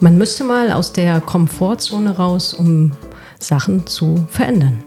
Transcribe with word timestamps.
Man 0.00 0.18
müsste 0.18 0.44
mal 0.44 0.72
aus 0.72 0.92
der 0.92 1.20
Komfortzone 1.20 2.16
raus, 2.16 2.54
um 2.54 2.92
Sachen 3.38 3.86
zu 3.86 4.26
verändern. 4.30 4.82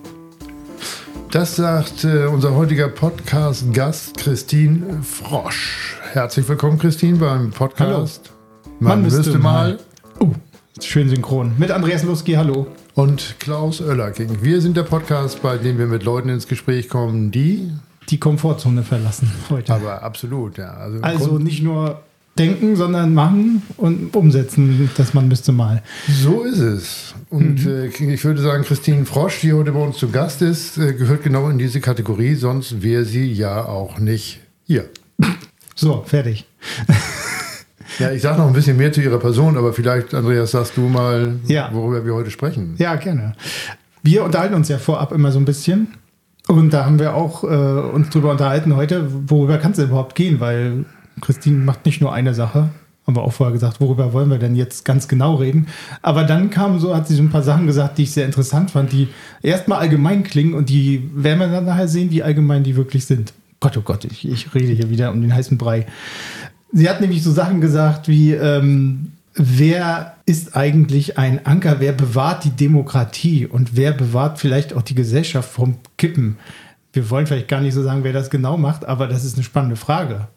Das 1.31 1.55
sagt 1.55 2.03
äh, 2.03 2.25
unser 2.25 2.55
heutiger 2.55 2.87
Podcast-Gast 2.87 4.17
Christine 4.17 5.01
Frosch. 5.03 5.97
Herzlich 6.13 6.47
willkommen, 6.47 6.79
Christine, 6.79 7.17
beim 7.17 7.51
Podcast. 7.51 8.31
Man, 8.79 9.01
Man 9.01 9.01
müsste, 9.03 9.37
mal. 9.37 9.77
Oh, 10.19 10.31
schön 10.81 11.09
synchron. 11.09 11.53
Mit 11.57 11.71
Andreas 11.71 12.03
Luski, 12.03 12.33
hallo. 12.33 12.67
Und 12.95 13.35
Klaus 13.39 13.81
Oellerking. 13.81 14.41
Wir 14.41 14.61
sind 14.61 14.77
der 14.77 14.83
Podcast, 14.83 15.41
bei 15.41 15.57
dem 15.57 15.77
wir 15.77 15.87
mit 15.87 16.03
Leuten 16.03 16.29
ins 16.29 16.47
Gespräch 16.47 16.89
kommen, 16.89 17.31
die 17.31 17.71
die 18.09 18.19
Komfortzone 18.19 18.83
verlassen 18.83 19.31
heute. 19.49 19.73
Aber 19.73 20.01
absolut, 20.01 20.57
ja. 20.57 20.71
Also, 20.73 21.01
also 21.01 21.39
nicht 21.39 21.61
nur 21.61 22.01
denken, 22.37 22.75
sondern 22.75 23.13
machen 23.13 23.61
und 23.77 24.15
umsetzen, 24.15 24.89
dass 24.97 25.13
man 25.13 25.27
müsste 25.27 25.51
mal. 25.51 25.83
So 26.07 26.43
ist 26.43 26.59
es. 26.59 27.15
Und 27.29 27.65
mhm. 27.65 27.71
äh, 27.71 28.13
ich 28.13 28.23
würde 28.23 28.41
sagen, 28.41 28.63
Christine 28.63 29.05
Frosch, 29.05 29.41
die 29.41 29.53
heute 29.53 29.71
bei 29.71 29.79
uns 29.79 29.97
zu 29.97 30.09
Gast 30.09 30.41
ist, 30.41 30.77
äh, 30.77 30.93
gehört 30.93 31.23
genau 31.23 31.49
in 31.49 31.57
diese 31.57 31.81
Kategorie, 31.81 32.35
sonst 32.35 32.81
wäre 32.81 33.05
sie 33.05 33.31
ja 33.31 33.65
auch 33.65 33.99
nicht 33.99 34.39
hier. 34.65 34.85
So, 35.79 36.01
fertig. 36.07 36.47
Ja, 37.99 38.11
ich 38.11 38.21
sage 38.21 38.37
noch 38.37 38.47
ein 38.47 38.53
bisschen 38.53 38.77
mehr 38.77 38.91
zu 38.91 39.01
Ihrer 39.01 39.17
Person, 39.17 39.57
aber 39.57 39.73
vielleicht, 39.73 40.13
Andreas, 40.13 40.51
sagst 40.51 40.77
du 40.77 40.81
mal, 40.81 41.39
ja. 41.47 41.69
worüber 41.73 42.05
wir 42.05 42.13
heute 42.13 42.29
sprechen. 42.29 42.75
Ja, 42.77 42.95
gerne. 42.95 43.33
Wir 44.03 44.23
unterhalten 44.23 44.53
uns 44.53 44.69
ja 44.69 44.77
vorab 44.77 45.11
immer 45.11 45.31
so 45.31 45.39
ein 45.39 45.45
bisschen. 45.45 45.87
Und 46.47 46.71
da 46.71 46.85
haben 46.85 46.99
wir 46.99 47.13
auch 47.13 47.43
äh, 47.43 47.47
uns 47.47 48.09
drüber 48.09 48.31
unterhalten 48.31 48.75
heute, 48.75 49.07
worüber 49.29 49.57
kann 49.57 49.71
es 49.73 49.79
überhaupt 49.79 50.15
gehen, 50.15 50.39
weil 50.39 50.85
Christine 51.21 51.57
macht 51.57 51.85
nicht 51.85 52.01
nur 52.01 52.13
eine 52.13 52.33
Sache. 52.33 52.69
Haben 53.05 53.15
wir 53.15 53.23
auch 53.23 53.31
vorher 53.31 53.53
gesagt, 53.53 53.79
worüber 53.79 54.11
wollen 54.11 54.29
wir 54.29 54.37
denn 54.37 54.55
jetzt 54.55 54.83
ganz 54.83 55.07
genau 55.07 55.35
reden? 55.35 55.67
Aber 56.01 56.25
dann 56.25 56.49
kam 56.49 56.77
so, 56.79 56.93
hat 56.93 57.07
sie 57.07 57.15
so 57.15 57.23
ein 57.23 57.29
paar 57.29 57.43
Sachen 57.43 57.65
gesagt, 57.65 57.97
die 57.97 58.03
ich 58.03 58.11
sehr 58.11 58.25
interessant 58.25 58.71
fand, 58.71 58.91
die 58.91 59.07
erstmal 59.41 59.79
allgemein 59.79 60.23
klingen 60.23 60.53
und 60.53 60.69
die 60.69 61.09
werden 61.15 61.39
wir 61.39 61.47
dann 61.47 61.65
nachher 61.65 61.87
sehen, 61.87 62.11
wie 62.11 62.21
allgemein 62.21 62.63
die 62.63 62.75
wirklich 62.75 63.05
sind. 63.05 63.33
Gott, 63.61 63.77
oh 63.77 63.81
Gott, 63.81 64.03
ich, 64.03 64.27
ich 64.27 64.53
rede 64.53 64.73
hier 64.73 64.89
wieder 64.89 65.11
um 65.11 65.21
den 65.21 65.33
heißen 65.33 65.57
Brei. 65.57 65.87
Sie 66.73 66.89
hat 66.89 66.99
nämlich 66.99 67.23
so 67.23 67.31
Sachen 67.31 67.61
gesagt 67.61 68.09
wie, 68.09 68.33
ähm, 68.33 69.13
wer 69.35 70.17
ist 70.25 70.55
eigentlich 70.57 71.17
ein 71.17 71.45
Anker? 71.45 71.79
Wer 71.79 71.93
bewahrt 71.93 72.43
die 72.43 72.51
Demokratie 72.51 73.45
und 73.45 73.77
wer 73.77 73.93
bewahrt 73.93 74.39
vielleicht 74.39 74.73
auch 74.73 74.81
die 74.81 74.95
Gesellschaft 74.95 75.49
vom 75.49 75.77
Kippen? 75.97 76.37
Wir 76.91 77.09
wollen 77.09 77.25
vielleicht 77.25 77.47
gar 77.47 77.61
nicht 77.61 77.73
so 77.73 77.83
sagen, 77.83 78.03
wer 78.03 78.13
das 78.13 78.29
genau 78.29 78.57
macht, 78.57 78.85
aber 78.85 79.07
das 79.07 79.23
ist 79.23 79.35
eine 79.35 79.43
spannende 79.43 79.75
Frage. 79.77 80.27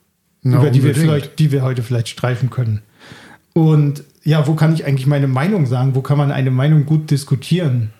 Na, 0.43 0.59
über 0.59 0.71
die 0.71 0.83
wir, 0.83 0.95
vielleicht, 0.95 1.39
die 1.39 1.53
wir 1.53 1.63
heute 1.63 1.83
vielleicht 1.83 2.09
streifen 2.09 2.51
können. 2.51 2.83
Und 3.53 4.05
ja, 4.23 4.47
wo 4.47 4.55
kann 4.55 4.75
ich 4.75 4.85
eigentlich 4.85 5.07
meine 5.07 5.29
Meinung 5.29 5.67
sagen? 5.67 5.95
Wo 5.95 6.03
kann 6.03 6.19
man 6.19 6.31
eine 6.31 6.51
Meinung 6.51 6.87
gut 6.87 7.11
diskutieren? 7.11 7.91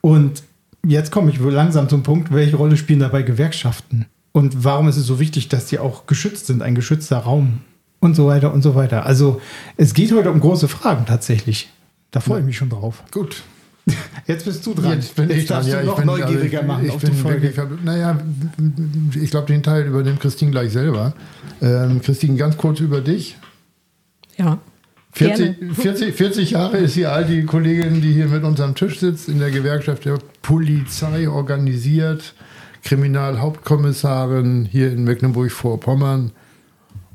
Und 0.00 0.42
jetzt 0.86 1.10
komme 1.10 1.30
ich 1.30 1.38
langsam 1.38 1.88
zum 1.88 2.02
Punkt, 2.02 2.32
welche 2.32 2.56
Rolle 2.56 2.76
spielen 2.76 3.00
dabei 3.00 3.22
Gewerkschaften? 3.22 4.06
Und 4.32 4.64
warum 4.64 4.88
ist 4.88 4.96
es 4.96 5.06
so 5.06 5.18
wichtig, 5.18 5.48
dass 5.48 5.66
die 5.66 5.78
auch 5.78 6.06
geschützt 6.06 6.46
sind, 6.46 6.62
ein 6.62 6.74
geschützter 6.74 7.18
Raum 7.18 7.60
und 8.00 8.14
so 8.14 8.26
weiter 8.26 8.52
und 8.52 8.62
so 8.62 8.74
weiter. 8.74 9.06
Also 9.06 9.40
es 9.76 9.94
geht 9.94 10.12
heute 10.12 10.30
um 10.30 10.40
große 10.40 10.68
Fragen 10.68 11.06
tatsächlich. 11.06 11.70
Da 12.10 12.20
freue 12.20 12.40
ich 12.40 12.46
mich 12.46 12.56
schon 12.56 12.70
drauf. 12.70 13.02
Gut. 13.10 13.42
Jetzt 14.26 14.44
bist 14.44 14.66
du 14.66 14.74
dran. 14.74 14.92
Jetzt 14.92 15.14
bin 15.14 15.28
Jetzt 15.28 15.38
ich 15.38 15.46
dran. 15.46 15.66
Ja, 15.66 15.82
noch 15.82 15.96
bin, 15.96 16.06
neugieriger 16.06 16.58
also, 16.58 16.72
machen 16.72 16.84
ich, 16.86 16.90
auf 16.90 17.00
bin 17.00 17.10
die 17.10 17.16
Folge. 17.16 17.56
Wirklich, 17.56 17.84
naja, 17.84 18.18
ich 19.20 19.30
glaube, 19.30 19.46
den 19.46 19.62
Teil 19.62 19.86
übernimmt 19.86 20.20
Christine 20.20 20.50
gleich 20.50 20.72
selber. 20.72 21.14
Ähm, 21.62 22.00
Christine, 22.02 22.36
ganz 22.36 22.56
kurz 22.56 22.80
über 22.80 23.00
dich. 23.00 23.36
Ja. 24.36 24.58
40, 25.12 25.74
40, 25.74 26.14
40, 26.14 26.50
Jahre 26.50 26.76
ist 26.76 26.92
sie 26.92 27.06
all 27.06 27.24
die 27.24 27.44
Kollegin, 27.44 28.02
die 28.02 28.12
hier 28.12 28.26
mit 28.26 28.44
uns 28.44 28.60
am 28.60 28.74
Tisch 28.74 29.00
sitzt, 29.00 29.30
in 29.30 29.38
der 29.38 29.50
Gewerkschaft 29.50 30.04
der 30.04 30.18
Polizei 30.42 31.26
organisiert, 31.26 32.34
Kriminalhauptkommissarin 32.82 34.68
hier 34.70 34.92
in 34.92 35.04
Mecklenburg-Vorpommern 35.04 36.32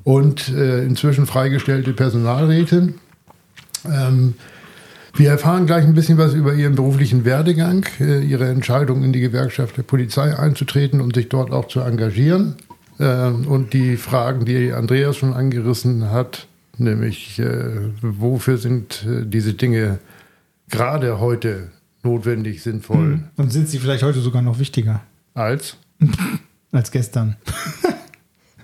und 0.03 0.49
äh, 0.49 0.83
inzwischen 0.83 1.27
freigestellte 1.27 1.93
Personalrätin. 1.93 2.95
Ähm, 3.85 4.33
wir 5.13 5.29
erfahren 5.29 5.66
gleich 5.66 5.85
ein 5.85 5.94
bisschen 5.94 6.17
was 6.17 6.33
über 6.33 6.53
Ihren 6.53 6.75
beruflichen 6.75 7.25
Werdegang, 7.25 7.85
äh, 7.99 8.22
Ihre 8.22 8.49
Entscheidung 8.49 9.03
in 9.03 9.13
die 9.13 9.19
Gewerkschaft 9.19 9.77
der 9.77 9.83
Polizei 9.83 10.38
einzutreten 10.38 11.01
und 11.01 11.16
sich 11.16 11.29
dort 11.29 11.51
auch 11.51 11.67
zu 11.67 11.81
engagieren. 11.81 12.55
Äh, 12.99 13.27
und 13.27 13.73
die 13.73 13.97
Fragen, 13.97 14.45
die 14.45 14.72
Andreas 14.72 15.17
schon 15.17 15.33
angerissen 15.33 16.11
hat, 16.11 16.47
nämlich 16.77 17.39
äh, 17.39 17.91
wofür 18.01 18.57
sind 18.57 19.05
äh, 19.05 19.25
diese 19.25 19.53
Dinge 19.53 19.99
gerade 20.69 21.19
heute 21.19 21.72
notwendig, 22.03 22.63
sinnvoll. 22.63 22.97
Hm. 22.97 23.23
Und 23.35 23.51
sind 23.51 23.69
sie 23.69 23.79
vielleicht 23.79 24.03
heute 24.03 24.19
sogar 24.22 24.41
noch 24.41 24.59
wichtiger? 24.59 25.01
Als? 25.33 25.78
Als 26.72 26.91
gestern. 26.91 27.35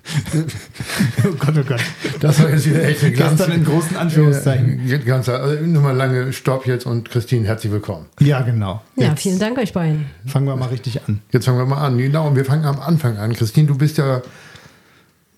oh 1.23 1.33
Gott, 1.39 1.55
oh 1.57 1.63
Gott. 1.63 1.81
Das 2.19 2.41
war 2.41 2.49
jetzt 2.49 2.69
wieder 2.69 2.83
echt 2.83 3.03
eine 3.03 3.13
ganz, 3.13 3.37
Gestern 3.37 3.51
in 3.57 3.65
großen 3.65 3.97
Anführungszeichen. 3.97 4.89
Äh, 4.89 4.99
ganz, 4.99 5.29
also 5.29 5.63
nur 5.65 5.81
mal 5.81 5.95
lange 5.95 6.33
Stopp 6.33 6.65
jetzt 6.65 6.85
und 6.85 7.09
Christine, 7.09 7.47
herzlich 7.47 7.71
willkommen. 7.71 8.05
Ja, 8.19 8.41
genau. 8.41 8.81
Ja, 8.95 9.09
jetzt 9.09 9.21
vielen 9.21 9.39
Dank 9.39 9.57
euch 9.57 9.73
beiden. 9.73 10.05
Fangen 10.25 10.47
wir 10.47 10.55
mal 10.55 10.69
richtig 10.69 11.01
an. 11.07 11.21
Jetzt 11.31 11.45
fangen 11.45 11.57
wir 11.57 11.65
mal 11.65 11.85
an. 11.85 11.97
Genau, 11.97 12.27
und 12.27 12.35
wir 12.35 12.45
fangen 12.45 12.65
am 12.65 12.79
Anfang 12.79 13.17
an. 13.17 13.33
Christine, 13.33 13.67
du 13.67 13.77
bist 13.77 13.97
ja 13.97 14.21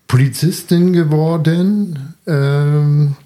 Polizistin 0.06 0.92
geworden. 0.92 2.14
Ähm, 2.26 3.16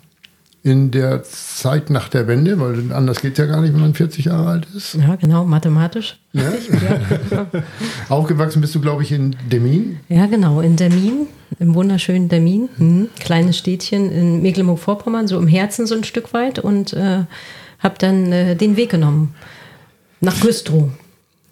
in 0.63 0.91
der 0.91 1.23
Zeit 1.25 1.91
nach 1.91 2.09
der 2.09 2.27
Wende, 2.27 2.59
weil 2.59 2.91
anders 2.93 3.21
geht 3.21 3.33
es 3.33 3.39
ja 3.39 3.45
gar 3.45 3.61
nicht, 3.61 3.75
wenn 3.75 3.83
man 3.83 3.93
40 3.93 4.25
Jahre 4.25 4.49
alt 4.49 4.67
ist. 4.75 4.95
Ja, 4.95 5.15
genau, 5.17 5.45
mathematisch. 5.45 6.19
Ja. 6.35 6.53
Aufgewachsen 8.09 8.61
bist 8.61 8.75
du, 8.75 8.81
glaube 8.81 9.03
ich, 9.05 9.13
in 9.13 9.37
Demmin. 9.51 10.01
Ja, 10.09 10.27
genau, 10.27 10.61
in 10.61 10.75
Demmin, 10.75 11.29
im 11.61 11.75
wunderschönen 11.75 12.29
Demmin. 12.29 12.69
Mhm. 12.77 13.09
Kleines 13.21 13.57
Städtchen 13.57 14.11
in 14.11 14.43
Mecklenburg-Vorpommern, 14.43 15.29
so 15.29 15.39
im 15.39 15.47
Herzen 15.47 15.87
so 15.87 15.95
ein 15.95 16.03
Stück 16.05 16.35
weit 16.35 16.59
und 16.59 16.93
äh, 16.93 17.21
habe 17.79 17.95
dann 17.99 18.33
äh, 18.33 18.57
den 18.57 18.77
Weg 18.77 18.91
genommen 18.91 19.35
nach 20.21 20.41
Güstrow. 20.41 20.91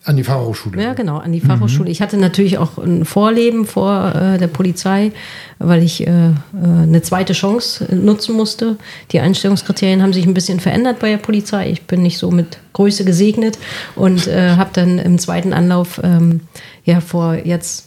An 0.05 0.17
die 0.17 0.25
Fachhochschule. 0.25 0.83
Ja, 0.83 0.95
genau, 0.95 1.19
an 1.19 1.31
die 1.31 1.41
Fachhochschule. 1.41 1.85
Mhm. 1.85 1.93
Ich 1.93 2.03
hatte 2.03 2.17
natürlich 2.17 2.59
auch 2.59 2.77
ein 2.77 3.05
Vorleben 3.05 3.67
vor 3.67 4.13
äh, 4.15 4.39
der 4.39 4.49
Polizei, 4.49 5.13
weil 5.61 5.83
ich 5.83 6.05
äh, 6.05 6.31
äh, 6.31 6.33
eine 6.55 7.03
zweite 7.03 7.35
Chance 7.35 7.87
nutzen 7.95 8.35
musste. 8.35 8.77
Die 9.13 9.21
Einstellungskriterien 9.21 10.03
haben 10.03 10.13
sich 10.13 10.27
ein 10.27 10.35
bisschen 10.35 10.59
verändert 10.59 10.99
bei 10.99 11.11
der 11.11 11.19
Polizei. 11.19 11.71
Ich 11.71 11.83
bin 11.83 12.03
nicht 12.03 12.19
so 12.19 12.33
mit 12.33 12.59
Größe 12.73 13.05
gesegnet 13.05 13.59
und 13.95 14.27
äh, 14.27 14.57
habe 14.57 14.71
dann 14.73 14.99
im 14.99 15.21
zweiten 15.21 15.53
Anlauf 15.53 16.01
ähm, 16.03 16.41
ja 16.85 17.01
vor 17.01 17.35
jetzt 17.35 17.85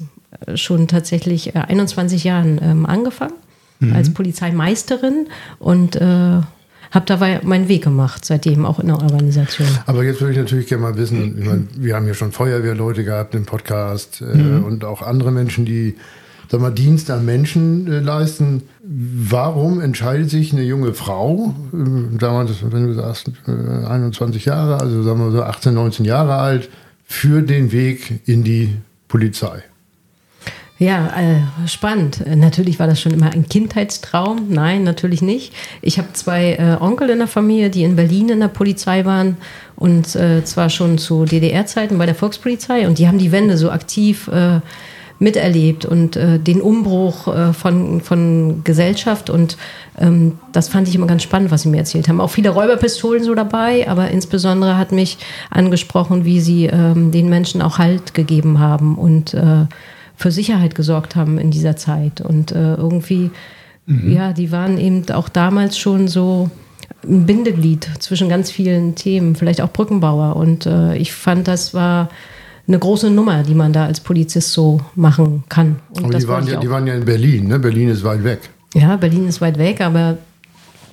schon 0.56 0.88
tatsächlich 0.88 1.56
21 1.56 2.24
äh, 2.24 2.28
Jahren 2.28 2.60
ähm, 2.64 2.86
angefangen 2.86 3.34
mhm. 3.80 3.94
als 3.94 4.14
Polizeimeisterin 4.14 5.28
und 5.60 5.96
äh, 5.96 6.40
habe 6.96 7.06
dabei 7.06 7.42
meinen 7.44 7.68
Weg 7.68 7.84
gemacht, 7.84 8.26
seitdem 8.26 8.66
auch 8.66 8.80
in 8.80 8.88
der 8.88 8.96
Organisation. 8.96 9.68
Aber 9.86 10.04
jetzt 10.04 10.22
würde 10.22 10.34
ich 10.34 10.40
natürlich 10.40 10.68
gerne 10.68 10.84
mal 10.84 10.98
wissen, 10.98 11.46
meine, 11.46 11.68
wir 11.78 11.96
haben 11.96 12.08
ja 12.08 12.14
schon 12.14 12.32
Feuerwehrleute 12.32 13.04
gehabt 13.04 13.36
im 13.36 13.46
Podcast 13.46 14.22
äh, 14.22 14.38
mhm. 14.38 14.64
und 14.64 14.86
auch 14.86 15.02
andere 15.02 15.32
Menschen, 15.32 15.66
die 15.66 15.96
sag 16.50 16.62
mal, 16.62 16.72
Dienst 16.72 17.12
an 17.12 17.26
Menschen 17.26 17.92
äh, 17.92 18.00
leisten. 18.00 18.64
Warum 18.84 19.82
entscheidet 19.82 20.30
sich 20.30 20.54
eine 20.54 20.64
junge 20.64 20.94
Frau, 20.94 21.54
äh, 21.74 22.18
damals, 22.18 22.52
wenn 22.72 22.88
du 22.88 22.94
sagst, 22.94 23.32
äh, 23.48 23.86
21 23.86 24.46
Jahre, 24.46 24.80
also 24.80 25.04
sagen 25.04 25.20
wir 25.20 25.32
so 25.32 25.44
18, 25.44 25.74
19 25.74 26.06
Jahre 26.06 26.36
alt, 26.36 26.70
für 27.06 27.42
den 27.42 27.72
Weg 27.72 28.22
in 28.26 28.44
die 28.44 28.74
Polizei? 29.08 29.64
Ja, 30.78 31.08
äh, 31.08 31.68
spannend. 31.70 32.22
Natürlich 32.36 32.80
war 32.80 32.88
das 32.88 33.00
schon 33.00 33.14
immer 33.14 33.32
ein 33.32 33.48
Kindheitstraum. 33.48 34.48
Nein, 34.50 34.84
natürlich 34.84 35.22
nicht. 35.22 35.54
Ich 35.82 35.98
habe 35.98 36.12
zwei 36.12 36.56
äh, 36.56 36.76
Onkel 36.82 37.12
in 37.12 37.20
der 37.20 37.30
Familie, 37.30 37.70
die 37.70 37.84
in 37.84 37.96
Berlin 37.96 38.28
in 38.28 38.42
der 38.42 38.50
Polizei 38.50 39.06
waren 39.06 39.38
und 39.78 40.16
äh, 40.18 40.44
zwar 40.44 40.70
schon 40.70 40.98
zu 40.98 41.24
DDR-Zeiten 41.24 41.98
bei 41.98 42.06
der 42.06 42.16
Volkspolizei 42.16 42.88
und 42.88 43.00
die 43.00 43.08
haben 43.08 43.20
die 43.20 43.32
Wende 43.32 43.56
so 43.56 43.72
aktiv 43.72 44.28
äh, 44.28 44.60
miterlebt 45.18 45.86
und 45.86 46.18
äh, 46.18 46.40
den 46.40 46.60
Umbruch 46.60 47.34
äh, 47.34 47.54
von, 47.54 48.02
von 48.02 48.66
Gesellschaft 48.66 49.30
und 49.30 49.56
ähm, 49.98 50.34
das 50.52 50.68
fand 50.68 50.90
ich 50.90 50.96
immer 50.96 51.08
ganz 51.08 51.24
spannend, 51.24 51.52
was 51.52 51.62
sie 51.62 51.70
mir 51.70 51.78
erzählt 51.78 52.10
haben. 52.10 52.20
Auch 52.20 52.32
viele 52.32 52.50
Räuberpistolen 52.50 53.24
so 53.24 53.34
dabei, 53.34 53.90
aber 53.90 54.12
insbesondere 54.12 54.78
hat 54.78 54.92
mich 54.92 55.20
angesprochen, 55.50 56.26
wie 56.26 56.42
sie 56.42 56.66
ähm, 56.66 57.14
den 57.14 57.30
Menschen 57.30 57.62
auch 57.62 57.78
Halt 57.78 58.14
gegeben 58.14 58.60
haben 58.60 58.98
und 58.98 59.34
für 60.16 60.32
Sicherheit 60.32 60.76
gesorgt 60.76 61.16
haben 61.16 61.38
in 61.38 61.52
dieser 61.52 61.76
Zeit. 61.76 62.22
Und 62.22 62.52
äh, 62.52 62.76
irgendwie, 62.76 63.32
mhm. 63.86 64.12
ja, 64.12 64.34
die 64.34 64.52
waren 64.52 64.78
eben 64.78 65.10
auch 65.12 65.30
damals 65.30 65.78
schon 65.78 66.08
so 66.08 66.50
ein 67.04 67.26
Bindeglied 67.26 67.88
zwischen 68.00 68.30
ganz 68.30 68.52
vielen 68.52 68.96
Themen, 68.96 69.36
vielleicht 69.36 69.62
auch 69.62 69.72
Brückenbauer. 69.72 70.36
Und 70.36 70.66
äh, 70.66 70.96
ich 70.98 71.14
fand, 71.14 71.48
das 71.48 71.74
war 71.74 72.10
eine 72.68 72.80
große 72.80 73.10
Nummer, 73.10 73.44
die 73.44 73.54
man 73.54 73.74
da 73.74 73.86
als 73.86 74.00
Polizist 74.00 74.52
so 74.52 74.82
machen 74.96 75.44
kann. 75.50 75.78
Und 75.90 76.06
aber 76.06 76.18
die 76.18 76.28
waren, 76.28 76.48
ja, 76.48 76.60
die 76.60 76.70
waren 76.70 76.88
ja 76.88 76.96
in 76.96 77.06
Berlin, 77.06 77.48
ne? 77.48 77.60
Berlin 77.60 77.90
ist 77.90 78.04
weit 78.04 78.24
weg. 78.24 78.50
Ja, 78.74 78.96
Berlin 78.98 79.28
ist 79.28 79.40
weit 79.40 79.58
weg, 79.58 79.82
aber 79.82 80.18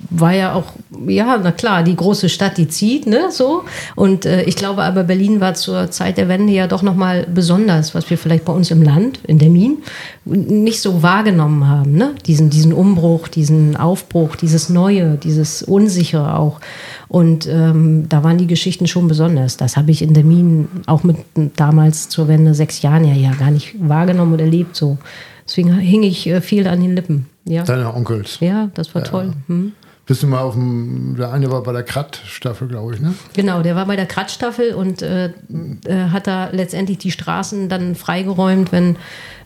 war 0.09 0.33
ja 0.33 0.53
auch, 0.53 0.73
ja, 1.07 1.39
na 1.41 1.51
klar, 1.51 1.83
die 1.83 1.95
große 1.95 2.29
Stadt, 2.29 2.57
die 2.57 2.67
zieht, 2.67 3.07
ne, 3.07 3.29
so. 3.31 3.63
Und 3.95 4.25
äh, 4.25 4.43
ich 4.43 4.55
glaube 4.55 4.83
aber, 4.83 5.03
Berlin 5.03 5.39
war 5.39 5.53
zur 5.53 5.91
Zeit 5.91 6.17
der 6.17 6.27
Wende 6.27 6.53
ja 6.53 6.67
doch 6.67 6.81
nochmal 6.81 7.27
besonders, 7.33 7.95
was 7.95 8.09
wir 8.09 8.17
vielleicht 8.17 8.45
bei 8.45 8.53
uns 8.53 8.71
im 8.71 8.81
Land, 8.81 9.19
in 9.27 9.39
der 9.39 9.49
Min, 9.49 9.77
nicht 10.25 10.81
so 10.81 11.03
wahrgenommen 11.03 11.67
haben, 11.67 11.93
ne? 11.93 12.15
Diesen, 12.25 12.49
diesen 12.49 12.73
Umbruch, 12.73 13.27
diesen 13.27 13.75
Aufbruch, 13.75 14.35
dieses 14.35 14.69
Neue, 14.69 15.17
dieses 15.17 15.63
Unsichere 15.63 16.37
auch. 16.37 16.59
Und 17.07 17.47
ähm, 17.47 18.07
da 18.09 18.23
waren 18.23 18.37
die 18.37 18.47
Geschichten 18.47 18.87
schon 18.87 19.07
besonders. 19.07 19.57
Das 19.57 19.77
habe 19.77 19.91
ich 19.91 20.01
in 20.01 20.13
der 20.13 20.23
Min 20.23 20.67
auch 20.85 21.03
mit 21.03 21.17
damals 21.55 22.09
zur 22.09 22.27
Wende 22.27 22.53
sechs 22.53 22.81
Jahren 22.81 23.05
ja, 23.05 23.13
ja 23.13 23.33
gar 23.35 23.51
nicht 23.51 23.75
wahrgenommen 23.77 24.33
und 24.33 24.39
erlebt 24.39 24.75
so. 24.75 24.97
Deswegen 25.45 25.77
hing 25.77 26.03
ich 26.03 26.27
äh, 26.27 26.41
viel 26.41 26.67
an 26.67 26.81
den 26.81 26.95
Lippen. 26.95 27.27
Ja. 27.45 27.63
Deine 27.63 27.93
Onkels. 27.93 28.37
Ja, 28.39 28.69
das 28.73 28.95
war 28.95 29.03
ja. 29.03 29.07
toll. 29.07 29.33
Hm. 29.47 29.73
Bist 30.05 30.21
du 30.21 30.27
mal 30.27 30.41
auf 30.41 30.55
dem, 30.55 31.15
der 31.17 31.31
eine 31.31 31.49
war 31.49 31.63
bei 31.63 31.71
der 31.71 31.83
Kratt-Staffel, 31.83 32.67
glaube 32.67 32.93
ich, 32.93 32.99
ne? 32.99 33.13
Genau, 33.35 33.61
der 33.61 33.77
war 33.77 33.85
bei 33.85 33.95
der 33.95 34.05
Kratt-Staffel 34.05 34.73
und 34.73 35.01
äh, 35.01 35.27
äh, 35.27 35.31
hat 36.11 36.27
da 36.27 36.49
letztendlich 36.51 36.97
die 36.97 37.11
Straßen 37.11 37.69
dann 37.69 37.95
freigeräumt, 37.95 38.73
wenn 38.73 38.97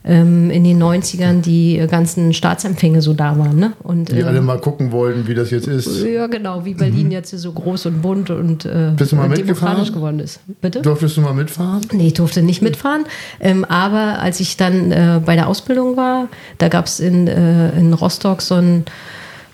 ähm, 0.04 0.50
in 0.50 0.64
den 0.64 0.82
90ern 0.82 1.42
die 1.42 1.86
ganzen 1.88 2.34
Staatsempfänge 2.34 3.02
so 3.02 3.14
da 3.14 3.38
waren. 3.38 3.56
Ne? 3.56 3.74
Und, 3.84 4.10
die 4.10 4.18
äh, 4.18 4.24
alle 4.24 4.40
mal 4.40 4.58
gucken 4.58 4.90
wollten, 4.90 5.28
wie 5.28 5.34
das 5.34 5.52
jetzt 5.52 5.68
ist. 5.68 6.02
Ja, 6.02 6.26
genau, 6.26 6.64
wie 6.64 6.74
Berlin 6.74 7.06
mhm. 7.06 7.12
jetzt 7.12 7.30
so 7.30 7.52
groß 7.52 7.86
und 7.86 8.02
bunt 8.02 8.30
und 8.30 8.64
äh, 8.64 8.92
Bist 8.96 9.12
du 9.12 9.16
mal 9.16 9.28
demokratisch 9.28 9.92
geworden 9.92 10.18
ist. 10.18 10.40
Bitte? 10.60 10.82
Durftest 10.82 11.16
du 11.16 11.20
mal 11.20 11.34
mitfahren? 11.34 11.82
Nee, 11.92 12.08
ich 12.08 12.14
durfte 12.14 12.42
nicht 12.42 12.62
mitfahren. 12.62 13.04
Ähm, 13.38 13.64
aber 13.64 14.18
als 14.18 14.40
ich 14.40 14.56
dann 14.56 14.90
äh, 14.90 15.20
bei 15.24 15.36
der 15.36 15.46
Ausbildung 15.46 15.96
war, 15.96 16.26
da 16.58 16.66
gab 16.68 16.86
es 16.86 16.98
in, 16.98 17.28
äh, 17.28 17.78
in 17.78 17.92
Rostock 17.92 18.42
so 18.42 18.56
ein 18.56 18.84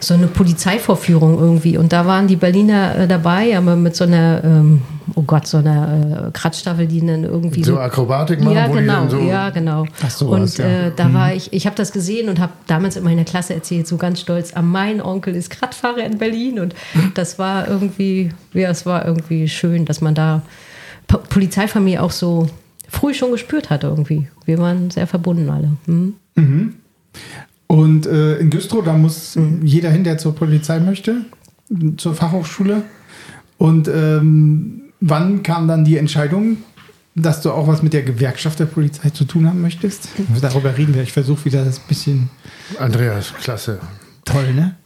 so 0.00 0.14
eine 0.14 0.26
Polizeivorführung 0.26 1.38
irgendwie. 1.38 1.78
Und 1.78 1.92
da 1.92 2.06
waren 2.06 2.26
die 2.26 2.36
Berliner 2.36 2.96
äh, 2.96 3.08
dabei, 3.08 3.56
aber 3.56 3.76
mit 3.76 3.96
so 3.96 4.04
einer, 4.04 4.42
ähm, 4.44 4.82
oh 5.14 5.22
Gott, 5.22 5.46
so 5.46 5.58
einer 5.58 6.28
äh, 6.28 6.30
Kratzstaffel, 6.32 6.86
die 6.86 7.00
dann 7.00 7.24
irgendwie. 7.24 7.64
So, 7.64 7.74
so 7.74 7.78
Akrobatik 7.78 8.40
machen, 8.40 8.54
ja, 8.54 8.66
genau, 8.66 9.08
so. 9.08 9.18
Ja, 9.18 9.50
genau. 9.50 9.86
Ach 10.04 10.10
so, 10.10 10.28
und 10.28 10.42
was, 10.42 10.56
ja. 10.58 10.64
äh, 10.66 10.92
da 10.94 11.08
mhm. 11.08 11.14
war 11.14 11.34
ich, 11.34 11.52
ich 11.52 11.66
habe 11.66 11.76
das 11.76 11.92
gesehen 11.92 12.28
und 12.28 12.38
habe 12.38 12.52
damals 12.66 12.96
in 12.96 13.04
meiner 13.04 13.24
Klasse 13.24 13.54
erzählt, 13.54 13.86
so 13.86 13.96
ganz 13.96 14.20
stolz, 14.20 14.52
ah, 14.54 14.62
mein 14.62 15.00
Onkel 15.00 15.34
ist 15.34 15.62
Radfahrer 15.62 16.04
in 16.04 16.18
Berlin. 16.18 16.60
Und 16.60 16.74
das 17.14 17.38
war 17.38 17.68
irgendwie, 17.68 18.30
ja, 18.52 18.70
es 18.70 18.84
war 18.86 19.06
irgendwie 19.06 19.48
schön, 19.48 19.84
dass 19.84 20.00
man 20.00 20.14
da 20.14 20.42
Polizeifamilie 21.06 22.02
auch 22.02 22.10
so 22.10 22.48
früh 22.88 23.14
schon 23.14 23.32
gespürt 23.32 23.70
hat 23.70 23.84
irgendwie. 23.84 24.28
Wir 24.44 24.58
waren 24.58 24.90
sehr 24.90 25.06
verbunden 25.06 25.50
alle. 25.50 25.70
Mhm. 25.86 26.14
Mhm. 26.34 26.74
Und 27.74 28.06
äh, 28.06 28.36
in 28.36 28.50
Güstrow, 28.50 28.84
da 28.84 28.92
muss 28.92 29.34
mhm. 29.34 29.66
jeder 29.66 29.90
hin, 29.90 30.04
der 30.04 30.16
zur 30.16 30.32
Polizei 30.32 30.78
möchte, 30.78 31.22
zur 31.96 32.14
Fachhochschule. 32.14 32.82
Und 33.58 33.88
ähm, 33.88 34.82
wann 35.00 35.42
kam 35.42 35.66
dann 35.66 35.84
die 35.84 35.96
Entscheidung, 35.96 36.58
dass 37.16 37.40
du 37.40 37.50
auch 37.50 37.66
was 37.66 37.82
mit 37.82 37.92
der 37.92 38.04
Gewerkschaft 38.04 38.60
der 38.60 38.66
Polizei 38.66 39.10
zu 39.10 39.24
tun 39.24 39.48
haben 39.48 39.60
möchtest? 39.60 40.08
Darüber 40.40 40.78
reden 40.78 40.94
wir. 40.94 41.02
Ich 41.02 41.12
versuche 41.12 41.46
wieder 41.46 41.64
das 41.64 41.80
bisschen. 41.80 42.30
Andreas, 42.78 43.34
klasse. 43.40 43.80
Toll, 44.24 44.54
ne? 44.54 44.76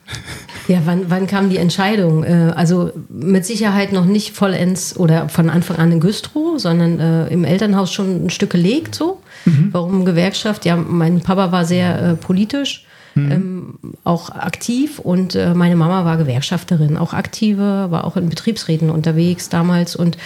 Ja, 0.66 0.80
wann, 0.86 1.10
wann 1.10 1.26
kam 1.26 1.50
die 1.50 1.58
Entscheidung? 1.58 2.24
Äh, 2.24 2.54
also 2.56 2.90
mit 3.10 3.44
Sicherheit 3.44 3.92
noch 3.92 4.06
nicht 4.06 4.34
vollends 4.34 4.96
oder 4.96 5.28
von 5.28 5.50
Anfang 5.50 5.76
an 5.76 5.92
in 5.92 6.00
Güstrow, 6.00 6.58
sondern 6.58 6.98
äh, 6.98 7.28
im 7.28 7.44
Elternhaus 7.44 7.92
schon 7.92 8.24
ein 8.24 8.30
Stück 8.30 8.48
gelegt 8.48 8.94
so. 8.94 9.20
Mhm. 9.48 9.68
Warum 9.72 10.04
Gewerkschaft? 10.04 10.64
Ja, 10.64 10.76
mein 10.76 11.20
Papa 11.20 11.52
war 11.52 11.64
sehr 11.64 12.00
äh, 12.00 12.14
politisch 12.14 12.84
mhm. 13.24 13.32
ähm, 13.32 13.78
auch 14.04 14.30
aktiv 14.30 14.98
und 14.98 15.34
äh, 15.34 15.54
meine 15.54 15.76
Mama 15.76 16.04
war 16.04 16.16
Gewerkschafterin, 16.16 16.96
auch 16.96 17.12
aktive, 17.12 17.90
war 17.90 18.04
auch 18.04 18.16
in 18.16 18.28
Betriebsräten 18.28 18.90
unterwegs 18.90 19.48
damals 19.48 19.96
und 19.96 20.16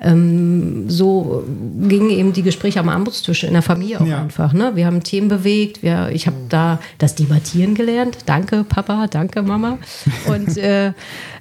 ähm, 0.00 0.88
so 0.88 1.44
gingen 1.88 2.10
eben 2.10 2.32
die 2.32 2.42
Gespräche 2.42 2.80
am 2.80 2.88
Armutstisch 2.88 3.44
in 3.44 3.52
der 3.52 3.62
Familie 3.62 4.00
auch 4.00 4.06
ja. 4.06 4.20
einfach. 4.20 4.52
Ne? 4.52 4.72
Wir 4.74 4.86
haben 4.86 5.02
Themen 5.02 5.28
bewegt, 5.28 5.82
wir, 5.82 6.10
ich 6.12 6.26
habe 6.26 6.36
da 6.48 6.78
das 6.98 7.14
Debattieren 7.14 7.74
gelernt. 7.74 8.18
Danke 8.26 8.64
Papa, 8.64 9.06
danke 9.08 9.42
Mama 9.42 9.78
und 10.28 10.56
äh, 10.56 10.92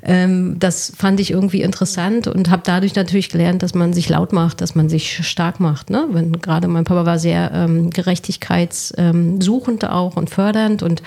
ähm, 0.03 0.57
das 0.59 0.93
fand 0.95 1.19
ich 1.19 1.31
irgendwie 1.31 1.61
interessant 1.61 2.27
und 2.27 2.49
habe 2.49 2.63
dadurch 2.65 2.95
natürlich 2.95 3.29
gelernt, 3.29 3.63
dass 3.63 3.73
man 3.75 3.93
sich 3.93 4.09
laut 4.09 4.33
macht, 4.33 4.61
dass 4.61 4.75
man 4.75 4.89
sich 4.89 5.25
stark 5.27 5.59
macht. 5.59 5.89
Ne? 5.89 6.07
Wenn 6.11 6.41
gerade 6.41 6.67
mein 6.67 6.83
Papa 6.83 7.05
war 7.05 7.19
sehr 7.19 7.51
ähm, 7.53 7.89
gerechtigkeitssuchend 7.89 9.85
auch 9.85 10.15
und 10.15 10.29
fördernd 10.29 10.83
und 10.83 11.00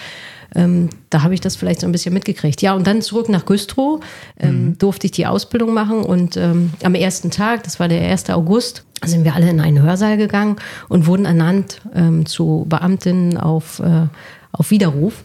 ähm, 0.55 0.91
da 1.11 1.23
habe 1.23 1.35
ich 1.35 1.41
das 1.41 1.57
vielleicht 1.57 1.81
so 1.81 1.87
ein 1.87 1.93
bisschen 1.93 2.15
mitgekriegt. 2.15 2.63
Ja, 2.63 2.75
und 2.75 2.87
dann 2.87 3.03
zurück 3.03 3.29
nach 3.29 3.45
Güstrow 3.45 4.01
ähm, 4.39 4.67
mhm. 4.67 4.79
durfte 4.79 5.07
ich 5.07 5.13
die 5.13 5.27
Ausbildung 5.27 5.75
machen 5.75 6.03
und 6.03 6.37
ähm, 6.37 6.73
am 6.83 6.95
ersten 6.95 7.31
Tag, 7.31 7.65
das 7.65 7.81
war 7.81 7.89
der 7.89 8.03
1. 8.09 8.31
August, 8.31 8.85
sind 9.05 9.25
wir 9.25 9.35
alle 9.35 9.51
in 9.51 9.61
einen 9.61 9.83
Hörsaal 9.83 10.17
gegangen 10.17 10.57
und 10.89 11.07
wurden 11.07 11.27
ernannt 11.27 11.81
ähm, 11.95 12.27
zu 12.27 12.67
Beamtinnen 12.69 13.37
auf, 13.37 13.81
äh, 13.81 14.07
auf 14.53 14.71
Widerruf. 14.71 15.25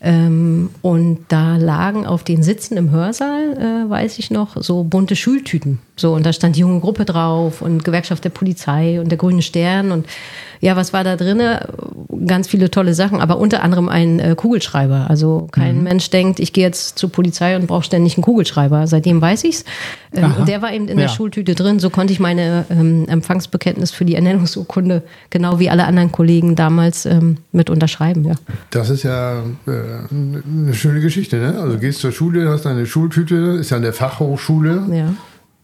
Ähm, 0.00 0.70
und 0.80 1.24
da 1.26 1.56
lagen 1.56 2.06
auf 2.06 2.22
den 2.22 2.44
Sitzen 2.44 2.76
im 2.76 2.92
Hörsaal, 2.92 3.56
äh, 3.86 3.90
weiß 3.90 4.20
ich 4.20 4.30
noch, 4.30 4.56
so 4.62 4.84
bunte 4.84 5.16
Schultüten. 5.16 5.80
So, 5.96 6.14
und 6.14 6.24
da 6.24 6.32
stand 6.32 6.54
die 6.54 6.60
junge 6.60 6.78
Gruppe 6.78 7.04
drauf 7.04 7.62
und 7.62 7.84
Gewerkschaft 7.84 8.24
der 8.24 8.30
Polizei 8.30 9.00
und 9.00 9.08
der 9.08 9.18
Grüne 9.18 9.42
Stern 9.42 9.90
und 9.90 10.06
ja, 10.60 10.76
was 10.76 10.92
war 10.92 11.04
da 11.04 11.16
drin? 11.16 11.40
Ganz 12.26 12.48
viele 12.48 12.70
tolle 12.70 12.94
Sachen, 12.94 13.20
aber 13.20 13.38
unter 13.38 13.62
anderem 13.62 13.88
ein 13.88 14.18
äh, 14.18 14.34
Kugelschreiber. 14.36 15.06
Also 15.08 15.48
kein 15.52 15.78
mhm. 15.78 15.82
Mensch 15.84 16.10
denkt, 16.10 16.40
ich 16.40 16.52
gehe 16.52 16.64
jetzt 16.64 16.98
zur 16.98 17.10
Polizei 17.10 17.56
und 17.56 17.66
brauche 17.66 17.84
ständig 17.84 18.16
einen 18.16 18.24
Kugelschreiber. 18.24 18.86
Seitdem 18.86 19.20
weiß 19.20 19.44
ich's. 19.44 19.64
Ähm, 20.12 20.34
und 20.38 20.48
der 20.48 20.62
war 20.62 20.72
eben 20.72 20.88
in 20.88 20.98
ja. 20.98 21.06
der 21.06 21.08
Schultüte 21.08 21.54
drin. 21.54 21.78
So 21.78 21.90
konnte 21.90 22.12
ich 22.12 22.20
meine 22.20 22.64
ähm, 22.70 23.06
Empfangsbekenntnis 23.08 23.90
für 23.90 24.04
die 24.04 24.14
Ernennungsurkunde 24.14 25.02
genau 25.30 25.58
wie 25.58 25.70
alle 25.70 25.84
anderen 25.84 26.12
Kollegen 26.12 26.56
damals 26.56 27.06
ähm, 27.06 27.38
mit 27.52 27.70
unterschreiben. 27.70 28.24
Ja. 28.24 28.34
Das 28.70 28.90
ist 28.90 29.04
ja 29.04 29.42
äh, 29.66 29.70
eine 30.10 30.74
schöne 30.74 31.00
Geschichte. 31.00 31.36
Ne? 31.36 31.58
Also 31.60 31.78
gehst 31.78 32.00
zur 32.00 32.12
Schule, 32.12 32.48
hast 32.48 32.64
deine 32.64 32.86
Schultüte, 32.86 33.34
ist 33.60 33.70
ja 33.70 33.76
an 33.76 33.82
der 33.82 33.92
Fachhochschule. 33.92 34.82
Ja 34.92 35.14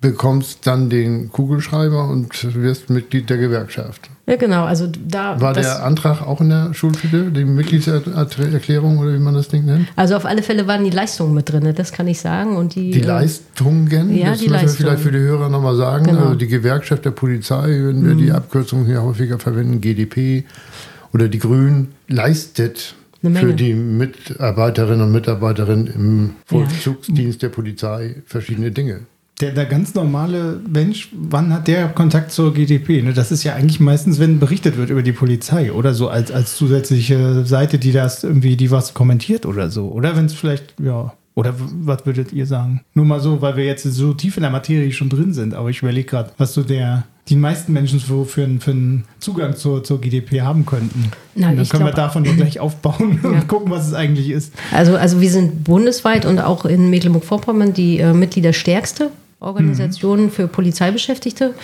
bekommst 0.04 0.66
dann 0.66 0.90
den 0.90 1.32
Kugelschreiber 1.32 2.06
und 2.10 2.54
wirst 2.54 2.90
Mitglied 2.90 3.30
der 3.30 3.38
Gewerkschaft. 3.38 4.10
Ja, 4.26 4.36
genau. 4.36 4.64
Also 4.64 4.86
da 4.86 5.40
war 5.40 5.54
der 5.54 5.82
Antrag 5.82 6.20
auch 6.20 6.42
in 6.42 6.50
der 6.50 6.74
Schultüte, 6.74 7.30
die 7.30 7.46
Mitgliedserklärung 7.46 8.98
oder 8.98 9.14
wie 9.14 9.18
man 9.18 9.32
das 9.32 9.48
Ding 9.48 9.64
nennt? 9.64 9.88
Also 9.96 10.16
auf 10.16 10.26
alle 10.26 10.42
Fälle 10.42 10.66
waren 10.66 10.84
die 10.84 10.90
Leistungen 10.90 11.32
mit 11.32 11.50
drin, 11.50 11.72
das 11.74 11.90
kann 11.90 12.06
ich 12.06 12.20
sagen. 12.20 12.54
Und 12.58 12.74
die, 12.74 12.90
die 12.90 13.00
Leistungen, 13.00 14.14
ja, 14.14 14.32
das 14.32 14.40
die 14.40 14.48
müssen 14.48 14.52
Leistungen. 14.52 14.66
wir 14.66 14.68
vielleicht 14.68 15.02
für 15.04 15.12
die 15.12 15.20
Hörer 15.20 15.48
nochmal 15.48 15.76
sagen. 15.76 16.04
Genau. 16.04 16.18
Also 16.18 16.34
die 16.34 16.48
Gewerkschaft 16.48 17.06
der 17.06 17.12
Polizei, 17.12 17.62
wenn 17.68 18.04
wir 18.04 18.14
mhm. 18.14 18.18
die 18.18 18.30
Abkürzung 18.30 18.84
hier 18.84 19.02
häufiger 19.02 19.38
verwenden, 19.38 19.80
GDP 19.80 20.44
oder 21.14 21.28
die 21.28 21.38
Grünen, 21.38 21.94
leistet 22.08 22.94
für 23.22 23.54
die 23.54 23.72
Mitarbeiterinnen 23.72 25.00
und 25.00 25.12
Mitarbeiter 25.12 25.66
im 25.66 26.34
Vollzugsdienst 26.44 27.40
ja. 27.40 27.48
der 27.48 27.54
Polizei 27.54 28.16
verschiedene 28.26 28.70
Dinge 28.70 29.00
der, 29.40 29.50
der 29.50 29.66
ganz 29.66 29.94
normale 29.94 30.60
Mensch, 30.68 31.08
wann 31.12 31.52
hat 31.52 31.66
der 31.66 31.88
Kontakt 31.88 32.30
zur 32.30 32.54
GDP? 32.54 33.02
Ne? 33.02 33.12
Das 33.12 33.32
ist 33.32 33.42
ja 33.42 33.54
eigentlich 33.54 33.80
meistens, 33.80 34.20
wenn 34.20 34.38
berichtet 34.38 34.76
wird 34.76 34.90
über 34.90 35.02
die 35.02 35.12
Polizei 35.12 35.72
oder 35.72 35.92
so 35.92 36.08
als, 36.08 36.30
als 36.30 36.56
zusätzliche 36.56 37.44
Seite, 37.44 37.78
die 37.78 37.92
das 37.92 38.22
irgendwie, 38.22 38.56
die 38.56 38.70
was 38.70 38.94
kommentiert 38.94 39.44
oder 39.44 39.70
so. 39.70 39.88
Oder 39.88 40.16
wenn 40.16 40.26
es 40.26 40.34
vielleicht, 40.34 40.74
ja. 40.80 41.12
Oder 41.36 41.52
was 41.58 42.06
würdet 42.06 42.32
ihr 42.32 42.46
sagen? 42.46 42.82
Nur 42.94 43.06
mal 43.06 43.18
so, 43.18 43.42
weil 43.42 43.56
wir 43.56 43.64
jetzt 43.64 43.82
so 43.82 44.14
tief 44.14 44.36
in 44.36 44.42
der 44.42 44.52
Materie 44.52 44.92
schon 44.92 45.08
drin 45.08 45.32
sind, 45.32 45.52
aber 45.52 45.68
ich 45.68 45.82
überlege 45.82 46.08
gerade, 46.08 46.30
was 46.38 46.54
so 46.54 46.62
der, 46.62 47.06
die 47.26 47.34
meisten 47.34 47.72
Menschen 47.72 47.98
für, 47.98 48.24
für, 48.24 48.48
für 48.60 48.70
einen 48.70 49.04
Zugang 49.18 49.56
zur, 49.56 49.82
zur 49.82 50.00
GDP 50.00 50.42
haben 50.42 50.64
könnten. 50.64 51.10
Na, 51.34 51.48
dann 51.48 51.56
können 51.56 51.68
glaub, 51.68 51.86
wir 51.86 51.92
davon 51.92 52.24
ja 52.24 52.34
gleich 52.34 52.60
aufbauen 52.60 53.18
ja. 53.24 53.30
und 53.30 53.48
gucken, 53.48 53.72
was 53.72 53.88
es 53.88 53.94
eigentlich 53.94 54.30
ist. 54.30 54.52
Also, 54.72 54.96
also 54.96 55.20
wir 55.20 55.30
sind 55.30 55.64
bundesweit 55.64 56.24
und 56.24 56.38
auch 56.38 56.66
in 56.66 56.88
Mecklenburg-Vorpommern 56.90 57.74
die 57.74 57.98
äh, 57.98 58.12
Mitgliederstärkste 58.12 59.10
Organisationen 59.44 60.26
mhm. 60.26 60.30
für 60.30 60.48
Polizeibeschäftigte 60.48 61.54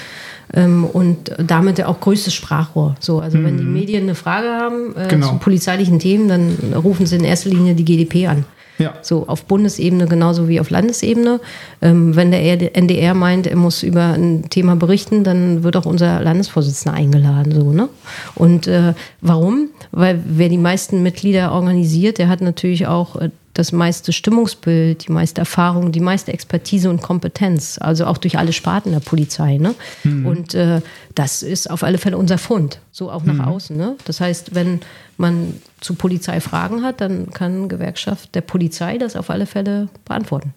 ähm, 0.55 0.85
und 0.85 1.33
damit 1.39 1.83
auch 1.85 2.01
größtes 2.01 2.35
Sprachrohr. 2.35 2.97
So, 3.01 3.21
also 3.21 3.39
mhm. 3.39 3.45
wenn 3.45 3.57
die 3.59 3.65
mhm. 3.65 3.73
Medien 3.73 4.03
eine 4.05 4.15
Frage 4.15 4.49
haben 4.49 4.95
äh, 4.97 5.09
genau. 5.09 5.29
zu 5.29 5.35
polizeilichen 5.39 5.99
Themen, 5.99 6.29
dann 6.29 6.75
rufen 6.75 7.07
sie 7.07 7.17
in 7.17 7.25
erster 7.25 7.51
Linie 7.51 7.75
die 7.75 7.85
GDP 7.85 8.27
an. 8.27 8.45
Ja. 8.81 8.95
So 9.03 9.29
auf 9.29 9.45
Bundesebene 9.45 10.07
genauso 10.07 10.49
wie 10.49 10.59
auf 10.59 10.71
Landesebene. 10.71 11.41
Ähm, 11.83 12.17
wenn 12.17 12.31
der 12.31 12.77
NDR 12.77 13.15
meint, 13.15 13.47
er 13.47 13.57
muss 13.57 13.83
über 13.83 14.15
ein 14.15 14.49
Thema 14.51 14.75
berichten, 14.77 15.23
dann 15.23 15.63
wird 15.63 15.77
auch 15.77 15.87
unser 15.87 16.21
Landesvorsitzender 16.21 16.97
eingeladen. 16.97 17.55
So, 17.55 17.73
ne? 17.73 17.89
Und 18.35 18.67
äh, 18.67 18.95
warum? 19.21 19.69
Weil 19.93 20.21
wer 20.27 20.49
die 20.49 20.59
meisten 20.59 21.03
Mitglieder 21.03 21.53
organisiert, 21.53 22.19
der 22.19 22.29
hat 22.29 22.41
natürlich 22.41 22.87
auch 22.87 23.17
äh, 23.17 23.31
das 23.55 23.73
meiste 23.73 24.13
Stimmungsbild, 24.13 25.09
die 25.09 25.13
meiste 25.13 25.41
Erfahrung, 25.41 25.93
die 25.93 26.01
meiste 26.01 26.33
Expertise 26.33 26.89
und 26.89 27.03
Kompetenz, 27.03 27.79
also 27.81 28.07
auch 28.07 28.17
durch 28.17 28.39
alle 28.39 28.53
Sparten 28.53 28.93
der 28.93 29.01
Polizei. 29.01 29.59
Ne? 29.59 29.75
Mhm. 30.05 30.27
Und 30.27 30.55
äh, 30.55 30.81
das 31.15 31.43
ist 31.43 31.69
auf 31.71 31.83
alle 31.83 31.99
Fälle 31.99 32.17
unser 32.17 32.39
Fund, 32.39 32.81
so 32.93 33.11
auch 33.11 33.25
nach 33.25 33.35
mhm. 33.35 33.41
außen. 33.41 33.77
Ne? 33.77 33.97
Das 34.05 34.21
heißt, 34.21 34.55
wenn 34.55 34.81
man 35.17 35.55
zu 35.81 35.95
Polizei 35.95 36.41
Fragen 36.41 36.83
hat, 36.83 37.01
dann 37.01 37.31
kann 37.31 37.69
Gewerkschaft 37.69 38.35
der 38.35 38.43
Polizei 38.43 38.99
das 38.99 39.17
auf 39.17 39.31
alle 39.31 39.47
Fälle 39.47 39.89
beantworten. 40.05 40.55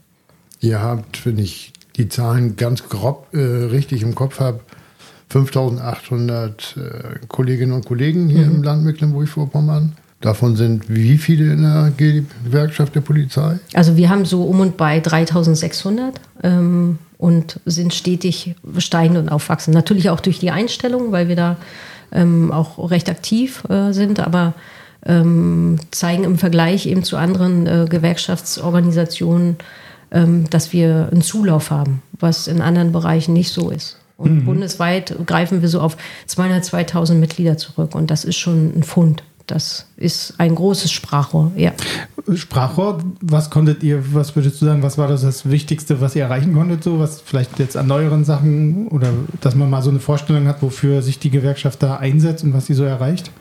Ihr 0.59 0.81
habt, 0.81 1.25
wenn 1.25 1.37
ich 1.37 1.73
die 1.95 2.09
Zahlen 2.09 2.55
ganz 2.55 2.87
grob 2.89 3.27
äh, 3.33 3.37
richtig 3.37 4.01
im 4.01 4.15
Kopf 4.15 4.39
habe, 4.39 4.61
5800 5.29 6.77
äh, 6.77 7.25
Kolleginnen 7.27 7.73
und 7.73 7.85
Kollegen 7.85 8.29
hier 8.29 8.45
mhm. 8.45 8.55
im 8.55 8.63
Land 8.63 8.83
Mecklenburg-Vorpommern. 8.83 9.93
Davon 10.21 10.55
sind 10.55 10.85
wie 10.87 11.17
viele 11.17 11.51
in 11.51 11.63
der 11.63 11.91
Gewerkschaft 11.97 12.95
der 12.95 13.01
Polizei? 13.01 13.59
Also 13.73 13.97
wir 13.97 14.09
haben 14.09 14.25
so 14.25 14.43
um 14.43 14.61
und 14.61 14.77
bei 14.77 14.99
3600 15.01 16.21
ähm, 16.43 16.97
und 17.17 17.59
sind 17.65 17.93
stetig 17.93 18.55
steigend 18.77 19.17
und 19.17 19.29
aufwachsen. 19.29 19.73
Natürlich 19.73 20.09
auch 20.09 20.21
durch 20.21 20.39
die 20.39 20.51
Einstellung, 20.51 21.11
weil 21.11 21.27
wir 21.27 21.35
da 21.35 21.57
ähm, 22.13 22.51
auch 22.51 22.89
recht 22.89 23.09
aktiv 23.09 23.63
äh, 23.69 23.91
sind, 23.91 24.19
aber 24.19 24.53
ähm, 25.05 25.79
zeigen 25.91 26.23
im 26.23 26.37
Vergleich 26.37 26.85
eben 26.85 27.03
zu 27.03 27.17
anderen 27.17 27.67
äh, 27.67 27.85
Gewerkschaftsorganisationen, 27.89 29.57
ähm, 30.11 30.49
dass 30.49 30.73
wir 30.73 31.09
einen 31.11 31.21
Zulauf 31.21 31.71
haben, 31.71 32.01
was 32.19 32.47
in 32.47 32.61
anderen 32.61 32.91
Bereichen 32.91 33.33
nicht 33.33 33.51
so 33.51 33.69
ist. 33.69 33.97
Und 34.15 34.41
mhm. 34.41 34.45
bundesweit 34.45 35.15
greifen 35.25 35.61
wir 35.61 35.69
so 35.69 35.81
auf 35.81 35.97
200, 36.27 36.63
2000 36.63 37.19
Mitglieder 37.19 37.57
zurück. 37.57 37.95
Und 37.95 38.11
das 38.11 38.23
ist 38.23 38.37
schon 38.37 38.73
ein 38.75 38.83
Fund. 38.83 39.23
Das 39.47 39.87
ist 39.97 40.35
ein 40.37 40.55
großes 40.55 40.89
Sprachrohr, 40.89 41.51
ja. 41.57 41.73
Sprachrohr, 42.33 42.99
was 43.19 43.49
konntet 43.49 43.83
ihr, 43.83 44.01
was 44.13 44.37
würdest 44.37 44.61
du 44.61 44.65
sagen, 44.65 44.81
was 44.83 44.97
war 44.97 45.09
das, 45.09 45.23
das 45.23 45.49
Wichtigste, 45.49 45.99
was 45.99 46.15
ihr 46.15 46.23
erreichen 46.23 46.53
konntet, 46.53 46.81
so 46.81 46.97
was 46.97 47.19
vielleicht 47.19 47.59
jetzt 47.59 47.75
an 47.75 47.87
neueren 47.87 48.23
Sachen 48.23 48.87
oder 48.87 49.09
dass 49.41 49.53
man 49.55 49.69
mal 49.69 49.81
so 49.81 49.89
eine 49.89 49.99
Vorstellung 49.99 50.47
hat, 50.47 50.61
wofür 50.61 51.01
sich 51.01 51.19
die 51.19 51.29
Gewerkschaft 51.29 51.83
da 51.83 51.97
einsetzt 51.97 52.45
und 52.45 52.53
was 52.53 52.67
sie 52.67 52.73
so 52.73 52.85
erreicht? 52.85 53.31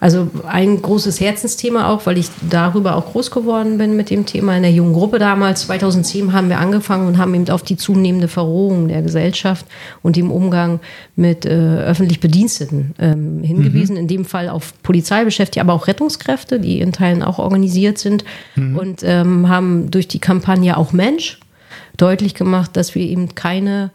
Also 0.00 0.28
ein 0.46 0.80
großes 0.82 1.20
Herzensthema 1.20 1.88
auch, 1.88 2.04
weil 2.06 2.18
ich 2.18 2.28
darüber 2.50 2.96
auch 2.96 3.12
groß 3.12 3.30
geworden 3.30 3.78
bin 3.78 3.96
mit 3.96 4.10
dem 4.10 4.26
Thema 4.26 4.56
in 4.56 4.62
der 4.62 4.72
jungen 4.72 4.92
Gruppe 4.92 5.18
damals. 5.18 5.62
2010 5.66 6.32
haben 6.32 6.48
wir 6.48 6.58
angefangen 6.58 7.06
und 7.06 7.18
haben 7.18 7.34
eben 7.34 7.48
auf 7.48 7.62
die 7.62 7.76
zunehmende 7.76 8.28
Verrohung 8.28 8.88
der 8.88 9.02
Gesellschaft 9.02 9.66
und 10.02 10.16
dem 10.16 10.30
Umgang 10.30 10.80
mit 11.16 11.46
äh, 11.46 11.50
öffentlich 11.50 12.20
Bediensteten 12.20 12.94
ähm, 12.98 13.42
hingewiesen. 13.42 13.94
Mhm. 13.94 14.02
In 14.02 14.08
dem 14.08 14.24
Fall 14.24 14.48
auf 14.48 14.74
Polizeibeschäftigte, 14.82 15.60
aber 15.60 15.72
auch 15.72 15.86
Rettungskräfte, 15.86 16.60
die 16.60 16.80
in 16.80 16.92
Teilen 16.92 17.22
auch 17.22 17.38
organisiert 17.38 17.98
sind 17.98 18.24
mhm. 18.56 18.76
und 18.76 19.02
ähm, 19.02 19.48
haben 19.48 19.90
durch 19.90 20.08
die 20.08 20.18
Kampagne 20.18 20.76
auch 20.76 20.92
Mensch 20.92 21.40
deutlich 21.96 22.34
gemacht, 22.34 22.76
dass 22.76 22.94
wir 22.94 23.02
eben 23.02 23.34
keine 23.34 23.90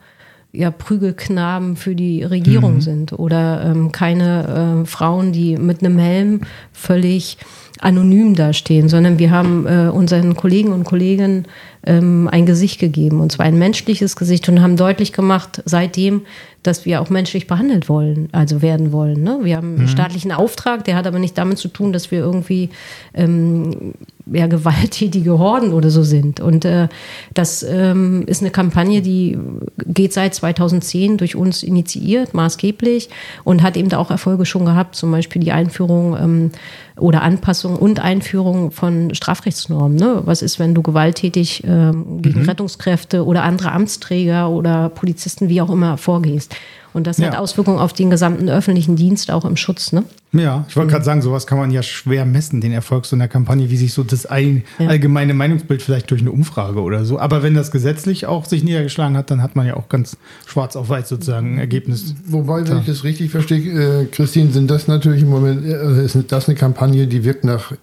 ja, 0.52 0.72
Prügelknaben 0.72 1.76
für 1.76 1.96
die 1.96 2.24
Regierung 2.24 2.76
mhm. 2.76 2.82
sind 2.82 3.14
oder 3.14 3.64
ähm, 3.66 3.92
keine 3.92 4.84
äh, 4.84 4.86
Frauen, 4.88 5.32
die 5.32 5.58
mit 5.58 5.84
einem 5.84 6.00
Helm 6.00 6.42
völlig 6.74 7.38
anonym 7.80 8.36
dastehen, 8.36 8.90
sondern 8.90 9.20
wir 9.20 9.32
haben 9.32 9.66
äh, 9.68 9.90
unseren 9.90 10.36
Kollegen 10.36 10.74
und 10.74 10.84
Kolleginnen 10.84 11.46
ähm, 11.86 12.28
ein 12.32 12.46
Gesicht 12.46 12.80
gegeben 12.80 13.22
und 13.22 13.32
zwar 13.32 13.46
ein 13.46 13.58
menschliches 13.58 14.16
Gesicht 14.16 14.50
und 14.50 14.62
haben 14.62 14.76
deutlich 14.76 15.14
gemacht 15.14 15.62
seitdem, 15.66 16.24
dass 16.64 16.86
wir 16.86 17.02
auch 17.02 17.10
menschlich 17.10 17.48
behandelt 17.48 17.88
wollen, 17.88 18.30
also 18.32 18.62
werden 18.62 18.92
wollen. 18.92 19.24
Ne? 19.24 19.40
Wir 19.44 19.58
haben 19.58 19.76
einen 19.76 19.84
mhm. 19.84 19.88
staatlichen 19.88 20.32
Auftrag, 20.32 20.84
der 20.84 20.96
hat 20.96 21.08
aber 21.08 21.20
nicht 21.20 21.38
damit 21.38 21.58
zu 21.58 21.70
tun, 21.70 21.94
dass 21.94 22.12
wir 22.12 22.20
irgendwie 22.20 22.70
ähm, 23.14 23.94
ja, 24.32 24.48
gewalttätige 24.48 25.40
Horden 25.40 25.74
oder 25.74 25.90
so 25.90 26.04
sind. 26.04 26.40
Und 26.40 26.66
äh, 26.66 26.88
das 27.34 27.64
ähm, 27.64 28.24
ist 28.28 28.42
eine 28.42 28.52
Kampagne, 28.52 29.02
die 29.02 29.38
geht 29.86 30.14
seit 30.14 30.36
2010 30.36 31.18
durch 31.18 31.36
uns 31.36 31.64
initiiert, 31.64 32.34
maßgeblich 32.34 33.10
und 33.44 33.64
hat 33.64 33.78
eben 33.78 33.92
auch 33.94 34.12
Erfolge 34.12 34.46
schon 34.46 34.66
gehabt, 34.66 34.96
zum 34.96 35.12
Beispiel 35.12 35.42
die 35.42 35.52
Einführung 35.52 36.18
ähm, 36.18 36.52
oder 36.98 37.22
Anpassung 37.22 37.76
und 37.78 38.00
Einführung 38.00 38.72
von 38.72 39.14
Strafrechtsnormen. 39.14 39.98
Ne? 39.98 40.22
Was 40.26 40.42
ist, 40.42 40.60
wenn 40.60 40.76
du 40.76 40.82
gewalttätig 40.82 41.64
ähm, 41.66 42.22
gegen 42.22 42.42
mhm. 42.42 42.50
Rettungskräfte 42.50 43.26
oder 43.26 43.44
andere 43.44 43.72
Amtsträger 43.72 44.50
oder 44.50 44.90
Polizisten, 44.90 45.50
wie 45.50 45.62
auch 45.62 45.70
immer, 45.70 45.98
vorgehst? 45.98 46.49
Und 46.92 47.06
das 47.06 47.18
ja. 47.18 47.28
hat 47.28 47.38
Auswirkungen 47.38 47.78
auf 47.78 47.94
den 47.94 48.10
gesamten 48.10 48.50
öffentlichen 48.50 48.96
Dienst, 48.96 49.30
auch 49.32 49.46
im 49.46 49.56
Schutz. 49.56 49.92
Ne? 49.92 50.04
Ja, 50.32 50.66
ich 50.68 50.76
wollte 50.76 50.88
mhm. 50.88 50.92
gerade 50.92 51.06
sagen, 51.06 51.22
sowas 51.22 51.46
kann 51.46 51.58
man 51.58 51.72
ja 51.72 51.84
schwer 51.84 52.26
messen, 52.26 52.62
den 52.62 52.72
Erfolg 52.72 53.06
so 53.06 53.16
einer 53.16 53.28
Kampagne, 53.28 53.70
wie 53.70 53.78
sich 53.78 53.94
so 53.94 54.04
das 54.04 54.26
ein, 54.26 54.64
ja. 54.80 54.88
allgemeine 54.88 55.34
Meinungsbild 55.34 55.82
vielleicht 55.82 56.10
durch 56.10 56.22
eine 56.22 56.32
Umfrage 56.32 56.82
oder 56.82 57.06
so. 57.06 57.20
Aber 57.20 57.44
wenn 57.44 57.54
das 57.54 57.72
gesetzlich 57.72 58.26
auch 58.26 58.46
sich 58.46 58.64
niedergeschlagen 58.64 59.16
hat, 59.18 59.30
dann 59.30 59.44
hat 59.44 59.56
man 59.56 59.68
ja 59.68 59.76
auch 59.76 59.88
ganz 59.88 60.18
schwarz 60.48 60.76
auf 60.76 60.90
weiß 60.90 61.10
sozusagen 61.10 61.56
ein 61.56 61.60
Ergebnis. 61.60 62.16
Wobei, 62.26 62.68
wenn 62.68 62.80
ich 62.80 62.86
das 62.86 63.04
richtig 63.04 63.32
verstehe, 63.32 64.02
äh, 64.02 64.06
Christine, 64.06 64.52
sind 64.52 64.72
das 64.72 64.88
natürlich 64.88 65.22
im 65.22 65.30
Moment, 65.30 65.66
äh, 65.66 66.04
ist 66.04 66.18
das 66.28 66.48
eine 66.48 66.58
Kampagne, 66.58 67.06
die 67.06 67.24
wirkt 67.24 67.44
nach 67.44 67.74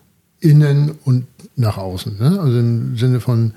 innen 0.40 0.92
und 1.04 1.26
nach 1.54 1.78
außen. 1.78 2.18
Ne? 2.18 2.40
Also 2.40 2.58
im 2.58 2.96
Sinne 2.96 3.20
von, 3.20 3.52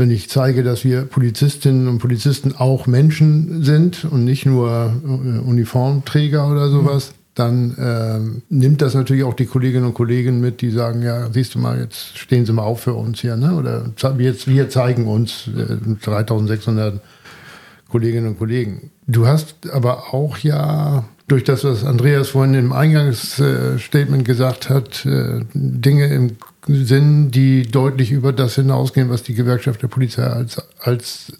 wenn 0.00 0.10
ich 0.10 0.30
zeige, 0.30 0.64
dass 0.64 0.82
wir 0.82 1.02
Polizistinnen 1.02 1.86
und 1.86 1.98
Polizisten 1.98 2.56
auch 2.56 2.86
Menschen 2.86 3.62
sind 3.62 4.06
und 4.06 4.24
nicht 4.24 4.46
nur 4.46 4.94
äh, 5.04 5.38
Uniformträger 5.46 6.50
oder 6.50 6.70
sowas, 6.70 7.12
dann 7.34 7.76
äh, 7.76 8.18
nimmt 8.48 8.82
das 8.82 8.94
natürlich 8.94 9.24
auch 9.24 9.34
die 9.34 9.44
Kolleginnen 9.44 9.84
und 9.84 9.94
Kollegen 9.94 10.40
mit, 10.40 10.62
die 10.62 10.70
sagen, 10.70 11.02
ja, 11.02 11.30
siehst 11.30 11.54
du 11.54 11.58
mal, 11.58 11.78
jetzt 11.78 12.18
stehen 12.18 12.46
sie 12.46 12.52
mal 12.52 12.62
auf 12.62 12.80
für 12.80 12.94
uns 12.94 13.20
hier, 13.20 13.36
ne? 13.36 13.54
oder 13.54 13.92
wir, 14.16 14.34
wir 14.46 14.68
zeigen 14.70 15.06
uns 15.06 15.48
äh, 15.48 15.76
3600 16.02 17.00
Kolleginnen 17.90 18.28
und 18.28 18.38
Kollegen. 18.38 18.90
Du 19.06 19.26
hast 19.26 19.54
aber 19.70 20.14
auch 20.14 20.38
ja 20.38 21.04
durch 21.28 21.44
das, 21.44 21.62
was 21.62 21.84
Andreas 21.84 22.30
vorhin 22.30 22.54
im 22.54 22.72
Eingangsstatement 22.72 24.24
gesagt 24.24 24.70
hat, 24.70 25.04
äh, 25.04 25.40
Dinge 25.52 26.06
im 26.06 26.36
Sinn, 26.66 27.30
die 27.30 27.62
deutlich 27.62 28.12
über 28.12 28.32
das 28.32 28.54
hinausgehen, 28.54 29.10
was 29.10 29.22
die 29.22 29.34
Gewerkschaft 29.34 29.82
der 29.82 29.88
Polizei 29.88 30.24
als, 30.24 30.62
als 30.80 31.32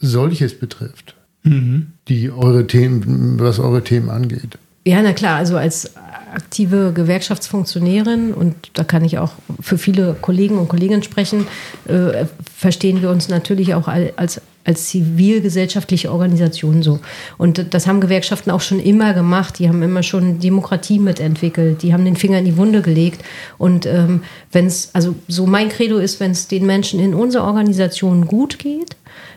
solches 0.00 0.58
betrifft. 0.58 1.14
Mhm. 1.42 1.92
Die 2.08 2.30
eure 2.30 2.66
Themen, 2.66 3.38
was 3.38 3.58
eure 3.58 3.84
Themen 3.84 4.10
angeht. 4.10 4.58
Ja, 4.86 5.02
na 5.02 5.12
klar, 5.12 5.36
also 5.36 5.56
als 5.56 5.90
aktive 6.34 6.92
Gewerkschaftsfunktionärin 6.94 8.32
und 8.32 8.54
da 8.74 8.84
kann 8.84 9.04
ich 9.04 9.18
auch 9.18 9.32
für 9.60 9.78
viele 9.78 10.14
Kollegen 10.20 10.58
und 10.58 10.68
Kolleginnen 10.68 11.02
sprechen, 11.02 11.46
äh, 11.86 12.26
verstehen 12.54 13.02
wir 13.02 13.10
uns 13.10 13.28
natürlich 13.28 13.74
auch 13.74 13.88
als 13.88 14.40
als 14.64 14.88
zivilgesellschaftliche 14.88 16.10
Organisation 16.10 16.82
so. 16.82 17.00
Und 17.36 17.74
das 17.74 17.86
haben 17.86 18.00
Gewerkschaften 18.00 18.50
auch 18.50 18.62
schon 18.62 18.80
immer 18.80 19.12
gemacht. 19.12 19.58
Die 19.58 19.68
haben 19.68 19.82
immer 19.82 20.02
schon 20.02 20.40
Demokratie 20.40 20.98
mitentwickelt. 20.98 21.82
Die 21.82 21.92
haben 21.92 22.04
den 22.04 22.16
Finger 22.16 22.38
in 22.38 22.46
die 22.46 22.56
Wunde 22.56 22.80
gelegt. 22.80 23.22
Und 23.58 23.84
ähm, 23.84 24.22
wenn 24.52 24.66
es, 24.66 24.90
also 24.94 25.14
so 25.28 25.46
mein 25.46 25.68
Credo 25.68 25.98
ist, 25.98 26.18
wenn 26.18 26.30
es 26.30 26.48
den 26.48 26.64
Menschen 26.64 26.98
in 26.98 27.14
unserer 27.14 27.44
Organisation 27.44 28.26
gut 28.26 28.58
geht, 28.58 28.96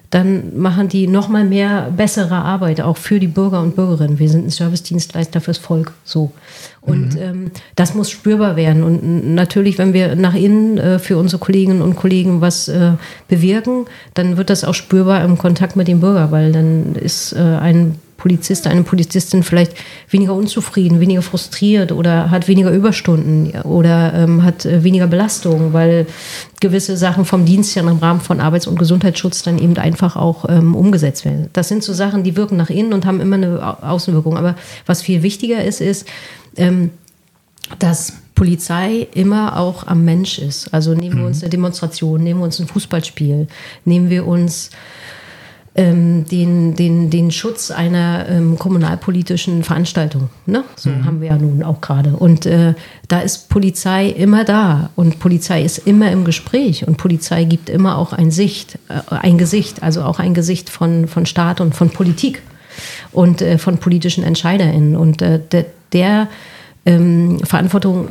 dann 0.10 0.58
machen 0.58 0.88
die 0.88 1.08
noch 1.08 1.28
mal 1.28 1.44
mehr 1.44 1.92
bessere 1.96 2.36
Arbeit 2.36 2.82
auch 2.82 2.98
für 2.98 3.20
die 3.20 3.28
Bürger 3.28 3.62
und 3.62 3.76
Bürgerinnen. 3.76 4.20
Wir 4.20 4.30
sind 4.30 4.46
ein 4.46 4.50
Servicedienstleister 4.50 5.42
fürs 5.42 5.58
Volk, 5.58 5.94
so. 6.04 6.32
Und 6.82 7.16
mhm. 7.16 7.22
ähm, 7.22 7.52
das 7.76 7.94
muss 7.94 8.10
spürbar 8.10 8.56
werden. 8.56 8.84
Und 8.84 9.36
natürlich, 9.36 9.78
wenn 9.78 9.94
wir 9.94 10.16
nach 10.16 10.34
innen 10.34 10.78
äh, 10.78 11.00
für 11.00 11.18
unsere 11.18 11.40
Kolleginnen 11.40 11.82
und 11.82 11.98
Kollegen 11.98 12.40
was 12.40 12.70
äh, 12.70 12.94
bewirken, 13.28 13.86
dann 14.14 14.38
wird 14.38 14.50
das 14.50 14.64
auch 14.64 14.74
spürbar 14.74 15.24
im 15.26 15.38
Kontakt 15.38 15.76
mit 15.76 15.88
dem 15.90 16.00
Bürger, 16.00 16.32
weil 16.32 16.54
dann 16.54 16.96
ist 16.96 17.34
äh, 17.34 17.40
ein 17.40 18.00
Polizist, 18.18 18.68
eine 18.68 18.84
Polizistin 18.84 19.44
vielleicht 19.44 19.74
weniger 20.10 20.34
unzufrieden, 20.34 21.00
weniger 21.00 21.22
frustriert 21.22 21.92
oder 21.92 22.32
hat 22.32 22.48
weniger 22.48 22.72
Überstunden 22.72 23.62
oder 23.62 24.14
ähm, 24.14 24.44
hat 24.44 24.66
äh, 24.66 24.84
weniger 24.84 25.08
Belastung, 25.08 25.74
weil 25.74 26.08
gewisse 26.60 26.98
Sachen 26.98 27.26
vom 27.26 27.46
Dienst 27.46 27.76
ja 27.76 27.84
im 27.84 28.00
Rahmen 28.00 28.20
von 28.20 28.42
Arbeits- 28.42 28.68
und 28.68 28.80
Gesundheitsschutz 28.80 29.44
dann 29.44 29.60
eben 29.60 29.78
einfach 29.78 30.16
auch 30.16 30.46
ähm, 30.50 30.76
umgesetzt 30.76 31.26
werden. 31.26 31.50
Das 31.54 31.68
sind 31.68 31.84
so 31.84 31.94
Sachen, 31.94 32.24
die 32.24 32.36
wirken 32.36 32.58
nach 32.58 32.72
innen 32.72 32.94
und 32.94 33.06
haben 33.06 33.22
immer 33.22 33.36
eine 33.36 33.84
Außenwirkung. 33.84 34.36
Aber 34.36 34.56
was 34.86 35.04
viel 35.04 35.22
wichtiger 35.22 35.64
ist, 35.64 35.80
ist, 35.80 36.08
ähm, 36.58 36.90
dass 37.80 38.14
Polizei 38.34 39.08
immer 39.14 39.58
auch 39.58 39.88
am 39.88 40.06
Mensch 40.06 40.40
ist. 40.40 40.74
Also 40.74 40.94
nehmen 40.94 41.18
wir 41.18 41.26
uns 41.26 41.38
mhm. 41.38 41.44
eine 41.44 41.50
Demonstration, 41.50 42.24
nehmen 42.24 42.40
wir 42.40 42.46
uns 42.46 42.60
ein 42.60 42.68
Fußballspiel, 42.68 43.48
nehmen 43.86 44.10
wir 44.10 44.26
uns 44.28 44.70
ähm, 45.78 46.26
den, 46.26 46.76
den, 46.76 47.12
den 47.12 47.30
Schutz 47.30 47.70
einer 47.70 48.28
ähm, 48.28 48.58
kommunalpolitischen 48.58 49.64
Veranstaltung. 49.64 50.30
Ne? 50.48 50.64
So 50.76 50.90
mhm. 50.90 51.06
haben 51.06 51.22
wir 51.22 51.30
ja 51.30 51.38
nun 51.38 51.62
auch 51.62 51.82
gerade. 51.82 52.16
Und 52.16 52.48
äh, 52.48 52.74
da 53.08 53.20
ist 53.20 53.48
Polizei 53.50 54.08
immer 54.08 54.44
da 54.44 54.90
und 54.96 55.20
Polizei 55.20 55.62
ist 55.62 55.78
immer 55.78 56.12
im 56.12 56.26
Gespräch 56.26 56.88
und 56.88 56.98
Polizei 56.98 57.44
gibt 57.44 57.70
immer 57.70 58.00
auch 58.00 58.12
ein 58.12 58.32
Sicht, 58.32 58.80
äh, 58.90 59.16
ein 59.16 59.38
Gesicht, 59.38 59.84
also 59.84 60.02
auch 60.02 60.18
ein 60.18 60.34
Gesicht 60.34 60.72
von, 60.72 61.08
von 61.08 61.28
Staat 61.28 61.62
und 61.62 61.76
von 61.76 61.92
Politik 61.92 62.42
und 63.12 63.44
äh, 63.44 63.60
von 63.60 63.78
politischen 63.78 64.24
EntscheiderInnen. 64.24 64.96
Und 64.96 65.22
äh, 65.22 65.40
der, 65.52 65.66
der 65.94 66.28
ähm, 66.88 67.40
Verantwortung 67.44 68.08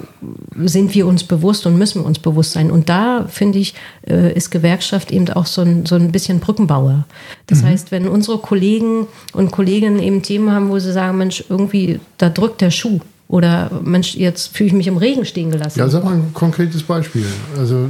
sind 0.64 0.94
wir 0.94 1.06
uns 1.06 1.24
bewusst 1.24 1.64
und 1.66 1.78
müssen 1.78 2.02
uns 2.02 2.18
bewusst 2.18 2.52
sein. 2.52 2.70
Und 2.70 2.90
da, 2.90 3.24
finde 3.26 3.58
ich, 3.58 3.74
äh, 4.06 4.34
ist 4.34 4.50
Gewerkschaft 4.50 5.10
eben 5.10 5.30
auch 5.30 5.46
so 5.46 5.62
ein, 5.62 5.86
so 5.86 5.94
ein 5.94 6.12
bisschen 6.12 6.40
Brückenbauer. 6.40 7.06
Das 7.46 7.62
mhm. 7.62 7.68
heißt, 7.68 7.90
wenn 7.90 8.06
unsere 8.06 8.36
Kollegen 8.36 9.06
und 9.32 9.50
Kolleginnen 9.50 9.98
eben 9.98 10.20
Themen 10.22 10.52
haben, 10.52 10.68
wo 10.68 10.78
sie 10.78 10.92
sagen, 10.92 11.16
Mensch, 11.16 11.42
irgendwie, 11.48 12.00
da 12.18 12.28
drückt 12.28 12.60
der 12.60 12.70
Schuh. 12.70 13.00
Oder 13.28 13.70
Mensch, 13.82 14.14
jetzt 14.14 14.54
fühle 14.54 14.68
ich 14.68 14.74
mich 14.74 14.86
im 14.86 14.98
Regen 14.98 15.24
stehen 15.24 15.50
gelassen. 15.50 15.78
Ja, 15.78 15.88
sag 15.88 16.04
mal 16.04 16.12
ein 16.12 16.34
konkretes 16.34 16.82
Beispiel. 16.82 17.24
Also 17.58 17.88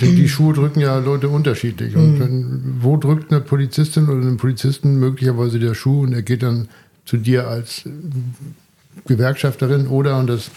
die, 0.00 0.14
die 0.16 0.28
Schuhe 0.28 0.52
drücken 0.52 0.80
ja 0.80 0.98
Leute 0.98 1.28
unterschiedlich. 1.28 1.94
Und 1.94 2.14
mhm. 2.14 2.20
wenn, 2.20 2.74
wo 2.80 2.96
drückt 2.96 3.30
eine 3.30 3.40
Polizistin 3.40 4.08
oder 4.08 4.20
einen 4.20 4.36
Polizisten 4.36 4.98
möglicherweise 4.98 5.60
der 5.60 5.74
Schuh 5.74 6.02
und 6.02 6.12
er 6.12 6.22
geht 6.22 6.42
dann 6.42 6.68
zu 7.06 7.18
dir 7.18 7.46
als 7.46 7.84
Gewerkschafterin 9.06 9.86
oder, 9.86 10.18
und 10.18 10.28
das 10.28 10.50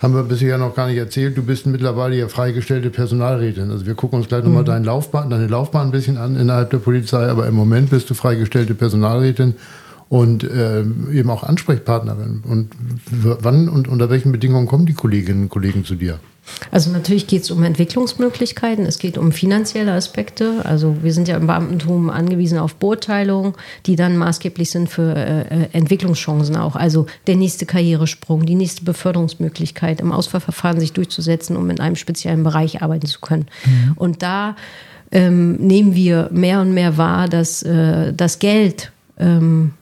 haben 0.00 0.14
wir 0.14 0.22
bisher 0.22 0.58
noch 0.58 0.74
gar 0.74 0.88
nicht 0.88 0.96
erzählt, 0.96 1.36
du 1.36 1.42
bist 1.42 1.66
mittlerweile 1.66 2.16
ja 2.16 2.28
freigestellte 2.28 2.90
Personalrätin. 2.90 3.70
Also 3.70 3.86
wir 3.86 3.94
gucken 3.94 4.18
uns 4.18 4.28
gleich 4.28 4.44
nochmal 4.44 4.62
mhm. 4.62 4.66
deine 4.66 4.84
Laufbahn, 4.84 5.30
deine 5.30 5.48
Laufbahn 5.48 5.88
ein 5.88 5.90
bisschen 5.90 6.16
an 6.16 6.36
innerhalb 6.36 6.70
der 6.70 6.78
Polizei, 6.78 7.26
aber 7.26 7.46
im 7.46 7.54
Moment 7.54 7.90
bist 7.90 8.08
du 8.08 8.14
freigestellte 8.14 8.74
Personalrätin 8.74 9.54
und 10.08 10.44
äh, 10.44 10.80
eben 11.12 11.30
auch 11.30 11.42
Ansprechpartnerin. 11.42 12.42
Und 12.48 12.70
wann 13.10 13.68
und 13.68 13.88
unter 13.88 14.08
welchen 14.08 14.32
Bedingungen 14.32 14.66
kommen 14.66 14.86
die 14.86 14.94
Kolleginnen 14.94 15.44
und 15.44 15.48
Kollegen 15.48 15.84
zu 15.84 15.96
dir? 15.96 16.18
Also 16.70 16.90
natürlich 16.90 17.26
geht 17.26 17.42
es 17.42 17.50
um 17.50 17.62
Entwicklungsmöglichkeiten, 17.62 18.86
es 18.86 18.98
geht 18.98 19.18
um 19.18 19.32
finanzielle 19.32 19.92
Aspekte. 19.92 20.64
Also 20.64 20.96
wir 21.02 21.12
sind 21.12 21.28
ja 21.28 21.36
im 21.36 21.46
Beamtentum 21.46 22.10
angewiesen 22.10 22.58
auf 22.58 22.74
Beurteilungen, 22.76 23.54
die 23.86 23.96
dann 23.96 24.16
maßgeblich 24.16 24.70
sind 24.70 24.88
für 24.88 25.14
äh, 25.14 25.40
äh, 25.40 25.68
Entwicklungschancen 25.72 26.56
auch. 26.56 26.76
Also 26.76 27.06
der 27.26 27.36
nächste 27.36 27.66
Karrieresprung, 27.66 28.46
die 28.46 28.54
nächste 28.54 28.84
Beförderungsmöglichkeit, 28.84 30.00
im 30.00 30.12
Auswahlverfahren 30.12 30.80
sich 30.80 30.92
durchzusetzen, 30.92 31.56
um 31.56 31.68
in 31.70 31.80
einem 31.80 31.96
speziellen 31.96 32.42
Bereich 32.44 32.82
arbeiten 32.82 33.06
zu 33.06 33.20
können. 33.20 33.46
Mhm. 33.64 33.92
Und 33.96 34.22
da 34.22 34.56
ähm, 35.10 35.54
nehmen 35.54 35.94
wir 35.94 36.28
mehr 36.32 36.60
und 36.60 36.74
mehr 36.74 36.96
wahr, 36.96 37.28
dass 37.28 37.62
äh, 37.62 38.12
das 38.12 38.38
Geld 38.38 38.92
ähm, 39.18 39.72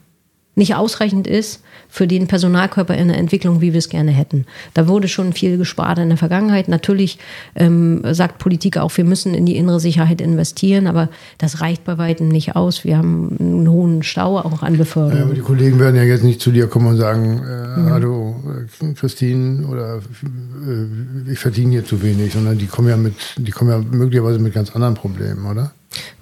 nicht 0.57 0.75
ausreichend 0.75 1.27
ist 1.27 1.61
für 1.87 2.07
den 2.07 2.27
Personalkörper 2.27 2.95
in 2.95 3.07
der 3.07 3.17
Entwicklung, 3.17 3.61
wie 3.61 3.73
wir 3.73 3.77
es 3.77 3.89
gerne 3.89 4.11
hätten. 4.11 4.45
Da 4.73 4.87
wurde 4.87 5.07
schon 5.07 5.33
viel 5.33 5.57
gespart 5.57 5.99
in 5.99 6.09
der 6.09 6.17
Vergangenheit. 6.17 6.67
Natürlich 6.67 7.19
ähm, 7.55 8.01
sagt 8.11 8.39
Politik 8.39 8.77
auch, 8.77 8.95
wir 8.97 9.05
müssen 9.05 9.33
in 9.33 9.45
die 9.45 9.55
innere 9.55 9.79
Sicherheit 9.79 10.19
investieren, 10.19 10.87
aber 10.87 11.09
das 11.37 11.61
reicht 11.61 11.85
bei 11.85 11.97
weitem 11.97 12.27
nicht 12.27 12.55
aus. 12.55 12.83
Wir 12.83 12.97
haben 12.97 13.37
einen 13.39 13.69
hohen 13.69 14.03
Stau 14.03 14.37
auch 14.39 14.63
an 14.63 14.77
Beförderung. 14.77 15.19
Ja, 15.19 15.25
aber 15.25 15.35
die 15.35 15.41
Kollegen 15.41 15.79
werden 15.79 15.95
ja 15.95 16.03
jetzt 16.03 16.23
nicht 16.23 16.41
zu 16.41 16.51
dir 16.51 16.67
kommen 16.67 16.87
und 16.87 16.97
sagen, 16.97 17.41
äh, 17.47 17.79
mhm. 17.79 17.89
hallo 17.91 18.35
äh, 18.81 18.93
Christine 18.93 19.67
oder 19.67 19.97
äh, 19.97 21.31
ich 21.31 21.39
verdiene 21.39 21.71
hier 21.71 21.85
zu 21.85 22.01
wenig, 22.01 22.33
sondern 22.33 22.57
die 22.57 22.67
kommen 22.67 22.89
ja 22.89 22.97
mit, 22.97 23.13
die 23.37 23.51
kommen 23.51 23.69
ja 23.69 23.77
möglicherweise 23.77 24.39
mit 24.39 24.53
ganz 24.53 24.75
anderen 24.75 24.95
Problemen, 24.95 25.45
oder? 25.45 25.71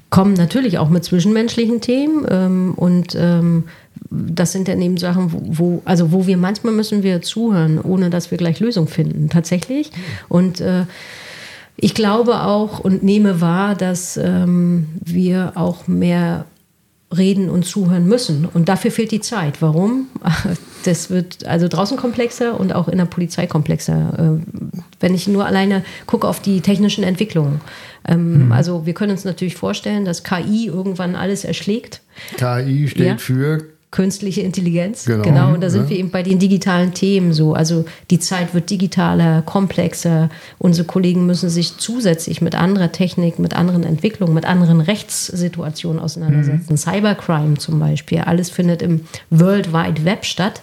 Kommen 0.10 0.34
natürlich 0.34 0.77
auch 0.77 0.89
mit 0.89 1.04
zwischenmenschlichen 1.04 1.82
Themen 1.82 2.25
ähm, 2.30 2.74
und 2.75 3.18
ähm, 3.20 3.65
das 4.29 4.51
sind 4.51 4.67
dann 4.67 4.81
eben 4.81 4.98
Sachen, 4.98 5.31
wo, 5.31 5.81
also 5.86 6.12
wo 6.12 6.27
wir 6.27 6.38
manchmal 6.38 6.74
müssen 6.74 7.03
wir 7.03 7.22
zuhören, 7.22 7.79
ohne 7.79 8.10
dass 8.10 8.31
wir 8.31 8.38
gleich 8.38 8.60
Lösung 8.60 8.88
finden, 8.88 9.29
tatsächlich. 9.29 9.91
Und 10.29 10.62
äh, 10.62 10.86
ich 11.77 11.93
glaube 11.93 12.41
auch 12.41 12.79
und 12.79 13.03
nehme 13.03 13.41
wahr, 13.41 13.75
dass 13.75 14.17
ähm, 14.17 14.88
wir 15.03 15.53
auch 15.55 15.88
mehr 15.88 16.45
reden 17.15 17.50
und 17.50 17.65
zuhören 17.65 18.07
müssen. 18.07 18.45
Und 18.45 18.69
dafür 18.69 18.91
fehlt 18.91 19.12
die 19.12 19.22
Zeit. 19.22 19.62
Warum? 19.62 20.07
Das 20.86 21.10
wird 21.10 21.48
also 21.48 21.67
draußen 21.67 21.98
komplexer 21.98 22.60
und 22.60 22.72
auch 22.72 22.88
in 22.88 23.00
der 23.00 23.05
Polizei 23.05 23.48
komplexer. 23.48 24.38
Äh, 24.38 24.81
wenn 25.00 25.15
ich 25.15 25.27
nur 25.27 25.43
alleine 25.43 25.84
gucke 26.05 26.27
auf 26.27 26.39
die 26.39 26.62
technischen 26.62 27.03
Entwicklungen. 27.03 27.60
Ähm, 28.07 28.45
mhm. 28.45 28.51
Also 28.51 28.86
wir 28.86 28.93
können 28.93 29.13
uns 29.13 29.25
natürlich 29.25 29.55
vorstellen, 29.55 30.05
dass 30.05 30.24
KI 30.24 30.67
irgendwann 30.67 31.15
alles 31.15 31.43
erschlägt. 31.43 32.01
KI 32.38 32.88
steht 32.88 33.07
ja. 33.07 33.17
für 33.17 33.65
künstliche 33.96 34.42
Intelligenz. 34.42 35.06
Genau. 35.06 35.24
genau. 35.24 35.54
Und 35.54 35.62
da 35.62 35.70
sind 35.70 35.84
ja. 35.84 35.92
wir 35.92 35.98
eben 35.98 36.12
bei 36.12 36.22
den 36.22 36.38
digitalen 36.38 36.94
Themen 36.94 37.32
so. 37.32 37.54
Also 37.54 37.86
die 38.10 38.20
Zeit 38.20 38.54
wird 38.54 38.70
digitaler, 38.70 39.42
komplexer. 39.42 40.30
Unsere 40.58 40.86
Kollegen 40.86 41.25
müssen 41.25 41.50
sich 41.50 41.78
zusätzlich 41.78 42.41
mit 42.41 42.56
anderer 42.56 42.91
Technik, 42.91 43.39
mit 43.39 43.56
anderen 43.56 43.86
Entwicklungen, 43.86 44.34
mit 44.34 44.46
anderen 44.46 44.82
Rechtssituationen 44.82 46.02
auseinandersetzen. 46.02 46.74
Mhm. 46.74 46.78
Cybercrime 46.78 47.58
zum 47.58 47.80
Beispiel. 47.80 48.19
Alles 48.19 48.50
findet 48.50 48.82
im 48.82 49.06
World 49.30 49.72
Wide 49.72 50.04
Web 50.04 50.26
statt. 50.26 50.62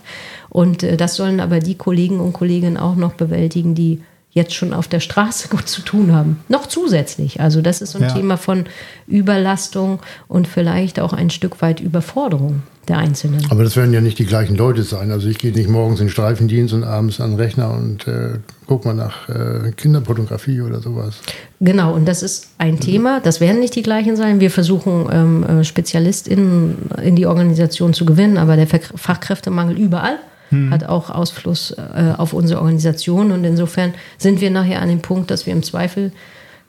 Und 0.50 0.82
äh, 0.82 0.98
das 0.98 1.16
sollen 1.16 1.40
aber 1.40 1.60
die 1.60 1.76
Kollegen 1.76 2.20
und 2.20 2.34
Kolleginnen 2.34 2.76
auch 2.76 2.96
noch 2.96 3.14
bewältigen, 3.14 3.74
die 3.74 4.02
jetzt 4.32 4.54
schon 4.54 4.72
auf 4.72 4.88
der 4.88 5.00
Straße 5.00 5.48
gut 5.50 5.68
zu 5.68 5.82
tun 5.82 6.12
haben. 6.12 6.40
Noch 6.48 6.66
zusätzlich. 6.66 7.40
Also 7.40 7.60
das 7.60 7.80
ist 7.82 7.92
so 7.92 7.98
ein 7.98 8.04
ja. 8.04 8.14
Thema 8.14 8.36
von 8.36 8.64
Überlastung 9.06 10.00
und 10.28 10.48
vielleicht 10.48 11.00
auch 11.00 11.12
ein 11.12 11.30
Stück 11.30 11.62
weit 11.62 11.80
Überforderung 11.80 12.62
der 12.88 12.98
Einzelnen. 12.98 13.46
Aber 13.50 13.62
das 13.62 13.76
werden 13.76 13.94
ja 13.94 14.00
nicht 14.00 14.18
die 14.18 14.26
gleichen 14.26 14.56
Leute 14.56 14.82
sein. 14.82 15.12
Also 15.12 15.28
ich 15.28 15.38
gehe 15.38 15.52
nicht 15.52 15.68
morgens 15.68 16.00
in 16.00 16.06
den 16.06 16.10
Streifendienst 16.10 16.74
und 16.74 16.82
abends 16.82 17.20
an 17.20 17.30
den 17.30 17.38
Rechner 17.38 17.70
und 17.72 18.08
äh, 18.08 18.38
gucke 18.66 18.88
mal 18.88 18.94
nach 18.94 19.28
äh, 19.28 19.70
Kinderpornografie 19.76 20.62
oder 20.62 20.80
sowas. 20.80 21.20
Genau, 21.60 21.94
und 21.94 22.08
das 22.08 22.24
ist 22.24 22.48
ein 22.58 22.80
Thema. 22.80 23.20
Das 23.20 23.40
werden 23.40 23.60
nicht 23.60 23.76
die 23.76 23.82
gleichen 23.82 24.16
sein. 24.16 24.40
Wir 24.40 24.50
versuchen, 24.50 25.06
ähm, 25.12 25.60
äh, 25.60 25.64
SpezialistInnen 25.64 26.90
in 27.02 27.14
die 27.14 27.26
Organisation 27.26 27.94
zu 27.94 28.04
gewinnen, 28.04 28.36
aber 28.36 28.56
der 28.56 28.66
Fachkräftemangel 28.66 29.78
überall 29.78 30.18
hm. 30.52 30.70
hat 30.70 30.84
auch 30.84 31.10
Ausfluss 31.10 31.72
äh, 31.72 32.14
auf 32.16 32.32
unsere 32.32 32.60
Organisation. 32.60 33.32
Und 33.32 33.42
insofern 33.44 33.94
sind 34.18 34.40
wir 34.40 34.50
nachher 34.50 34.80
an 34.80 34.88
dem 34.88 35.00
Punkt, 35.00 35.30
dass 35.30 35.46
wir 35.46 35.52
im 35.52 35.62
Zweifel 35.62 36.12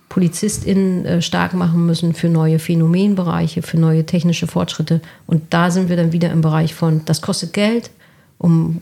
PolizistInnen 0.09 1.05
äh, 1.05 1.21
stark 1.21 1.53
machen 1.53 1.85
müssen 1.85 2.13
für 2.13 2.29
neue 2.29 2.59
Phänomenbereiche, 2.59 3.61
für 3.61 3.79
neue 3.79 4.05
technische 4.05 4.47
Fortschritte. 4.47 5.01
Und 5.27 5.53
da 5.53 5.69
sind 5.69 5.89
wir 5.89 5.97
dann 5.97 6.11
wieder 6.11 6.31
im 6.31 6.41
Bereich 6.41 6.73
von, 6.73 7.01
das 7.05 7.21
kostet 7.21 7.53
Geld, 7.53 7.91
um 8.37 8.81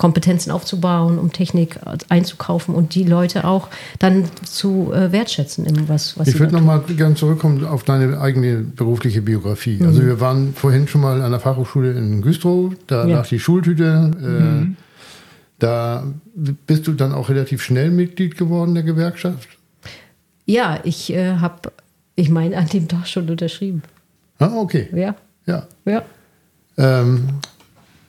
Kompetenzen 0.00 0.50
aufzubauen, 0.50 1.18
um 1.18 1.30
Technik 1.30 1.78
einzukaufen 2.08 2.74
und 2.74 2.94
die 2.94 3.04
Leute 3.04 3.44
auch 3.44 3.68
dann 3.98 4.24
zu 4.42 4.94
äh, 4.94 5.12
wertschätzen 5.12 5.66
in 5.66 5.90
was, 5.90 6.18
was 6.18 6.26
Ich 6.26 6.40
würde 6.40 6.54
nochmal 6.54 6.80
gerne 6.80 7.16
zurückkommen 7.16 7.66
auf 7.66 7.84
deine 7.84 8.18
eigene 8.18 8.60
berufliche 8.60 9.20
Biografie. 9.20 9.76
Mhm. 9.78 9.86
Also 9.86 10.02
wir 10.02 10.18
waren 10.18 10.54
vorhin 10.54 10.88
schon 10.88 11.02
mal 11.02 11.20
an 11.20 11.30
der 11.30 11.38
Fachhochschule 11.38 11.92
in 11.92 12.22
Güstrow, 12.22 12.72
da 12.86 13.06
ja. 13.06 13.16
lag 13.18 13.28
die 13.28 13.38
Schultüte. 13.38 14.10
Äh, 14.18 14.24
mhm. 14.24 14.76
Da 15.58 16.04
bist 16.34 16.86
du 16.86 16.94
dann 16.94 17.12
auch 17.12 17.28
relativ 17.28 17.60
schnell 17.60 17.90
Mitglied 17.90 18.38
geworden 18.38 18.72
der 18.72 18.84
Gewerkschaft? 18.84 19.50
Ja, 20.46 20.80
ich 20.82 21.12
äh, 21.12 21.34
habe, 21.34 21.72
ich 22.16 22.30
meine, 22.30 22.56
an 22.56 22.68
dem 22.68 22.88
Tag 22.88 23.06
schon 23.06 23.28
unterschrieben. 23.28 23.82
Ah, 24.38 24.52
okay. 24.56 24.88
Ja. 24.94 25.14
Ja. 25.44 25.66
ja. 25.84 26.02
Ähm, 26.78 27.28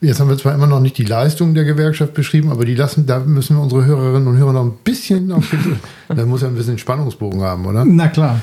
jetzt 0.02 0.20
haben 0.20 0.28
wir 0.28 0.36
zwar 0.36 0.54
immer 0.54 0.66
noch 0.66 0.80
nicht 0.80 0.98
die 0.98 1.04
Leistung 1.04 1.54
der 1.54 1.64
Gewerkschaft 1.64 2.12
beschrieben, 2.14 2.50
aber 2.50 2.64
die 2.64 2.74
lassen, 2.74 3.06
da 3.06 3.20
müssen 3.20 3.56
wir 3.56 3.62
unsere 3.62 3.84
Hörerinnen 3.84 4.28
und 4.28 4.36
Hörer 4.36 4.52
noch 4.52 4.64
ein 4.64 4.74
bisschen 4.84 5.32
auf 5.32 5.54
Da 6.08 6.26
muss 6.26 6.42
ja 6.42 6.48
ein 6.48 6.54
bisschen 6.54 6.78
Spannungsbogen 6.78 7.40
haben, 7.40 7.64
oder? 7.66 7.84
Na 7.84 8.08
klar. 8.08 8.40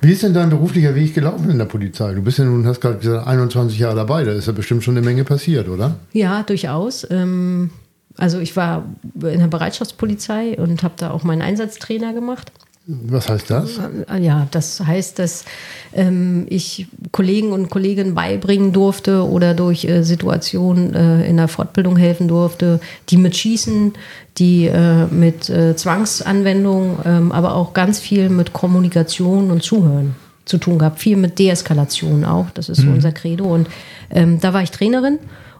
Wie 0.00 0.12
ist 0.12 0.22
denn 0.22 0.32
dein 0.32 0.48
beruflicher 0.48 0.94
Weg 0.94 1.14
gelaufen 1.14 1.50
in 1.50 1.58
der 1.58 1.64
Polizei? 1.64 2.14
Du 2.14 2.22
bist 2.22 2.38
ja 2.38 2.44
nun, 2.44 2.66
hast 2.66 2.80
gerade 2.80 2.98
gesagt, 2.98 3.26
21 3.26 3.78
Jahre 3.78 3.96
dabei, 3.96 4.24
da 4.24 4.32
ist 4.32 4.46
ja 4.46 4.52
bestimmt 4.52 4.84
schon 4.84 4.96
eine 4.96 5.04
Menge 5.04 5.24
passiert, 5.24 5.68
oder? 5.68 5.96
Ja, 6.12 6.44
durchaus. 6.44 7.06
Ähm, 7.10 7.70
also 8.16 8.38
ich 8.38 8.56
war 8.56 8.84
in 9.14 9.40
der 9.40 9.48
Bereitschaftspolizei 9.48 10.56
und 10.58 10.82
habe 10.82 10.94
da 10.96 11.10
auch 11.10 11.24
meinen 11.24 11.42
Einsatztrainer 11.42 12.12
gemacht. 12.12 12.52
Was 12.90 13.28
heißt 13.28 13.50
das? 13.50 13.78
Ja, 14.18 14.48
das 14.50 14.80
heißt, 14.80 15.18
dass 15.18 15.44
ähm, 15.92 16.46
ich 16.48 16.86
Kollegen 17.12 17.52
und 17.52 17.68
Kolleginnen 17.68 18.14
beibringen 18.14 18.72
durfte 18.72 19.28
oder 19.28 19.52
durch 19.52 19.84
äh, 19.84 20.02
Situationen 20.02 20.94
äh, 20.94 21.28
in 21.28 21.36
der 21.36 21.48
Fortbildung 21.48 21.98
helfen 21.98 22.28
durfte, 22.28 22.80
die 23.10 23.18
mit 23.18 23.36
Schießen, 23.36 23.92
die 24.38 24.68
äh, 24.68 25.04
mit 25.04 25.50
äh, 25.50 25.76
Zwangsanwendung, 25.76 27.00
ähm, 27.04 27.30
aber 27.30 27.56
auch 27.56 27.74
ganz 27.74 27.98
viel 27.98 28.30
mit 28.30 28.54
Kommunikation 28.54 29.50
und 29.50 29.62
Zuhören 29.62 30.16
zu 30.46 30.56
tun 30.56 30.78
gehabt. 30.78 30.98
Viel 30.98 31.18
mit 31.18 31.38
Deeskalation 31.38 32.24
auch, 32.24 32.48
das 32.54 32.70
ist 32.70 32.78
mhm. 32.78 32.84
so 32.84 32.90
unser 32.92 33.12
Credo. 33.12 33.44
Und 33.52 33.68
ähm, 34.08 34.40
da 34.40 34.54
war 34.54 34.62
ich 34.62 34.70
Trainerin 34.70 35.18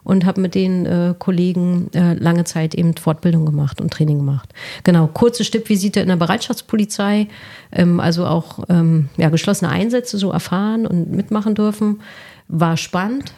und 0.09 0.25
habe 0.25 0.41
mit 0.41 0.55
den 0.55 0.87
äh, 0.87 1.15
Kollegen 1.19 1.91
äh, 1.93 2.15
lange 2.15 2.45
Zeit 2.45 2.75
eben 2.75 2.97
Fortbildung 2.97 3.45
gemacht 3.45 3.79
und 3.79 3.93
Training 3.93 4.17
gemacht. 4.17 4.55
Genau, 4.83 5.07
kurze 5.07 5.45
Stippvisite 5.45 6.01
in 6.01 6.09
der 6.09 6.17
Bereitschaftspolizei, 6.17 7.29
ähm, 7.73 8.01
also 8.01 8.27
auch 8.27 8.65
ähm, 8.71 9.11
ja, 9.19 9.29
geschlossene 9.29 9.71
Einsätze 9.71 10.17
so 10.17 10.31
erfahren 10.31 10.87
und 10.87 11.13
mitmachen 11.13 11.55
dürfen. 11.55 12.01
War 12.49 12.79
spannend, 12.79 13.35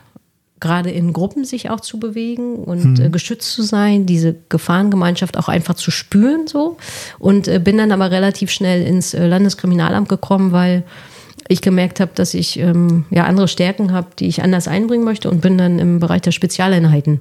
gerade 0.60 0.92
in 0.92 1.12
Gruppen 1.12 1.44
sich 1.44 1.70
auch 1.70 1.80
zu 1.80 1.98
bewegen 1.98 2.54
und 2.54 2.98
mhm. 2.98 3.06
äh, 3.06 3.10
geschützt 3.10 3.52
zu 3.52 3.62
sein, 3.62 4.06
diese 4.06 4.36
Gefahrengemeinschaft 4.48 5.36
auch 5.36 5.48
einfach 5.48 5.74
zu 5.74 5.90
spüren 5.90 6.46
so. 6.46 6.76
Und 7.18 7.48
äh, 7.48 7.58
bin 7.58 7.78
dann 7.78 7.90
aber 7.90 8.12
relativ 8.12 8.52
schnell 8.52 8.86
ins 8.86 9.12
äh, 9.12 9.26
Landeskriminalamt 9.26 10.08
gekommen, 10.08 10.52
weil 10.52 10.84
ich 11.50 11.62
gemerkt 11.62 12.00
habe, 12.00 12.12
dass 12.14 12.32
ich 12.34 12.58
ähm, 12.58 13.04
ja 13.10 13.24
andere 13.24 13.48
Stärken 13.48 13.92
habe, 13.92 14.08
die 14.18 14.28
ich 14.28 14.42
anders 14.42 14.68
einbringen 14.68 15.04
möchte 15.04 15.28
und 15.30 15.40
bin 15.40 15.58
dann 15.58 15.78
im 15.78 15.98
Bereich 15.98 16.22
der 16.22 16.30
Spezialeinheiten 16.30 17.18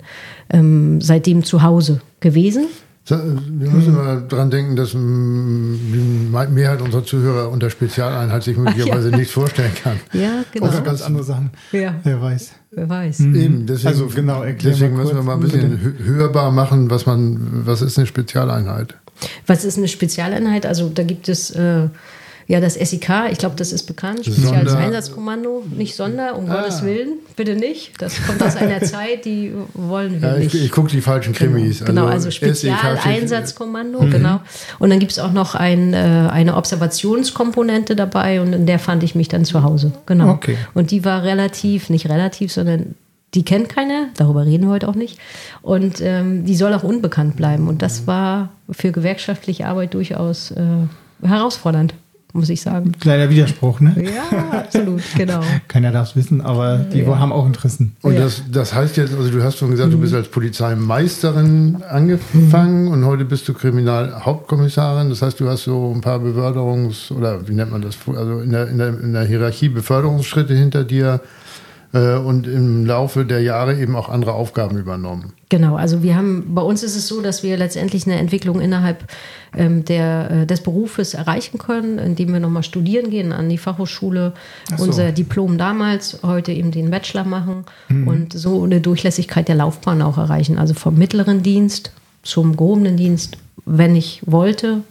ähm, 0.52 1.02
seitdem 1.02 1.44
zu 1.44 1.64
Hause 1.64 2.02
gewesen. 2.20 2.68
Wir 3.10 3.72
müssen 3.72 3.96
mal 3.96 4.24
dran 4.28 4.52
denken, 4.52 4.76
dass 4.76 4.92
die 4.92 4.98
Mehrheit 4.98 6.80
unserer 6.80 7.04
Zuhörer 7.04 7.50
unter 7.50 7.72
Spezialeinheit 7.72 8.44
sich 8.44 8.56
möglicherweise 8.56 9.10
ja. 9.10 9.18
nichts 9.18 9.34
vorstellen 9.34 9.72
kann. 9.82 10.00
Ja, 10.14 10.44
genau. 10.52 10.68
Oder 10.68 10.82
ganz 10.82 11.02
andere 11.02 11.24
Sachen. 11.24 11.50
Ja. 11.72 11.96
Wer 12.04 12.22
weiß. 12.22 12.52
Wer 12.70 12.88
weiß. 12.88 13.20
Mhm. 13.20 13.36
Eben, 13.36 13.66
deswegen, 13.66 13.88
also 13.88 14.08
genau, 14.08 14.44
deswegen 14.44 14.96
müssen 14.96 15.16
wir 15.16 15.24
mal 15.24 15.34
ein 15.34 15.40
bisschen 15.40 15.80
bitte. 15.80 16.04
hörbar 16.04 16.52
machen, 16.52 16.92
was 16.92 17.08
man, 17.08 17.66
was 17.66 17.82
ist 17.82 17.98
eine 17.98 18.06
Spezialeinheit? 18.06 18.96
Was 19.48 19.66
ist 19.66 19.80
eine 19.80 19.88
Spezialeinheit? 19.88 20.68
Also 20.68 20.90
da 20.90 21.02
gibt 21.02 21.30
es 21.30 21.50
äh, 21.52 21.88
ja, 22.50 22.60
das 22.60 22.74
SIK, 22.74 23.30
ich 23.32 23.38
glaube, 23.38 23.56
das 23.58 23.72
ist 23.72 23.84
bekannt. 23.84 24.26
Spezielles 24.26 24.74
Einsatzkommando, 24.74 25.66
nicht 25.70 25.96
Sonder, 25.96 26.36
um 26.36 26.50
ah. 26.50 26.56
Gottes 26.56 26.84
Willen, 26.84 27.20
bitte 27.36 27.54
nicht. 27.54 27.92
Das 28.02 28.26
kommt 28.26 28.42
aus 28.42 28.56
einer 28.56 28.82
Zeit, 28.82 29.26
die 29.26 29.54
wollen 29.76 30.20
wir 30.20 30.30
ja, 30.30 30.38
nicht. 30.40 30.56
Ich, 30.56 30.66
ich 30.66 30.72
gucke 30.72 30.90
die 30.90 31.00
falschen 31.00 31.36
Krimis. 31.36 31.86
Genau, 31.86 32.06
also, 32.06 32.14
also 32.16 32.32
Spezialeinsatzkommando, 32.32 34.02
mhm. 34.02 34.10
genau. 34.10 34.40
Und 34.80 34.90
dann 34.90 34.98
gibt 34.98 35.12
es 35.12 35.20
auch 35.20 35.32
noch 35.32 35.54
ein, 35.54 35.94
äh, 35.94 35.98
eine 35.98 36.56
Observationskomponente 36.56 37.96
dabei 37.96 38.42
und 38.42 38.52
in 38.54 38.66
der 38.66 38.80
fand 38.80 39.04
ich 39.04 39.14
mich 39.14 39.28
dann 39.28 39.46
zu 39.46 39.62
Hause. 39.62 39.92
Genau. 40.08 40.32
Okay. 40.32 40.58
Und 40.74 40.90
die 40.90 41.06
war 41.06 41.22
relativ, 41.22 41.92
nicht 41.92 42.10
relativ, 42.10 42.52
sondern 42.52 42.96
die 43.36 43.46
kennt 43.46 43.70
keiner, 43.70 44.08
darüber 44.18 44.48
reden 44.48 44.64
wir 44.66 44.72
heute 44.72 44.88
auch 44.88 44.96
nicht. 44.96 45.20
Und 45.62 46.02
ähm, 46.02 46.46
die 46.46 46.56
soll 46.56 46.74
auch 46.74 46.84
unbekannt 46.84 47.36
bleiben. 47.36 47.68
Und 47.68 47.84
das 47.84 48.08
war 48.08 48.50
für 48.72 48.92
gewerkschaftliche 48.92 49.68
Arbeit 49.68 49.94
durchaus 49.94 50.50
äh, 50.50 50.64
herausfordernd 51.22 51.94
muss 52.34 52.50
ich 52.50 52.62
sagen. 52.62 52.92
Kleiner 53.00 53.30
Widerspruch, 53.30 53.80
ne? 53.80 53.96
Ja, 53.98 54.60
absolut, 54.60 55.02
genau. 55.18 55.42
Keiner 55.68 55.92
darf 55.92 56.10
es 56.10 56.16
wissen, 56.16 56.42
aber 56.42 56.78
die 56.78 57.00
ja. 57.00 57.20
haben 57.20 57.32
auch 57.32 57.46
Interessen. 57.46 57.96
Und 58.02 58.14
ja. 58.14 58.22
das, 58.22 58.44
das 58.52 58.74
heißt 58.74 58.98
jetzt, 58.98 59.16
also 59.16 59.32
du 59.32 59.44
hast 59.44 59.58
schon 59.58 59.72
gesagt, 59.72 59.90
mhm. 59.90 59.94
du 59.94 60.02
bist 60.02 60.14
als 60.14 60.28
Polizeimeisterin 60.28 61.84
angefangen 61.90 62.86
mhm. 62.86 62.92
und 62.92 63.06
heute 63.06 63.26
bist 63.26 63.48
du 63.48 63.54
Kriminalhauptkommissarin. 63.54 65.10
Das 65.10 65.22
heißt, 65.22 65.40
du 65.40 65.50
hast 65.50 65.64
so 65.64 65.92
ein 65.94 66.02
paar 66.02 66.20
Beförderungs- 66.20 67.12
oder 67.12 67.48
wie 67.48 67.54
nennt 67.54 67.72
man 67.72 67.82
das? 67.82 67.98
Also 68.08 68.42
in 68.42 68.52
der, 68.52 68.68
in 68.68 68.78
der, 68.78 68.90
in 69.00 69.14
der 69.14 69.24
Hierarchie 69.24 69.70
Beförderungsschritte 69.70 70.54
hinter 70.54 70.84
dir 70.84 71.22
und 71.92 72.46
im 72.46 72.86
Laufe 72.86 73.26
der 73.26 73.42
Jahre 73.42 73.80
eben 73.80 73.96
auch 73.96 74.10
andere 74.10 74.34
Aufgaben 74.34 74.78
übernommen. 74.78 75.34
Genau, 75.50 75.76
also 75.76 76.04
wir 76.04 76.16
haben, 76.16 76.54
bei 76.54 76.62
uns 76.62 76.84
ist 76.84 76.96
es 76.96 77.08
so, 77.08 77.22
dass 77.22 77.42
wir 77.42 77.58
letztendlich 77.58 78.06
eine 78.06 78.20
Entwicklung 78.20 78.62
innerhalb 78.62 79.06
ähm, 79.58 79.84
der, 79.84 80.30
äh, 80.30 80.46
des 80.46 80.62
Berufes 80.62 81.16
erreichen 81.16 81.58
können, 81.58 81.98
indem 81.98 82.34
wir 82.34 82.40
nochmal 82.40 82.62
studieren 82.62 83.10
gehen 83.10 83.32
an 83.32 83.50
die 83.50 83.58
Fachhochschule, 83.58 84.34
so. 84.78 84.84
unser 84.84 85.12
Diplom 85.12 85.58
damals, 85.58 86.20
heute 86.22 86.52
eben 86.52 86.70
den 86.70 86.92
Bachelor 86.92 87.24
machen 87.24 87.66
mhm. 87.88 88.08
und 88.08 88.34
so 88.34 88.64
eine 88.64 88.80
Durchlässigkeit 88.80 89.48
der 89.48 89.56
Laufbahn 89.56 90.04
auch 90.04 90.20
erreichen. 90.20 90.60
Also 90.60 90.76
vom 90.76 90.96
mittleren 90.96 91.42
Dienst 91.42 91.92
zum 92.22 92.56
gehobenen 92.56 92.96
Dienst, 92.96 93.38
wenn 93.66 93.96
ich 93.96 94.22
wollte, 94.28 94.82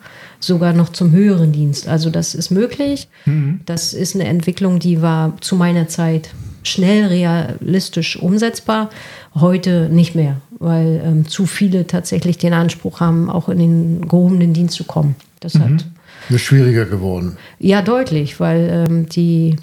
sogar 0.40 0.72
noch 0.72 0.88
zum 0.88 1.12
höheren 1.12 1.52
Dienst. 1.52 1.86
Also 1.86 2.10
das 2.10 2.34
ist 2.34 2.50
möglich. 2.50 3.08
Mhm. 3.26 3.60
Das 3.66 3.92
ist 3.92 4.16
eine 4.16 4.24
Entwicklung, 4.24 4.80
die 4.80 5.02
war 5.02 5.34
zu 5.40 5.54
meiner 5.54 5.86
Zeit 5.86 6.30
schnell 6.62 7.06
realistisch 7.06 8.16
umsetzbar, 8.16 8.90
heute 9.34 9.88
nicht 9.90 10.14
mehr, 10.14 10.40
weil 10.58 11.00
ähm, 11.04 11.28
zu 11.28 11.46
viele 11.46 11.86
tatsächlich 11.86 12.38
den 12.38 12.52
Anspruch 12.52 13.00
haben, 13.00 13.30
auch 13.30 13.48
in 13.48 13.58
den 13.58 14.08
gehobenen 14.08 14.52
Dienst 14.52 14.76
zu 14.76 14.84
kommen. 14.84 15.16
Das 15.40 15.54
mhm. 15.54 15.60
hat 15.60 15.84
ist 16.30 16.42
schwieriger 16.42 16.84
geworden. 16.84 17.36
Ja, 17.58 17.82
deutlich, 17.82 18.38
weil 18.40 18.86
ähm, 18.88 19.08
die, 19.08 19.56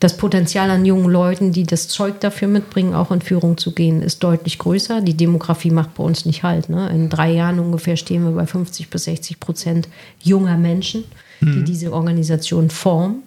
das 0.00 0.16
Potenzial 0.16 0.70
an 0.70 0.84
jungen 0.84 1.10
Leuten, 1.10 1.52
die 1.52 1.64
das 1.64 1.88
Zeug 1.88 2.20
dafür 2.20 2.48
mitbringen, 2.48 2.94
auch 2.94 3.10
in 3.10 3.20
Führung 3.20 3.58
zu 3.58 3.72
gehen, 3.72 4.02
ist 4.02 4.22
deutlich 4.22 4.58
größer. 4.58 5.00
Die 5.00 5.16
Demografie 5.16 5.70
macht 5.70 5.94
bei 5.94 6.04
uns 6.04 6.24
nicht 6.24 6.42
halt. 6.42 6.68
Ne? 6.68 6.88
In 6.90 7.08
drei 7.08 7.32
Jahren 7.32 7.58
ungefähr 7.58 7.96
stehen 7.96 8.24
wir 8.24 8.32
bei 8.32 8.46
50 8.46 8.90
bis 8.90 9.04
60 9.04 9.40
Prozent 9.40 9.88
junger 10.22 10.56
Menschen, 10.56 11.04
mhm. 11.40 11.52
die 11.52 11.64
diese 11.64 11.92
Organisation 11.92 12.70
formen 12.70 13.22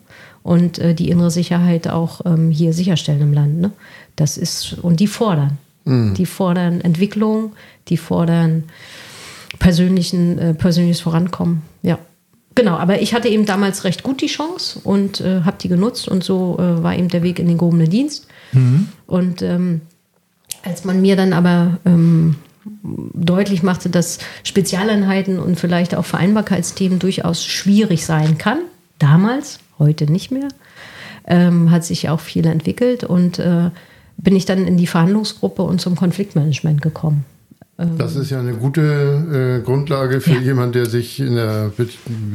und 0.47 0.79
äh, 0.79 0.93
die 0.93 1.09
innere 1.09 1.29
Sicherheit 1.29 1.89
auch 1.89 2.21
ähm, 2.25 2.51
hier 2.51 2.71
sicherstellen 2.71 3.21
im 3.21 3.33
Land. 3.33 3.59
Ne? 3.59 3.71
Das 4.15 4.37
ist, 4.37 4.77
und 4.81 5.01
die 5.01 5.07
fordern. 5.07 5.57
Mhm. 5.83 6.13
Die 6.13 6.25
fordern 6.25 6.79
Entwicklung, 6.79 7.51
die 7.89 7.97
fordern 7.97 8.63
persönlichen, 9.59 10.39
äh, 10.39 10.53
persönliches 10.53 11.01
Vorankommen. 11.01 11.63
Ja. 11.81 11.99
Genau, 12.55 12.77
aber 12.77 13.01
ich 13.01 13.13
hatte 13.13 13.27
eben 13.27 13.45
damals 13.45 13.83
recht 13.83 14.03
gut 14.03 14.21
die 14.21 14.27
Chance 14.27 14.79
und 14.83 15.19
äh, 15.19 15.41
habe 15.41 15.57
die 15.59 15.67
genutzt 15.67 16.07
und 16.07 16.23
so 16.23 16.57
äh, 16.57 16.81
war 16.81 16.95
eben 16.95 17.09
der 17.09 17.23
Weg 17.23 17.39
in 17.39 17.47
den 17.47 17.57
gehobenen 17.57 17.89
Dienst. 17.89 18.27
Mhm. 18.53 18.87
Und 19.05 19.41
ähm, 19.41 19.81
als 20.63 20.85
man 20.85 21.01
mir 21.01 21.17
dann 21.17 21.33
aber 21.33 21.77
ähm, 21.85 22.35
deutlich 23.13 23.63
machte, 23.63 23.89
dass 23.89 24.19
Spezialeinheiten 24.43 25.39
und 25.39 25.59
vielleicht 25.59 25.93
auch 25.93 26.05
Vereinbarkeitsthemen 26.05 26.99
durchaus 26.99 27.43
schwierig 27.43 28.05
sein 28.05 28.37
kann, 28.37 28.59
damals, 28.97 29.59
heute 29.79 30.11
nicht 30.11 30.31
mehr. 30.31 30.47
Ähm, 31.25 31.71
hat 31.71 31.83
sich 31.83 32.09
auch 32.09 32.19
viel 32.19 32.45
entwickelt 32.45 33.03
und 33.03 33.39
äh, 33.39 33.69
bin 34.17 34.35
ich 34.35 34.45
dann 34.45 34.65
in 34.65 34.77
die 34.77 34.87
Verhandlungsgruppe 34.87 35.61
und 35.61 35.81
zum 35.81 35.95
Konfliktmanagement 35.95 36.81
gekommen. 36.81 37.25
Das 37.77 38.15
ist 38.15 38.31
ja 38.31 38.39
eine 38.39 38.53
gute 38.53 39.59
äh, 39.61 39.63
Grundlage 39.63 40.19
für 40.19 40.31
ja. 40.31 40.39
jemanden, 40.39 40.73
der 40.73 40.87
sich 40.87 41.19
in 41.19 41.35
der 41.35 41.71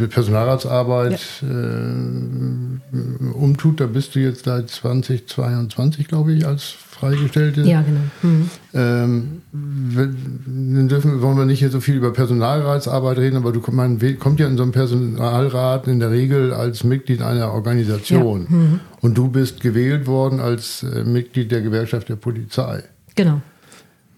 Personalratsarbeit 0.09 1.21
ja. 1.43 1.49
äh, 1.49 3.33
umtut. 3.35 3.81
Da 3.81 3.87
bist 3.87 4.15
du 4.15 4.21
jetzt 4.21 4.45
seit 4.45 4.71
2022, 4.71 6.07
glaube 6.07 6.33
ich, 6.33 6.47
als 6.47 6.63
Freigestellte. 6.63 7.63
Ja, 7.63 7.83
genau. 7.83 8.03
Mhm. 8.23 8.51
Ähm, 8.73 9.43
wir 9.51 10.85
dürfen, 10.87 11.21
wollen 11.23 11.37
wir 11.37 11.45
nicht 11.45 11.59
hier 11.59 11.71
so 11.71 11.81
viel 11.81 11.97
über 11.97 12.13
Personalratsarbeit 12.13 13.19
reden, 13.19 13.37
aber 13.37 13.51
du 13.51 13.61
man 13.73 13.99
kommt 14.21 14.39
ja 14.39 14.47
in 14.47 14.57
so 14.57 14.63
einem 14.63 14.71
Personalrat 14.71 15.89
in 15.89 15.99
der 15.99 16.13
Regel 16.13 16.53
als 16.53 16.85
Mitglied 16.85 17.21
einer 17.21 17.53
Organisation. 17.53 18.47
Ja. 18.49 18.57
Mhm. 18.57 18.81
Und 19.01 19.19
du 19.19 19.27
bist 19.27 19.61
gewählt 19.61 20.07
worden 20.07 20.39
als 20.39 20.85
äh, 20.85 21.03
Mitglied 21.03 21.51
der 21.51 21.63
Gewerkschaft 21.63 22.09
der 22.09 22.17
Polizei. 22.17 22.85
Genau. 23.17 23.43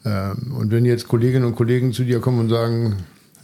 Ähm, 0.05 0.55
und 0.59 0.71
wenn 0.71 0.85
jetzt 0.85 1.09
Kolleginnen 1.09 1.45
und 1.45 1.57
Kollegen 1.57 1.93
zu 1.93 2.05
dir 2.05 2.21
kommen 2.21 2.41
und 2.41 2.49
sagen, 2.49 2.97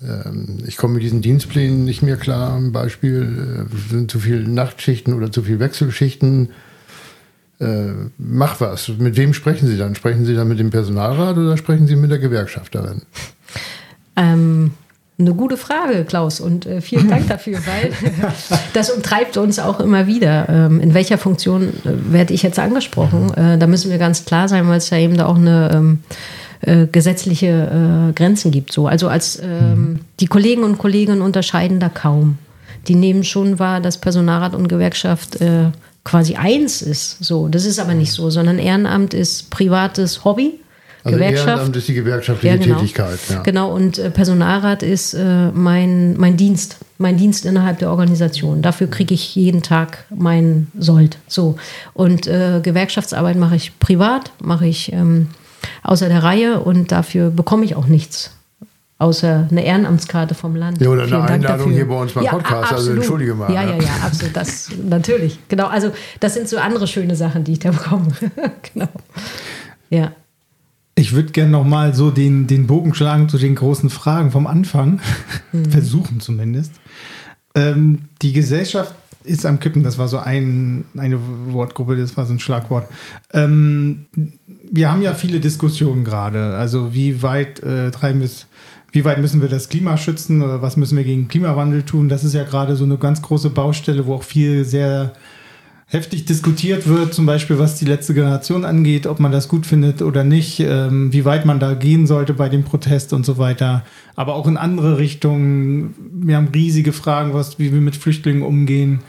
ähm, 0.03 0.59
ich 0.67 0.77
komme 0.77 0.95
mit 0.95 1.03
diesen 1.03 1.23
Dienstplänen 1.23 1.85
nicht 1.85 2.03
mehr 2.03 2.17
klar, 2.17 2.57
ein 2.57 2.73
Beispiel, 2.73 3.67
äh, 3.71 3.91
sind 3.91 4.11
zu 4.11 4.21
viele 4.21 4.49
Nachtschichten 4.49 5.15
oder 5.15 5.31
zu 5.33 5.43
viele 5.43 5.61
Wechselschichten, 5.61 6.51
äh, 7.61 7.93
mach 8.19 8.61
was. 8.61 8.89
Mit 8.99 9.17
wem 9.17 9.35
sprechen 9.35 9.69
Sie 9.69 9.77
dann? 9.77 9.95
Sprechen 9.95 10.25
Sie 10.25 10.35
dann 10.35 10.49
mit 10.49 10.59
dem 10.59 10.71
Personalrat 10.71 11.37
oder 11.37 11.57
sprechen 11.57 11.87
Sie 11.87 11.97
mit 11.97 12.11
der 12.11 12.19
Gewerkschafterin? 12.19 13.03
Ähm, 14.17 14.73
eine 15.19 15.35
gute 15.35 15.59
Frage, 15.59 16.05
Klaus, 16.05 16.41
und 16.41 16.65
äh, 16.65 16.81
vielen 16.81 17.09
Dank 17.09 17.29
dafür, 17.29 17.59
weil 17.67 17.93
das 18.73 18.91
umtreibt 18.91 19.37
uns 19.37 19.59
auch 19.59 19.81
immer 19.81 20.07
wieder. 20.07 20.49
Ähm, 20.49 20.81
in 20.81 20.95
welcher 20.95 21.19
Funktion 21.19 21.69
äh, 21.85 22.13
werde 22.13 22.33
ich 22.33 22.43
jetzt 22.43 22.59
angesprochen? 22.59 23.33
Äh, 23.35 23.59
da 23.59 23.67
müssen 23.67 23.91
wir 23.91 23.99
ganz 23.99 24.25
klar 24.25 24.49
sein, 24.49 24.67
weil 24.69 24.79
es 24.79 24.89
ja 24.89 24.97
eben 24.97 25.19
da 25.19 25.27
auch 25.27 25.37
eine 25.37 25.71
ähm, 25.75 25.99
äh, 26.63 26.87
gesetzliche 26.87 27.47
äh, 28.11 28.13
Grenzen 28.13 28.51
gibt. 28.51 28.73
So. 28.73 28.87
Also 28.87 29.09
als 29.09 29.41
ähm, 29.43 29.75
mhm. 29.75 30.01
die 30.21 30.27
Kollegen 30.27 30.63
und 30.63 30.79
Kolleginnen 30.79 31.23
unterscheiden 31.23 31.81
da 31.81 31.89
kaum. 31.89 32.39
Die 32.89 32.95
nehmen 32.95 33.25
schon 33.25 33.59
wahr, 33.59 33.81
dass 33.81 33.99
Personalrat 33.99 34.55
und 34.55 34.69
Gewerkschaft 34.69 35.41
äh, 35.41 35.71
quasi 36.05 36.37
eins 36.37 36.83
ist. 36.83 37.23
So, 37.23 37.49
das 37.49 37.65
ist 37.65 37.79
aber 37.79 37.95
nicht 37.95 38.13
so, 38.13 38.31
sondern 38.31 38.59
Ehrenamt 38.59 39.15
ist 39.15 39.51
privates 39.51 40.25
Hobby. 40.25 40.55
Also 41.03 41.17
Gewerkschaft. 41.17 41.49
Ehrenamt 41.49 41.77
ist 41.77 41.89
die 41.89 41.95
gewerkschaftliche 41.95 42.57
ja, 42.57 42.63
genau. 42.63 42.79
Tätigkeit. 42.79 43.19
Ja. 43.31 43.43
Genau, 43.43 43.75
und 43.75 43.99
äh, 43.99 44.11
Personalrat 44.11 44.83
ist 44.83 45.15
äh, 45.15 45.51
mein, 45.53 46.17
mein 46.19 46.37
Dienst, 46.37 46.77
mein 46.99 47.17
Dienst 47.17 47.47
innerhalb 47.47 47.79
der 47.79 47.91
Organisation. 47.91 48.61
Dafür 48.61 48.89
kriege 48.89 49.15
ich 49.15 49.35
jeden 49.35 49.63
Tag 49.63 50.05
mein 50.11 50.67
Sold. 50.79 51.17
So. 51.27 51.57
Und 51.95 52.27
äh, 52.27 52.61
Gewerkschaftsarbeit 52.63 53.37
mache 53.37 53.57
ich 53.57 53.79
privat, 53.79 54.31
mache 54.43 54.67
ich 54.67 54.93
ähm, 54.93 55.29
außer 55.83 56.09
der 56.09 56.23
Reihe 56.23 56.61
und 56.61 56.93
dafür 56.93 57.31
bekomme 57.31 57.65
ich 57.65 57.77
auch 57.77 57.87
nichts 57.87 58.33
außer 59.01 59.49
eine 59.51 59.65
Ehrenamtskarte 59.65 60.35
vom 60.35 60.55
Land. 60.55 60.81
Ja, 60.81 60.91
oder 60.91 61.07
Vielen 61.07 61.15
eine 61.15 61.29
Dank 61.29 61.45
Einladung 61.45 61.59
dafür. 61.59 61.75
hier 61.75 61.89
bei 61.89 62.01
uns 62.01 62.13
beim 62.13 62.25
ja, 62.25 62.31
Podcast. 62.33 62.55
Also 62.55 62.65
absolut. 62.75 62.89
Also 62.89 63.01
entschuldige 63.01 63.35
mal. 63.35 63.53
Ja, 63.53 63.63
ja, 63.63 63.77
ja, 63.77 63.91
absolut. 64.05 64.37
Das 64.37 64.69
natürlich. 64.89 65.39
Genau. 65.49 65.69
Also 65.69 65.91
das 66.21 66.35
sind 66.35 66.49
so 66.49 66.59
andere 66.59 66.87
schöne 66.87 67.17
Sachen, 67.17 67.43
die 67.43 67.53
ich 67.53 67.59
da 67.61 67.71
bekomme. 67.71 68.09
genau. 68.75 68.89
Ja. 69.89 70.13
Ich 70.97 71.15
würde 71.15 71.33
gerne 71.33 71.51
noch 71.51 71.65
mal 71.65 71.95
so 71.95 72.11
den, 72.11 72.47
den 72.47 72.67
Bogen 72.67 72.93
schlagen 72.93 73.31
zu 73.31 73.39
den 73.39 73.55
großen 73.55 73.89
Fragen 73.89 74.31
vom 74.31 74.47
Anfang. 74.47 75.01
Mhm. 75.53 75.65
Versuchen 75.71 76.21
zumindest. 76.21 76.73
Ähm, 77.55 78.03
die 78.21 78.35
Gesellschaft 78.35 78.95
ist 79.25 79.47
am 79.47 79.61
Kippen. 79.61 79.83
Das 79.83 79.99
war 79.99 80.09
so 80.09 80.19
ein, 80.19 80.85
eine 80.97 81.19
Wortgruppe, 81.49 81.97
das 81.97 82.17
war 82.17 82.27
so 82.27 82.33
ein 82.33 82.41
Schlagwort. 82.41 82.89
Ähm, 83.33 84.07
wir 84.71 84.91
haben 84.91 85.03
ja 85.03 85.15
viele 85.15 85.41
Diskussionen 85.41 86.05
gerade. 86.05 86.57
Also 86.57 86.95
wie 86.95 87.23
weit 87.23 87.63
äh, 87.63 87.91
treiben 87.91 88.21
wir 88.21 88.27
es 88.27 88.47
wie 88.93 89.05
weit 89.05 89.19
müssen 89.19 89.41
wir 89.41 89.49
das 89.49 89.69
Klima 89.69 89.97
schützen 89.97 90.43
oder 90.43 90.63
was 90.63 90.77
müssen 90.77 90.97
wir 90.97 91.05
gegen 91.05 91.29
Klimawandel 91.29 91.85
tun? 91.85 92.09
Das 92.09 92.25
ist 92.25 92.35
ja 92.35 92.43
gerade 92.43 92.75
so 92.75 92.85
eine 92.85 92.99
ganz 92.99 93.23
große 93.23 93.51
Baustelle, 93.51 94.07
wo 94.07 94.15
auch 94.15 94.25
viel 94.25 94.65
sehr 94.65 95.13
heftig 95.91 96.25
diskutiert 96.25 96.87
wird, 96.87 97.13
zum 97.13 97.27
Beispiel 97.27 97.59
was 97.59 97.75
die 97.75 97.85
letzte 97.85 98.15
Generation 98.15 98.65
angeht, 98.65 99.09
ob 99.09 99.19
man 99.19 99.33
das 99.33 99.49
gut 99.49 99.67
findet 99.67 100.03
oder 100.03 100.23
nicht, 100.23 100.61
ähm, 100.61 101.13
wie 101.13 101.25
weit 101.25 101.45
man 101.45 101.59
da 101.59 101.75
gehen 101.75 102.07
sollte 102.07 102.33
bei 102.33 102.49
dem 102.49 102.63
Protest 102.63 103.13
und 103.13 103.27
so 103.27 103.39
weiter. 103.39 103.85
Aber 104.15 104.37
auch 104.37 104.47
in 104.47 104.57
andere 104.57 104.99
Richtungen. 104.99 105.95
Wir 106.13 106.37
haben 106.37 106.49
riesige 106.55 106.93
Fragen, 106.93 107.35
was, 107.35 107.59
wie 107.59 107.73
wir 107.73 107.81
mit 107.81 107.97
Flüchtlingen 107.97 108.43
umgehen, 108.43 109.01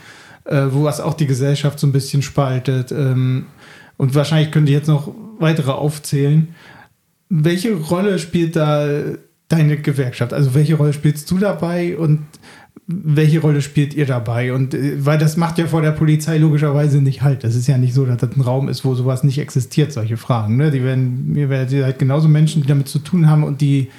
äh, 0.45 0.65
wo 0.71 0.83
was 0.83 0.99
auch 1.01 1.13
die 1.13 1.27
Gesellschaft 1.27 1.79
so 1.79 1.85
ein 1.85 1.91
bisschen 1.91 2.23
spaltet. 2.23 2.91
Ähm, 2.91 3.45
und 3.97 4.15
wahrscheinlich 4.15 4.49
könnt 4.49 4.67
ihr 4.67 4.75
jetzt 4.75 4.87
noch 4.87 5.13
weitere 5.37 5.71
aufzählen. 5.71 6.47
Welche 7.29 7.75
Rolle 7.75 8.17
spielt 8.17 8.55
da 8.55 8.87
deine 9.49 9.77
Gewerkschaft? 9.77 10.33
Also 10.33 10.55
welche 10.55 10.73
Rolle 10.73 10.93
spielst 10.93 11.29
du 11.29 11.37
dabei 11.37 11.95
und 11.95 12.25
welche 12.87 13.39
Rolle 13.39 13.61
spielt 13.61 13.93
ihr 13.93 14.05
dabei? 14.05 14.53
Und 14.53 14.73
äh, 14.73 15.05
weil 15.05 15.17
das 15.17 15.37
macht 15.37 15.57
ja 15.57 15.67
vor 15.67 15.81
der 15.81 15.91
Polizei 15.91 16.37
logischerweise 16.37 17.01
nicht 17.01 17.21
halt. 17.21 17.43
Das 17.43 17.55
ist 17.55 17.67
ja 17.67 17.77
nicht 17.77 17.93
so, 17.93 18.05
dass 18.05 18.17
das 18.17 18.35
ein 18.35 18.41
Raum 18.41 18.69
ist, 18.69 18.85
wo 18.85 18.95
sowas 18.95 19.23
nicht 19.23 19.39
existiert, 19.39 19.91
solche 19.91 20.17
Fragen. 20.17 20.57
Ne? 20.57 20.71
Die 20.71 20.83
werden, 20.83 21.31
mir 21.31 21.49
werden 21.49 21.83
halt 21.83 21.99
genauso 21.99 22.27
Menschen, 22.27 22.61
die 22.61 22.67
damit 22.67 22.87
zu 22.87 22.99
tun 22.99 23.29
haben 23.29 23.43
und 23.43 23.61
die 23.61 23.89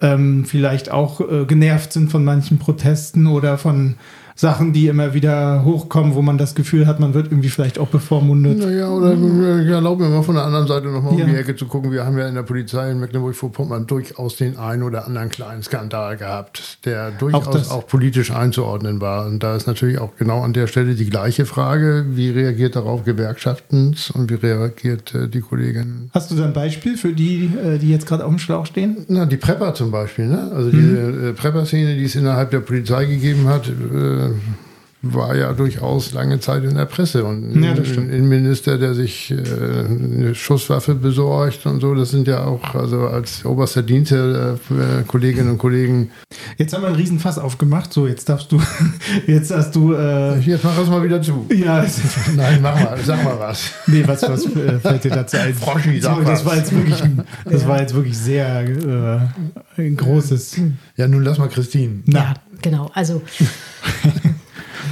ähm, 0.00 0.44
vielleicht 0.44 0.90
auch 0.90 1.20
äh, 1.20 1.44
genervt 1.44 1.92
sind 1.92 2.10
von 2.10 2.24
manchen 2.24 2.58
Protesten 2.58 3.26
oder 3.26 3.58
von 3.58 3.96
Sachen, 4.40 4.72
die 4.72 4.86
immer 4.86 5.12
wieder 5.12 5.66
hochkommen, 5.66 6.14
wo 6.14 6.22
man 6.22 6.38
das 6.38 6.54
Gefühl 6.54 6.86
hat, 6.86 6.98
man 6.98 7.12
wird 7.12 7.26
irgendwie 7.26 7.50
vielleicht 7.50 7.78
auch 7.78 7.88
bevormundet. 7.88 8.58
Naja, 8.58 8.88
oder 8.88 9.14
mhm. 9.14 9.60
ich 9.66 9.68
erlaube 9.68 10.04
mir 10.04 10.08
mal 10.08 10.22
von 10.22 10.34
der 10.34 10.44
anderen 10.44 10.66
Seite 10.66 10.86
nochmal 10.86 11.18
ja. 11.18 11.26
um 11.26 11.30
die 11.30 11.36
Ecke 11.36 11.56
zu 11.56 11.66
gucken. 11.66 11.92
Wir 11.92 12.06
haben 12.06 12.16
ja 12.16 12.26
in 12.26 12.34
der 12.34 12.42
Polizei 12.42 12.90
in 12.90 13.00
Mecklenburg-Vorpommern 13.00 13.86
durchaus 13.86 14.36
den 14.36 14.56
einen 14.56 14.82
oder 14.82 15.06
anderen 15.06 15.28
kleinen 15.28 15.62
Skandal 15.62 16.16
gehabt, 16.16 16.78
der 16.86 17.10
durchaus 17.10 17.70
auch, 17.70 17.80
auch, 17.80 17.86
politisch 17.86 18.30
einzuordnen 18.30 19.02
war. 19.02 19.26
Und 19.26 19.42
da 19.42 19.54
ist 19.54 19.66
natürlich 19.66 19.98
auch 19.98 20.16
genau 20.16 20.40
an 20.40 20.54
der 20.54 20.68
Stelle 20.68 20.94
die 20.94 21.10
gleiche 21.10 21.44
Frage, 21.44 22.06
wie 22.08 22.30
reagiert 22.30 22.76
darauf 22.76 23.04
Gewerkschaften 23.04 23.94
und 24.14 24.30
wie 24.30 24.36
reagiert 24.36 25.14
äh, 25.14 25.28
die 25.28 25.42
Kollegin? 25.42 26.08
Hast 26.14 26.30
du 26.30 26.34
da 26.34 26.46
ein 26.46 26.54
Beispiel 26.54 26.96
für 26.96 27.12
die, 27.12 27.50
äh, 27.62 27.76
die 27.76 27.90
jetzt 27.90 28.06
gerade 28.06 28.24
auf 28.24 28.30
dem 28.30 28.38
Schlauch 28.38 28.64
stehen? 28.64 29.04
Na, 29.08 29.26
die 29.26 29.36
Prepper 29.36 29.74
zum 29.74 29.90
Beispiel. 29.90 30.28
Ne? 30.28 30.50
Also 30.54 30.68
mhm. 30.68 30.80
diese 30.80 31.28
äh, 31.28 31.32
Prepper-Szene, 31.34 31.96
die 31.96 32.04
es 32.04 32.14
innerhalb 32.14 32.50
der 32.52 32.60
Polizei 32.60 33.04
gegeben 33.04 33.46
hat, 33.46 33.68
äh, 33.68 34.29
Um, 34.30 34.69
war 35.02 35.34
ja 35.34 35.54
durchaus 35.54 36.12
lange 36.12 36.40
Zeit 36.40 36.62
in 36.64 36.74
der 36.74 36.84
Presse 36.84 37.24
und 37.24 37.62
ja, 37.62 37.72
ein 37.72 38.10
Innenminister, 38.10 38.76
der 38.76 38.94
sich 38.94 39.30
äh, 39.30 39.34
eine 39.34 40.34
Schusswaffe 40.34 40.94
besorgt 40.94 41.64
und 41.64 41.80
so, 41.80 41.94
das 41.94 42.10
sind 42.10 42.28
ja 42.28 42.44
auch, 42.44 42.74
also 42.74 43.06
als 43.06 43.44
oberster 43.46 43.82
Dienst 43.82 44.12
der 44.12 44.58
äh, 44.70 45.02
Kolleginnen 45.06 45.52
und 45.52 45.58
Kollegen. 45.58 46.10
Jetzt 46.58 46.74
haben 46.74 46.82
wir 46.82 46.88
einen 46.88 46.96
Riesenfass 46.96 47.38
aufgemacht, 47.38 47.92
so 47.94 48.06
jetzt 48.06 48.28
darfst 48.28 48.52
du, 48.52 48.60
jetzt 49.26 49.50
hast 49.50 49.74
du. 49.74 49.94
Äh, 49.94 50.38
jetzt 50.40 50.64
mach 50.64 50.76
das 50.76 50.88
mal 50.88 51.02
wieder 51.02 51.22
zu. 51.22 51.46
Ja. 51.50 51.82
Nein, 52.36 52.60
mach 52.60 52.74
mal, 52.74 52.98
sag 53.02 53.24
mal 53.24 53.38
was. 53.38 53.70
Nee, 53.86 54.02
was, 54.06 54.22
was 54.22 54.44
äh, 54.44 54.78
fällt 54.80 55.04
dir 55.04 55.10
dazu 55.12 55.38
ein? 55.38 55.54
Froschi, 55.54 55.98
sag 55.98 56.16
so, 56.16 56.20
das 56.22 56.44
was. 56.44 56.44
war 56.44 56.56
jetzt 56.56 56.72
wirklich, 56.72 57.02
das 57.46 57.62
ja. 57.62 57.68
war 57.68 57.80
jetzt 57.80 57.94
wirklich 57.94 58.18
sehr 58.18 58.68
äh, 58.68 59.80
ein 59.80 59.96
großes. 59.96 60.60
Ja, 60.96 61.08
nun 61.08 61.24
lass 61.24 61.38
mal 61.38 61.48
Christine. 61.48 62.02
Na. 62.04 62.18
Ja, 62.18 62.34
genau, 62.60 62.90
also. 62.92 63.22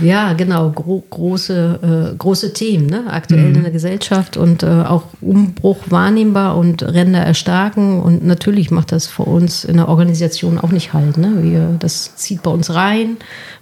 Ja, 0.03 0.33
genau, 0.33 0.71
gro 0.71 1.03
große, 1.09 2.13
äh, 2.13 2.17
große 2.17 2.53
Themen, 2.53 2.87
ne? 2.87 3.05
aktuell 3.09 3.51
mhm. 3.51 3.57
in 3.57 3.63
der 3.63 3.73
Gesellschaft 3.73 4.37
und 4.37 4.63
äh, 4.63 4.67
auch 4.67 5.05
Umbruch 5.21 5.79
wahrnehmbar 5.87 6.57
und 6.57 6.83
Ränder 6.83 7.21
erstarken. 7.21 8.01
Und 8.01 8.25
natürlich 8.25 8.71
macht 8.71 8.93
das 8.93 9.07
für 9.07 9.25
uns 9.25 9.65
in 9.65 9.77
der 9.77 9.89
Organisation 9.89 10.59
auch 10.59 10.71
nicht 10.71 10.93
halt. 10.93 11.17
Ne? 11.19 11.43
Wir, 11.43 11.77
das 11.79 12.17
zieht 12.17 12.43
bei 12.43 12.51
uns 12.51 12.75
rein. 12.75 13.17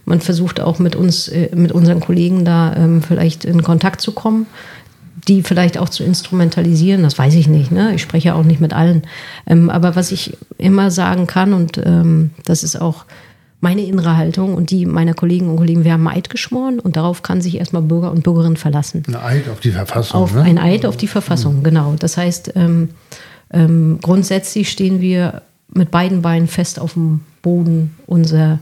Man 0.04 0.20
versucht 0.20 0.60
auch 0.60 0.78
mit 0.78 0.96
uns, 0.96 1.28
äh, 1.28 1.54
mit 1.54 1.72
unseren 1.72 2.00
Kollegen 2.00 2.44
da 2.44 2.74
ähm, 2.76 3.02
vielleicht 3.02 3.44
in 3.44 3.62
Kontakt 3.62 4.00
zu 4.00 4.12
kommen 4.12 4.46
die 5.28 5.42
vielleicht 5.42 5.78
auch 5.78 5.88
zu 5.88 6.04
instrumentalisieren, 6.04 7.02
das 7.02 7.18
weiß 7.18 7.34
ich 7.34 7.48
nicht. 7.48 7.72
Ne? 7.72 7.94
Ich 7.94 8.02
spreche 8.02 8.34
auch 8.34 8.44
nicht 8.44 8.60
mit 8.60 8.72
allen. 8.72 9.02
Ähm, 9.46 9.70
aber 9.70 9.96
was 9.96 10.12
ich 10.12 10.36
immer 10.56 10.90
sagen 10.90 11.26
kann, 11.26 11.52
und 11.52 11.78
ähm, 11.84 12.30
das 12.44 12.62
ist 12.62 12.80
auch 12.80 13.06
meine 13.60 13.82
innere 13.82 14.16
Haltung 14.16 14.54
und 14.54 14.70
die 14.70 14.86
meiner 14.86 15.14
Kollegen 15.14 15.48
und 15.48 15.56
Kollegen. 15.56 15.84
Wir 15.84 15.92
haben 15.92 16.06
Eid 16.08 16.30
geschworen 16.30 16.78
und 16.78 16.96
darauf 16.96 17.22
kann 17.22 17.40
sich 17.40 17.56
erstmal 17.56 17.82
Bürger 17.82 18.10
und 18.12 18.22
Bürgerinnen 18.22 18.56
verlassen. 18.56 19.02
Ein 19.08 19.16
Eid 19.16 19.48
auf 19.48 19.60
die 19.60 19.70
Verfassung. 19.70 20.20
Auf 20.20 20.34
ne? 20.34 20.42
Ein 20.42 20.58
Eid 20.58 20.86
auf 20.86 20.96
die 20.96 21.08
Verfassung, 21.08 21.62
genau. 21.62 21.94
Das 21.98 22.16
heißt, 22.16 22.52
ähm, 22.54 22.90
ähm, 23.52 23.98
grundsätzlich 24.02 24.70
stehen 24.70 25.00
wir 25.00 25.42
mit 25.72 25.90
beiden 25.90 26.22
Beinen 26.22 26.48
fest 26.48 26.78
auf 26.78 26.94
dem 26.94 27.20
Boden 27.42 27.96
unserer 28.06 28.58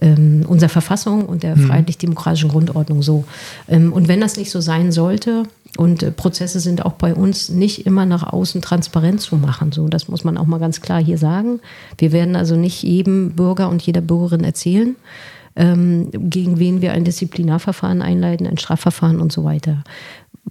ähm, 0.00 0.44
unserer 0.48 0.70
Verfassung 0.70 1.26
und 1.26 1.42
der 1.42 1.56
mhm. 1.56 1.66
freiheitlich-demokratischen 1.66 2.48
Grundordnung 2.48 3.02
so. 3.02 3.24
Ähm, 3.68 3.92
und 3.92 4.08
wenn 4.08 4.20
das 4.20 4.36
nicht 4.36 4.50
so 4.50 4.60
sein 4.60 4.92
sollte, 4.92 5.44
und 5.76 6.02
äh, 6.02 6.10
Prozesse 6.10 6.60
sind 6.60 6.84
auch 6.84 6.92
bei 6.92 7.14
uns 7.14 7.48
nicht 7.48 7.86
immer 7.86 8.06
nach 8.06 8.32
außen 8.32 8.60
transparent 8.60 9.20
zu 9.20 9.36
machen. 9.36 9.72
So, 9.72 9.88
das 9.88 10.08
muss 10.08 10.24
man 10.24 10.36
auch 10.36 10.46
mal 10.46 10.58
ganz 10.58 10.80
klar 10.80 11.02
hier 11.02 11.18
sagen. 11.18 11.60
Wir 11.98 12.12
werden 12.12 12.36
also 12.36 12.56
nicht 12.56 12.82
jedem 12.82 13.32
Bürger 13.32 13.68
und 13.68 13.82
jeder 13.82 14.00
Bürgerin 14.00 14.44
erzählen, 14.44 14.96
ähm, 15.56 16.10
gegen 16.12 16.58
wen 16.58 16.80
wir 16.82 16.92
ein 16.92 17.04
Disziplinarverfahren 17.04 18.02
einleiten, 18.02 18.46
ein 18.46 18.58
Strafverfahren 18.58 19.20
und 19.20 19.32
so 19.32 19.44
weiter. 19.44 19.84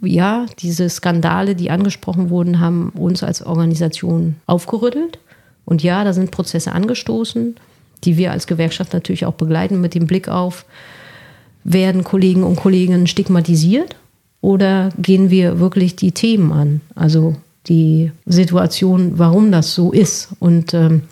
Ja, 0.01 0.45
diese 0.59 0.89
Skandale, 0.89 1.55
die 1.55 1.71
angesprochen 1.71 2.29
wurden, 2.29 2.59
haben 2.59 2.89
uns 2.89 3.21
als 3.21 3.41
Organisation 3.41 4.35
aufgerüttelt. 4.45 5.19
Und 5.65 5.83
ja, 5.83 6.03
da 6.03 6.13
sind 6.13 6.31
Prozesse 6.31 6.71
angestoßen, 6.71 7.55
die 8.05 8.17
wir 8.17 8.31
als 8.31 8.47
Gewerkschaft 8.47 8.93
natürlich 8.93 9.25
auch 9.25 9.33
begleiten 9.33 9.81
mit 9.81 9.93
dem 9.93 10.07
Blick 10.07 10.29
auf, 10.29 10.65
werden 11.65 12.05
Kollegen 12.05 12.43
und 12.43 12.55
Kolleginnen 12.55 13.07
stigmatisiert 13.07 13.95
oder 14.41 14.89
gehen 15.01 15.29
wir 15.29 15.59
wirklich 15.59 15.95
die 15.95 16.11
Themen 16.11 16.51
an? 16.51 16.81
Also 16.95 17.35
die 17.67 18.11
Situation, 18.25 19.13
warum 19.17 19.51
das 19.51 19.75
so 19.75 19.91
ist. 19.91 20.29
Und 20.39 20.73
ähm, 20.73 21.03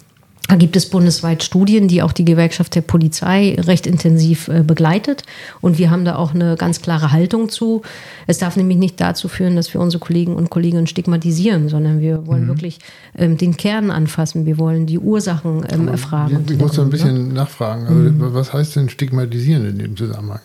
da 0.47 0.55
gibt 0.55 0.77
es 0.77 0.89
bundesweit 0.89 1.43
Studien, 1.43 1.89
die 1.89 2.01
auch 2.01 2.13
die 2.13 2.23
Gewerkschaft 2.23 2.73
der 2.75 2.81
Polizei 2.81 3.57
recht 3.59 3.85
intensiv 3.85 4.47
äh, 4.47 4.63
begleitet. 4.63 5.23
Und 5.59 5.77
wir 5.77 5.91
haben 5.91 6.05
da 6.05 6.15
auch 6.15 6.33
eine 6.33 6.55
ganz 6.55 6.81
klare 6.81 7.11
Haltung 7.11 7.49
zu. 7.49 7.81
Es 8.27 8.37
darf 8.37 8.55
nämlich 8.55 8.77
nicht 8.77 9.01
dazu 9.01 9.27
führen, 9.27 9.57
dass 9.57 9.73
wir 9.73 9.81
unsere 9.81 9.99
Kollegen 9.99 10.35
und 10.35 10.49
Kolleginnen 10.49 10.87
stigmatisieren, 10.87 11.67
sondern 11.67 11.99
wir 11.99 12.25
wollen 12.27 12.45
mhm. 12.45 12.47
wirklich 12.47 12.79
ähm, 13.17 13.37
den 13.37 13.57
Kern 13.57 13.91
anfassen. 13.91 14.45
Wir 14.45 14.57
wollen 14.57 14.85
die 14.85 14.99
Ursachen 14.99 15.65
ähm, 15.69 15.89
erfragen. 15.89 16.45
Ich, 16.45 16.53
ich 16.53 16.59
muss 16.59 16.73
da 16.73 16.81
ein 16.81 16.89
bisschen 16.89 17.27
ne? 17.27 17.33
nachfragen. 17.33 17.85
Also, 17.85 17.93
mhm. 17.93 18.33
Was 18.33 18.53
heißt 18.53 18.77
denn 18.77 18.87
stigmatisieren 18.87 19.67
in 19.67 19.79
dem 19.79 19.97
Zusammenhang? 19.97 20.39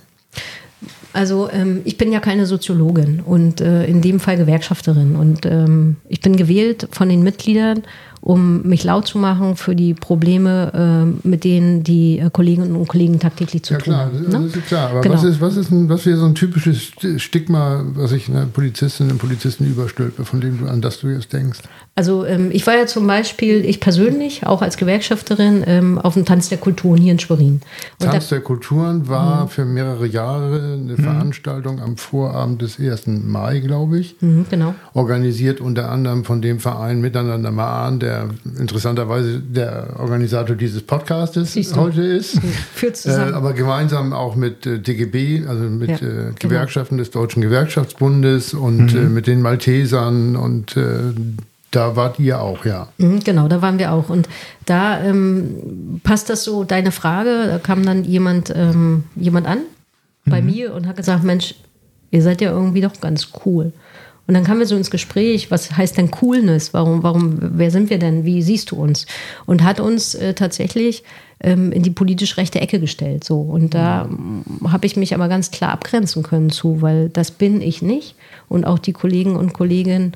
Also 1.12 1.51
ähm, 1.51 1.83
ich 1.85 1.98
bin 1.98 2.12
ja 2.12 2.20
keine 2.20 2.46
Soziologin 2.46 3.20
und 3.20 3.61
äh, 3.61 3.85
in 3.85 4.01
dem 4.01 4.20
Fall 4.20 4.37
Gewerkschafterin. 4.37 5.16
Und 5.16 5.44
ähm, 5.46 5.96
ich 6.09 6.20
bin 6.20 6.37
gewählt 6.37 6.88
von 6.90 7.09
den 7.09 7.22
Mitgliedern 7.22 7.83
um 8.23 8.63
mich 8.63 8.85
laut 8.85 9.09
zu 9.09 9.19
machen 9.19 9.57
für 9.57 9.75
die 9.75 9.95
Probleme, 9.95 11.13
äh, 11.25 11.29
mit 11.29 11.43
denen 11.43 11.83
die 11.83 12.21
äh, 12.21 12.31
Kolleginnen 12.31 12.77
und 12.77 12.87
Kollegen 12.87 13.19
tagtäglich 13.19 13.65
zu 13.65 13.75
ja, 13.75 13.81
tun 13.81 13.97
haben. 13.97 14.11
Ja, 14.15 14.29
klar, 14.29 14.43
das 14.43 14.57
ist 14.57 14.67
klar. 14.67 14.91
Aber 14.91 15.01
genau. 15.01 15.15
was 15.17 15.25
ist, 15.25 15.41
was 15.41 15.57
ist 15.57 15.71
ein, 15.73 15.89
was 15.89 16.07
wäre 16.07 16.17
so 16.17 16.27
ein 16.27 16.37
typisches 16.37 16.93
Stigma, 17.17 17.85
was 17.95 18.13
ich 18.13 18.29
einer 18.29 18.47
Polizistin 18.47 19.11
und 19.11 19.19
Polizisten 19.19 19.67
überstülpe, 19.67 20.25
von 20.25 20.41
dem 20.41 20.59
du 20.59 20.67
an 20.67 20.81
das 20.81 21.01
du 21.01 21.09
jetzt 21.09 21.33
denkst? 21.33 21.59
Also 21.95 22.25
ähm, 22.25 22.51
ich 22.53 22.67
war 22.67 22.75
ja 22.75 22.87
zum 22.87 23.07
Beispiel, 23.07 23.65
ich 23.65 23.81
persönlich, 23.81 24.47
auch 24.47 24.63
als 24.63 24.77
Gewerkschafterin, 24.77 25.65
ähm, 25.67 25.99
auf 25.99 26.15
dem 26.15 26.25
Tanz 26.25 26.49
der 26.49 26.59
Kulturen 26.59 26.99
hier 26.99 27.13
in 27.13 27.19
Schwerin. 27.19 27.61
Und 28.01 28.11
Tanz 28.11 28.29
der 28.29 28.41
Kulturen 28.41 29.09
war 29.09 29.45
mhm. 29.45 29.49
für 29.49 29.65
mehrere 29.65 30.07
Jahre 30.07 30.79
eine 30.81 30.93
mhm. 30.93 31.03
Veranstaltung 31.03 31.81
am 31.81 31.97
Vorabend 31.97 32.63
des 32.63 32.79
1. 32.79 33.09
Mai, 33.09 33.59
glaube 33.59 33.99
ich. 33.99 34.17
Mhm, 34.21 34.47
genau. 34.49 34.75
Organisiert 34.95 35.61
unter 35.61 35.91
anderem 35.91 36.25
von 36.25 36.41
dem 36.41 36.61
Verein 36.61 37.01
Miteinander 37.01 37.51
Mahn, 37.51 37.99
der 37.99 38.12
der 38.12 38.29
interessanterweise 38.59 39.40
der 39.40 39.94
Organisator 39.98 40.55
dieses 40.55 40.83
Podcastes 40.83 41.57
heute 41.77 42.03
ist. 42.03 42.38
Führt 42.75 42.96
zusammen. 42.96 43.33
Äh, 43.33 43.37
aber 43.37 43.53
gemeinsam 43.55 44.12
auch 44.12 44.37
mit 44.37 44.66
äh, 44.66 44.79
DGB, 44.79 45.46
also 45.46 45.64
mit 45.64 45.88
ja, 45.88 45.96
äh, 45.96 46.01
genau. 46.01 46.35
Gewerkschaften 46.38 46.96
genau. 46.96 47.05
des 47.05 47.11
Deutschen 47.11 47.42
Gewerkschaftsbundes 47.42 48.55
und 48.55 48.92
mhm. 48.92 48.98
Äh, 48.98 49.09
mit 49.09 49.27
den 49.27 49.40
Maltesern 49.40 50.37
und 50.37 50.77
äh, 50.77 51.14
da 51.70 51.96
wart 51.96 52.18
ihr 52.18 52.40
auch, 52.40 52.66
ja. 52.66 52.88
Mhm, 52.98 53.20
genau, 53.20 53.48
da 53.48 53.62
waren 53.62 53.79
wir 53.79 53.92
auch. 53.92 54.11
Und 54.11 54.29
da 54.66 55.03
ähm, 55.03 56.01
passt 56.05 56.29
das 56.29 56.44
so, 56.44 56.64
deine 56.64 56.92
Frage, 56.92 57.46
da 57.46 57.59
kam 57.59 57.83
dann 57.85 58.05
jemand, 58.05 58.53
ähm, 58.55 59.05
jemand 59.16 59.46
an 59.46 59.61
bei 60.27 60.42
mhm. 60.42 60.46
mir 60.46 60.75
und 60.75 60.87
hat 60.87 60.96
gesagt, 60.96 61.25
Mensch, 61.25 61.55
ihr 62.11 62.22
seid 62.22 62.42
ja 62.42 62.51
irgendwie 62.51 62.83
doch 62.83 63.01
ganz 63.01 63.29
cool. 63.46 63.72
Und 64.27 64.35
dann 64.35 64.45
kamen 64.45 64.61
wir 64.61 64.67
so 64.67 64.77
ins 64.77 64.91
Gespräch, 64.91 65.51
was 65.51 65.77
heißt 65.77 65.99
denn 65.99 66.11
Coolness? 66.11 66.73
Warum, 66.73 67.03
warum, 67.03 67.39
wer 67.41 67.71
sind 67.71 67.91
wir 67.91 67.99
denn? 67.99 68.25
Wie 68.25 68.43
siehst 68.43 68.71
du 68.71 68.77
uns? 68.77 69.07
Und 69.47 69.65
hat 69.65 69.81
uns 69.81 70.15
äh, 70.15 70.35
tatsächlich 70.35 71.03
ähm, 71.41 71.73
in 71.73 71.83
die 71.83 71.91
politisch 71.91 72.37
rechte 72.37 72.61
Ecke 72.61 72.79
gestellt. 72.79 73.25
So. 73.25 73.41
Und 73.41 73.75
da 73.75 74.09
habe 74.65 74.87
ich 74.87 74.97
mich 74.97 75.15
aber 75.15 75.29
ganz 75.29 75.51
klar 75.51 75.73
abgrenzen 75.73 76.23
können 76.23 76.51
zu, 76.51 76.83
weil 76.83 77.09
das 77.09 77.33
bin 77.33 77.61
ich 77.61 77.83
nicht. 77.83 78.15
Und 78.49 78.65
auch 78.65 78.79
die 78.79 78.93
Kollegen 78.93 79.35
und 79.37 79.53
Kolleginnen 79.53 80.13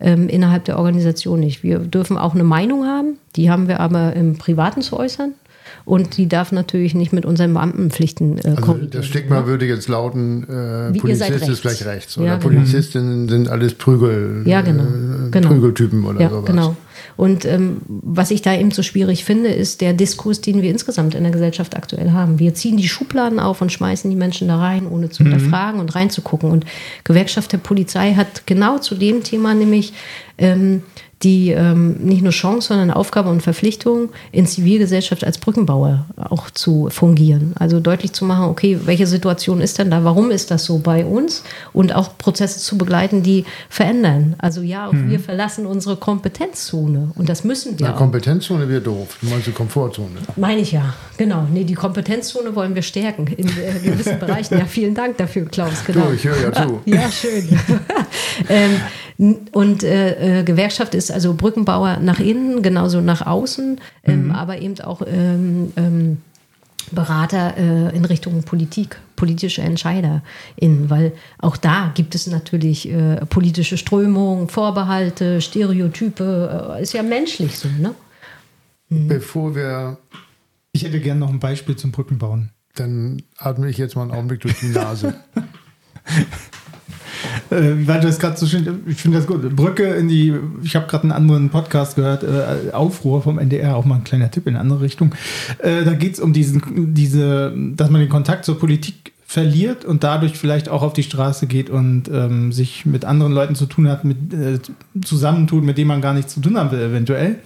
ähm, 0.00 0.28
innerhalb 0.28 0.64
der 0.64 0.78
Organisation 0.78 1.40
nicht. 1.40 1.62
Wir 1.62 1.80
dürfen 1.80 2.16
auch 2.16 2.34
eine 2.34 2.44
Meinung 2.44 2.86
haben, 2.86 3.18
die 3.36 3.50
haben 3.50 3.68
wir 3.68 3.80
aber 3.80 4.14
im 4.14 4.38
Privaten 4.38 4.82
zu 4.82 4.96
äußern. 4.96 5.34
Und 5.84 6.16
die 6.16 6.28
darf 6.28 6.52
natürlich 6.52 6.94
nicht 6.94 7.12
mit 7.12 7.24
unseren 7.26 7.54
Beamtenpflichten 7.54 8.38
äh, 8.38 8.54
also 8.56 8.74
Das 8.90 9.06
Stigma 9.06 9.40
ne? 9.40 9.46
würde 9.46 9.66
jetzt 9.66 9.88
lauten, 9.88 10.44
äh, 10.44 10.98
Polizist 10.98 11.48
ist 11.48 11.62
gleich 11.62 11.84
rechts 11.84 12.16
oder 12.18 12.26
ja, 12.26 12.36
genau. 12.36 12.48
Polizistinnen 12.48 13.28
sind 13.28 13.48
alles 13.48 13.74
Prügel, 13.74 14.42
ja, 14.46 14.60
genau. 14.60 14.84
Äh, 14.84 15.30
genau. 15.30 15.48
Prügeltypen 15.48 16.04
oder 16.04 16.20
ja, 16.20 16.30
sowas. 16.30 16.46
Genau. 16.46 16.76
Und 17.16 17.44
ähm, 17.44 17.78
was 17.86 18.30
ich 18.30 18.42
da 18.42 18.54
eben 18.54 18.70
so 18.70 18.82
schwierig 18.82 19.24
finde, 19.24 19.50
ist 19.50 19.80
der 19.80 19.92
Diskurs, 19.92 20.40
den 20.40 20.62
wir 20.62 20.70
insgesamt 20.70 21.14
in 21.14 21.22
der 21.22 21.32
Gesellschaft 21.32 21.76
aktuell 21.76 22.12
haben. 22.12 22.38
Wir 22.38 22.54
ziehen 22.54 22.76
die 22.76 22.88
Schubladen 22.88 23.40
auf 23.40 23.60
und 23.60 23.72
schmeißen 23.72 24.10
die 24.10 24.16
Menschen 24.16 24.48
da 24.48 24.58
rein, 24.58 24.86
ohne 24.86 25.10
zu 25.10 25.22
mhm. 25.22 25.32
hinterfragen 25.32 25.80
und 25.80 25.94
reinzugucken. 25.94 26.50
Und 26.50 26.64
Gewerkschaft 27.04 27.52
der 27.52 27.58
Polizei 27.58 28.14
hat 28.14 28.46
genau 28.46 28.78
zu 28.78 28.94
dem 28.94 29.22
Thema 29.22 29.54
nämlich 29.54 29.92
ähm, 30.38 30.82
die 31.22 31.50
ähm, 31.50 31.96
nicht 31.98 32.22
nur 32.22 32.30
Chance, 32.30 32.68
sondern 32.68 32.90
Aufgabe 32.92 33.28
und 33.28 33.42
Verpflichtung 33.42 34.10
in 34.30 34.46
Zivilgesellschaft 34.46 35.24
als 35.24 35.38
Brückenbauer 35.38 36.06
auch 36.16 36.50
zu 36.50 36.88
fungieren. 36.90 37.54
Also 37.58 37.80
deutlich 37.80 38.12
zu 38.12 38.24
machen, 38.24 38.44
okay, 38.44 38.78
welche 38.84 39.06
Situation 39.06 39.60
ist 39.60 39.78
denn 39.78 39.90
da, 39.90 40.04
warum 40.04 40.30
ist 40.30 40.50
das 40.50 40.64
so 40.64 40.78
bei 40.78 41.04
uns 41.04 41.42
und 41.72 41.94
auch 41.94 42.16
Prozesse 42.18 42.60
zu 42.60 42.78
begleiten, 42.78 43.22
die 43.22 43.44
verändern. 43.68 44.36
Also 44.38 44.60
ja, 44.62 44.86
auch 44.86 44.92
mhm. 44.92 45.10
wir 45.10 45.18
verlassen 45.18 45.66
unsere 45.66 45.96
Kompetenzzone 46.88 47.12
und 47.16 47.28
das 47.28 47.44
müssen 47.44 47.78
wir. 47.78 47.86
Ja, 47.86 47.92
Kompetenzzone 47.92 48.68
wird 48.68 48.86
doof. 48.86 49.18
Du 49.20 49.28
meinst 49.28 49.46
die 49.46 49.52
Komfortzone? 49.52 50.16
Meine 50.36 50.60
ich 50.60 50.72
ja, 50.72 50.94
genau. 51.16 51.46
Nee, 51.52 51.64
die 51.64 51.74
Kompetenzzone 51.74 52.54
wollen 52.54 52.74
wir 52.74 52.82
stärken 52.82 53.26
in 53.26 53.48
äh, 53.48 53.78
gewissen 53.82 54.18
Bereichen. 54.20 54.58
Ja, 54.58 54.64
vielen 54.66 54.94
Dank 54.94 55.16
dafür, 55.16 55.46
Klaus. 55.46 55.84
Genau. 55.86 56.06
Du, 56.06 56.14
ich 56.14 56.24
höre 56.24 56.40
ja 56.40 56.52
zu. 56.52 56.80
Ja, 56.88 57.10
schön. 57.10 57.48
ähm, 58.48 59.36
und 59.52 59.82
äh, 59.82 60.40
äh, 60.40 60.44
Gewerkschaft 60.44 60.94
ist 60.94 61.10
also 61.10 61.34
Brückenbauer 61.34 61.98
nach 62.00 62.20
innen, 62.20 62.62
genauso 62.62 63.00
nach 63.00 63.26
außen, 63.26 63.80
ähm, 64.04 64.26
mhm. 64.26 64.30
aber 64.30 64.58
eben 64.58 64.80
auch 64.80 65.02
ähm, 65.06 65.72
ähm, 65.76 66.18
Berater 66.90 67.56
äh, 67.56 67.96
in 67.96 68.04
Richtung 68.04 68.42
Politik, 68.42 68.98
politische 69.16 69.62
EntscheiderInnen, 69.62 70.90
weil 70.90 71.12
auch 71.38 71.56
da 71.56 71.92
gibt 71.94 72.14
es 72.14 72.26
natürlich 72.26 72.90
äh, 72.90 73.24
politische 73.26 73.76
Strömungen, 73.76 74.48
Vorbehalte, 74.48 75.40
Stereotype, 75.40 76.76
äh, 76.76 76.82
ist 76.82 76.92
ja 76.92 77.02
menschlich 77.02 77.58
so, 77.58 77.68
ne? 77.68 77.94
Mhm. 78.88 79.08
Bevor 79.08 79.54
wir. 79.54 79.98
Ich 80.72 80.84
hätte 80.84 81.00
gerne 81.00 81.20
noch 81.20 81.30
ein 81.30 81.40
Beispiel 81.40 81.76
zum 81.76 81.92
Brückenbauen. 81.92 82.50
Dann 82.74 83.22
atme 83.38 83.68
ich 83.68 83.78
jetzt 83.78 83.96
mal 83.96 84.02
einen 84.02 84.12
Augenblick 84.12 84.40
durch 84.40 84.60
die 84.60 84.68
Nase. 84.68 85.14
Äh, 87.50 87.86
weil 87.86 88.00
das 88.00 88.18
gerade 88.18 88.36
so 88.36 88.46
schön, 88.46 88.82
ich 88.86 88.96
finde 88.96 89.18
das 89.18 89.26
gut. 89.26 89.54
Brücke 89.54 89.84
in 89.84 90.08
die, 90.08 90.34
ich 90.62 90.76
habe 90.76 90.86
gerade 90.86 91.04
einen 91.04 91.12
anderen 91.12 91.50
Podcast 91.50 91.96
gehört, 91.96 92.22
äh, 92.22 92.72
Aufruhr 92.72 93.22
vom 93.22 93.38
NDR, 93.38 93.76
auch 93.76 93.84
mal 93.84 93.96
ein 93.96 94.04
kleiner 94.04 94.30
Tipp 94.30 94.46
in 94.46 94.54
eine 94.54 94.60
andere 94.60 94.80
Richtung. 94.80 95.14
Äh, 95.58 95.84
da 95.84 95.94
geht 95.94 96.14
es 96.14 96.20
um 96.20 96.32
diesen, 96.32 96.94
diese, 96.94 97.52
dass 97.74 97.90
man 97.90 98.00
den 98.00 98.10
Kontakt 98.10 98.44
zur 98.44 98.58
Politik 98.58 99.12
verliert 99.26 99.84
und 99.84 100.04
dadurch 100.04 100.38
vielleicht 100.38 100.70
auch 100.70 100.82
auf 100.82 100.94
die 100.94 101.02
Straße 101.02 101.46
geht 101.46 101.68
und 101.68 102.08
ähm, 102.08 102.50
sich 102.50 102.86
mit 102.86 103.04
anderen 103.04 103.32
Leuten 103.32 103.54
zu 103.54 103.66
tun 103.66 103.86
hat, 103.88 104.02
mit, 104.02 104.32
äh, 104.32 104.58
zusammentut, 105.04 105.64
mit 105.64 105.76
denen 105.76 105.88
man 105.88 106.00
gar 106.00 106.14
nichts 106.14 106.32
zu 106.32 106.40
tun 106.40 106.56
haben 106.56 106.70
will, 106.70 106.80
eventuell. 106.80 107.36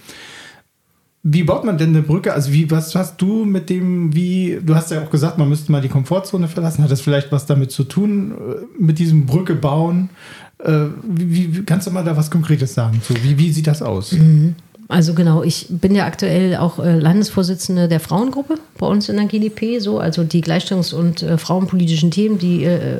Wie 1.24 1.44
baut 1.44 1.64
man 1.64 1.78
denn 1.78 1.90
eine 1.90 2.02
Brücke? 2.02 2.32
Also 2.32 2.52
wie, 2.52 2.68
was 2.70 2.94
hast 2.96 3.22
du 3.22 3.44
mit 3.44 3.70
dem, 3.70 4.12
wie, 4.12 4.58
du 4.60 4.74
hast 4.74 4.90
ja 4.90 5.02
auch 5.02 5.10
gesagt, 5.10 5.38
man 5.38 5.48
müsste 5.48 5.70
mal 5.70 5.80
die 5.80 5.88
Komfortzone 5.88 6.48
verlassen. 6.48 6.82
Hat 6.82 6.90
das 6.90 7.00
vielleicht 7.00 7.30
was 7.30 7.46
damit 7.46 7.70
zu 7.70 7.84
tun, 7.84 8.32
äh, 8.32 8.82
mit 8.82 8.98
diesem 8.98 9.24
Brücke 9.24 9.54
bauen? 9.54 10.10
Äh, 10.58 10.86
wie, 11.04 11.56
wie, 11.56 11.62
kannst 11.62 11.86
du 11.86 11.92
mal 11.92 12.02
da 12.02 12.16
was 12.16 12.28
Konkretes 12.28 12.74
sagen 12.74 13.00
zu? 13.02 13.14
Wie, 13.22 13.38
wie 13.38 13.52
sieht 13.52 13.68
das 13.68 13.82
aus? 13.82 14.12
Mhm. 14.12 14.56
Also 14.88 15.14
genau, 15.14 15.42
ich 15.42 15.68
bin 15.70 15.94
ja 15.94 16.04
aktuell 16.04 16.56
auch 16.56 16.78
äh, 16.78 16.98
Landesvorsitzende 16.98 17.88
der 17.88 17.98
Frauengruppe 17.98 18.56
bei 18.76 18.86
uns 18.86 19.08
in 19.08 19.16
der 19.16 19.24
GDP. 19.24 19.78
So, 19.78 20.00
also 20.00 20.22
die 20.22 20.42
Gleichstellungs- 20.42 20.92
und 20.92 21.22
äh, 21.22 21.38
frauenpolitischen 21.38 22.10
Themen, 22.10 22.38
die 22.38 22.64
äh, 22.64 22.98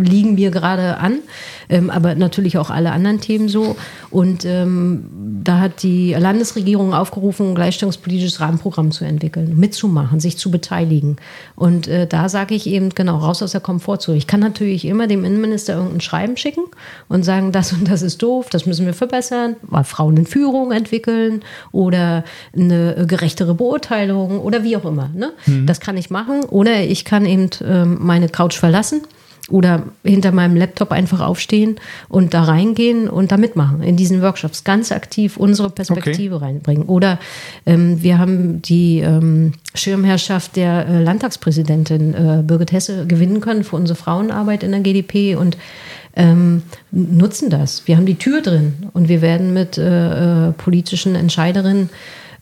liegen 0.00 0.36
mir 0.36 0.50
gerade 0.50 0.96
an, 0.96 1.18
ähm, 1.68 1.90
aber 1.90 2.14
natürlich 2.14 2.58
auch 2.58 2.70
alle 2.70 2.92
anderen 2.92 3.20
Themen 3.20 3.48
so. 3.48 3.76
Und 4.10 4.44
ähm, 4.44 5.40
da 5.42 5.60
hat 5.60 5.82
die 5.82 6.14
Landesregierung 6.14 6.94
aufgerufen, 6.94 7.50
ein 7.50 7.54
gleichstellungspolitisches 7.54 8.40
Rahmenprogramm 8.40 8.90
zu 8.90 9.04
entwickeln, 9.04 9.58
mitzumachen, 9.58 10.20
sich 10.20 10.38
zu 10.38 10.50
beteiligen. 10.50 11.16
Und 11.56 11.88
äh, 11.88 12.06
da 12.06 12.28
sage 12.28 12.54
ich 12.54 12.66
eben 12.66 12.90
genau 12.90 13.18
raus 13.18 13.42
aus 13.42 13.52
der 13.52 13.60
Komfortzone. 13.60 14.16
Ich 14.16 14.26
kann 14.26 14.40
natürlich 14.40 14.84
immer 14.84 15.06
dem 15.06 15.24
Innenminister 15.24 15.74
irgendein 15.74 16.00
Schreiben 16.00 16.36
schicken 16.36 16.64
und 17.08 17.24
sagen, 17.24 17.52
das 17.52 17.72
und 17.72 17.90
das 17.90 18.02
ist 18.02 18.22
doof, 18.22 18.48
das 18.50 18.66
müssen 18.66 18.86
wir 18.86 18.94
verbessern, 18.94 19.56
weil 19.62 19.84
Frauen 19.84 20.16
in 20.16 20.26
Führung 20.26 20.72
entwickeln 20.72 21.42
oder 21.72 22.24
eine 22.54 23.06
gerechtere 23.06 23.54
Beurteilung 23.54 24.40
oder 24.40 24.62
wie 24.62 24.76
auch 24.76 24.84
immer. 24.84 25.10
Ne? 25.14 25.32
Mhm. 25.46 25.66
Das 25.66 25.80
kann 25.80 25.96
ich 25.96 26.10
machen. 26.10 26.44
Oder 26.44 26.82
ich 26.82 27.04
kann 27.04 27.26
eben 27.26 27.50
ähm, 27.64 27.98
meine 28.00 28.28
Couch 28.28 28.56
verlassen 28.56 29.02
oder 29.50 29.82
hinter 30.02 30.32
meinem 30.32 30.56
Laptop 30.56 30.90
einfach 30.90 31.20
aufstehen 31.20 31.76
und 32.08 32.32
da 32.32 32.44
reingehen 32.44 33.08
und 33.10 33.30
da 33.30 33.36
mitmachen 33.36 33.82
in 33.82 33.96
diesen 33.96 34.22
Workshops, 34.22 34.64
ganz 34.64 34.90
aktiv 34.90 35.36
unsere 35.36 35.68
Perspektive 35.68 36.36
okay. 36.36 36.46
reinbringen. 36.46 36.84
Oder 36.84 37.18
ähm, 37.66 38.02
wir 38.02 38.18
haben 38.18 38.62
die 38.62 39.00
ähm, 39.00 39.52
Schirmherrschaft 39.74 40.56
der 40.56 40.86
äh, 40.86 41.02
Landtagspräsidentin 41.02 42.14
äh, 42.14 42.42
Birgit 42.42 42.72
Hesse 42.72 43.06
gewinnen 43.06 43.40
können 43.40 43.64
für 43.64 43.76
unsere 43.76 43.98
Frauenarbeit 43.98 44.62
in 44.62 44.70
der 44.70 44.80
GDP 44.80 45.36
und 45.36 45.58
ähm, 46.16 46.62
nutzen 46.90 47.50
das. 47.50 47.86
Wir 47.86 47.96
haben 47.96 48.06
die 48.06 48.14
Tür 48.14 48.40
drin 48.40 48.74
und 48.94 49.08
wir 49.08 49.20
werden 49.20 49.52
mit 49.52 49.76
äh, 49.76 50.48
äh 50.48 50.52
politischen 50.52 51.16
Entscheiderinnen 51.16 51.90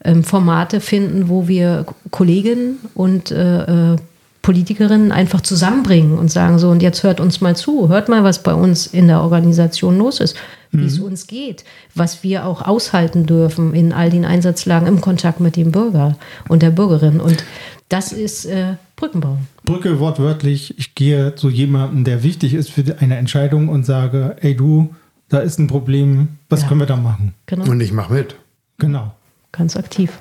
ähm, 0.05 0.23
Formate 0.23 0.79
finden, 0.79 1.27
wo 1.27 1.47
wir 1.47 1.85
Kolleginnen 2.11 2.77
und 2.93 3.31
äh, 3.31 3.93
äh, 3.93 3.97
Politikerinnen 4.43 5.13
einfach 5.13 5.41
zusammenbringen 5.41 6.17
und 6.17 6.29
sagen 6.29 6.59
so, 6.59 6.69
und 6.69 6.83
jetzt 6.83 7.01
hört 7.01 7.19
uns 7.21 7.39
mal 7.39 7.55
zu, 7.55 7.87
hört 7.87 8.09
mal, 8.09 8.23
was 8.25 8.43
bei 8.43 8.53
uns 8.53 8.85
in 8.85 9.07
der 9.07 9.21
Organisation 9.21 9.97
los 9.97 10.19
ist, 10.19 10.35
wie 10.71 10.81
mhm. 10.81 10.85
es 10.85 10.99
uns 10.99 11.27
geht, 11.27 11.63
was 11.95 12.23
wir 12.23 12.45
auch 12.45 12.61
aushalten 12.61 13.25
dürfen 13.25 13.73
in 13.73 13.93
all 13.93 14.09
den 14.09 14.25
Einsatzlagen 14.25 14.85
im 14.85 14.99
Kontakt 14.99 15.39
mit 15.39 15.55
dem 15.55 15.71
Bürger 15.71 16.17
und 16.49 16.61
der 16.61 16.71
Bürgerin. 16.71 17.21
Und 17.21 17.45
das 17.87 18.11
ist 18.11 18.45
äh, 18.45 18.75
Brückenbau. 18.97 19.37
Brücke 19.63 19.99
wortwörtlich, 20.01 20.77
ich 20.77 20.93
gehe 20.93 21.35
zu 21.35 21.49
jemandem, 21.49 22.03
der 22.03 22.21
wichtig 22.21 22.53
ist 22.53 22.69
für 22.69 22.83
eine 22.99 23.15
Entscheidung 23.15 23.69
und 23.69 23.85
sage, 23.85 24.35
ey 24.41 24.57
du, 24.57 24.93
da 25.29 25.39
ist 25.39 25.57
ein 25.57 25.67
Problem, 25.67 26.27
was 26.49 26.63
ja. 26.63 26.67
können 26.67 26.81
wir 26.81 26.87
da 26.87 26.97
machen? 26.97 27.33
Genau. 27.45 27.71
Und 27.71 27.79
ich 27.79 27.93
mache 27.93 28.13
mit. 28.13 28.35
Genau. 28.77 29.13
Ganz 29.53 29.77
aktiv. 29.77 30.19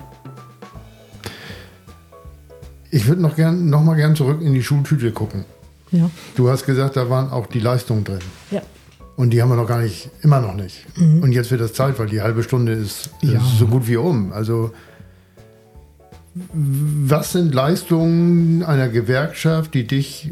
Ich 2.93 3.07
würde 3.07 3.23
noch 3.23 3.35
gern, 3.35 3.71
noch 3.71 3.83
mal 3.83 3.97
gern 3.97 4.15
zurück 4.15 4.43
in 4.43 4.53
die 4.53 4.63
Schultüte 4.63 5.11
gucken. 5.13 5.47
Ja. 5.91 6.11
Du 6.37 6.51
hast 6.51 6.67
gesagt, 6.67 6.97
da 6.97 7.09
waren 7.09 7.31
auch 7.31 7.47
die 7.47 7.59
Leistungen 7.59 8.05
drin. 8.05 8.21
Ja. 8.51 8.63
Und 9.17 9.31
die 9.31 9.43
haben 9.43 9.49
wir 9.49 9.57
noch 9.57 9.67
gar 9.67 9.81
nicht, 9.81 10.11
immer 10.21 10.41
noch 10.41 10.55
nicht. 10.55 10.87
Mhm. 10.99 11.23
Und 11.23 11.33
jetzt 11.33 11.51
wird 11.51 11.63
das 11.63 11.73
Zeit, 11.73 11.99
weil 11.99 12.07
die 12.07 12.21
halbe 12.21 12.43
Stunde 12.43 12.73
ist, 12.73 13.11
ja. 13.23 13.39
ist 13.39 13.59
so 13.59 13.67
gut 13.67 13.89
wie 13.89 13.97
um. 13.97 14.33
Also 14.33 14.73
was 16.55 17.33
sind 17.33 17.55
Leistungen 17.55 18.63
einer 18.63 18.89
Gewerkschaft, 18.89 19.75
die 19.75 19.87
dich 19.87 20.31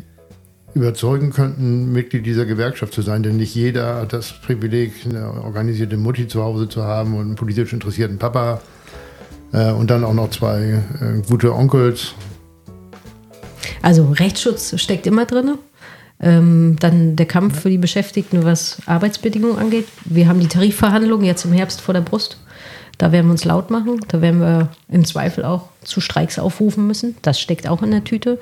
überzeugen 0.74 1.30
könnten, 1.30 1.92
Mitglied 1.92 2.26
dieser 2.26 2.44
Gewerkschaft 2.44 2.92
zu 2.92 3.00
sein? 3.00 3.22
Denn 3.22 3.38
nicht 3.38 3.54
jeder 3.54 3.96
hat 3.96 4.12
das 4.12 4.32
Privileg, 4.32 4.92
eine 5.06 5.30
organisierte 5.42 5.96
Mutti 5.96 6.28
zu 6.28 6.42
Hause 6.42 6.68
zu 6.68 6.84
haben 6.84 7.14
und 7.14 7.22
einen 7.22 7.34
politisch 7.36 7.72
interessierten 7.72 8.18
Papa 8.18 8.60
äh, 9.52 9.72
und 9.72 9.90
dann 9.90 10.04
auch 10.04 10.14
noch 10.14 10.30
zwei 10.30 10.82
äh, 11.00 11.22
gute 11.26 11.54
Onkels. 11.54 12.14
Also 13.82 14.10
Rechtsschutz 14.12 14.78
steckt 14.80 15.06
immer 15.06 15.26
drin. 15.26 15.58
Ähm, 16.22 16.76
dann 16.78 17.16
der 17.16 17.26
Kampf 17.26 17.60
für 17.60 17.70
die 17.70 17.78
Beschäftigten, 17.78 18.44
was 18.44 18.78
Arbeitsbedingungen 18.84 19.58
angeht. 19.58 19.86
Wir 20.04 20.28
haben 20.28 20.40
die 20.40 20.48
Tarifverhandlungen 20.48 21.24
jetzt 21.24 21.46
im 21.46 21.52
Herbst 21.52 21.80
vor 21.80 21.94
der 21.94 22.02
Brust. 22.02 22.36
Da 22.98 23.12
werden 23.12 23.26
wir 23.26 23.32
uns 23.32 23.46
laut 23.46 23.70
machen. 23.70 24.00
Da 24.08 24.20
werden 24.20 24.40
wir 24.40 24.68
im 24.88 25.06
Zweifel 25.06 25.46
auch 25.46 25.70
zu 25.82 26.02
Streiks 26.02 26.38
aufrufen 26.38 26.86
müssen. 26.86 27.16
Das 27.22 27.40
steckt 27.40 27.66
auch 27.66 27.82
in 27.82 27.90
der 27.90 28.04
Tüte. 28.04 28.38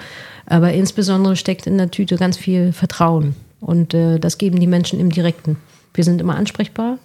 Aber 0.46 0.72
insbesondere 0.72 1.36
steckt 1.36 1.68
in 1.68 1.78
der 1.78 1.92
Tüte 1.92 2.16
ganz 2.16 2.36
viel 2.36 2.72
Vertrauen. 2.72 3.36
Und 3.60 3.94
äh, 3.94 4.18
das 4.18 4.38
geben 4.38 4.58
die 4.58 4.66
Menschen 4.66 4.98
im 4.98 5.10
Direkten. 5.10 5.56
Wir 5.94 6.02
sind 6.02 6.20
immer 6.20 6.34
ansprechbar. 6.34 6.98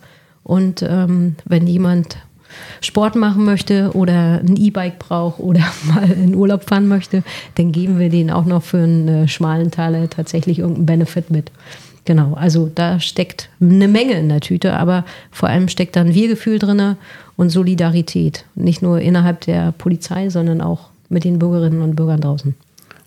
Und 0.43 0.81
ähm, 0.81 1.35
wenn 1.45 1.67
jemand 1.67 2.17
Sport 2.81 3.15
machen 3.15 3.45
möchte 3.45 3.91
oder 3.93 4.39
ein 4.39 4.55
E-Bike 4.57 4.99
braucht 4.99 5.39
oder 5.39 5.61
mal 5.83 6.09
in 6.11 6.35
Urlaub 6.35 6.63
fahren 6.63 6.87
möchte, 6.87 7.23
dann 7.55 7.71
geben 7.71 7.99
wir 7.99 8.09
denen 8.09 8.29
auch 8.29 8.45
noch 8.45 8.63
für 8.63 8.77
einen 8.77 9.07
äh, 9.07 9.27
schmalen 9.27 9.71
Taler 9.71 10.09
tatsächlich 10.09 10.59
irgendeinen 10.59 10.85
Benefit 10.85 11.31
mit. 11.31 11.51
Genau, 12.05 12.33
also 12.33 12.69
da 12.73 12.99
steckt 12.99 13.49
eine 13.61 13.87
Menge 13.87 14.13
in 14.13 14.27
der 14.27 14.41
Tüte, 14.41 14.73
aber 14.73 15.05
vor 15.31 15.47
allem 15.47 15.69
steckt 15.69 15.95
da 15.95 16.01
ein 16.01 16.13
Wir-Gefühl 16.13 16.59
drin 16.59 16.97
und 17.37 17.49
Solidarität. 17.49 18.45
Nicht 18.55 18.81
nur 18.81 18.99
innerhalb 18.99 19.41
der 19.41 19.71
Polizei, 19.71 20.29
sondern 20.29 20.59
auch 20.59 20.89
mit 21.07 21.23
den 21.23 21.39
Bürgerinnen 21.39 21.81
und 21.81 21.95
Bürgern 21.95 22.19
draußen. 22.19 22.55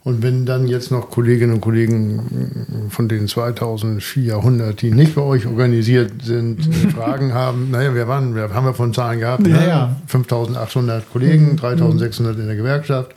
Und 0.06 0.22
wenn 0.22 0.46
dann 0.46 0.68
jetzt 0.68 0.92
noch 0.92 1.10
Kolleginnen 1.10 1.54
und 1.54 1.60
Kollegen 1.60 2.86
von 2.90 3.08
den 3.08 3.26
2400, 3.26 4.80
die 4.80 4.92
nicht 4.92 5.16
bei 5.16 5.22
euch 5.22 5.48
organisiert 5.48 6.22
sind, 6.22 6.60
äh, 6.60 6.90
Fragen 6.90 7.34
haben, 7.34 7.72
naja, 7.72 7.92
wir 7.92 8.06
waren, 8.06 8.36
wir 8.36 8.54
haben 8.54 8.66
wir 8.66 8.74
von 8.74 8.94
Zahlen 8.94 9.18
gehabt, 9.18 9.44
Ja, 9.48 9.56
ne? 9.60 9.66
ja. 9.66 9.96
5800 10.06 11.10
Kollegen, 11.10 11.56
3600 11.56 12.38
in 12.38 12.46
der 12.46 12.54
Gewerkschaft. 12.54 13.16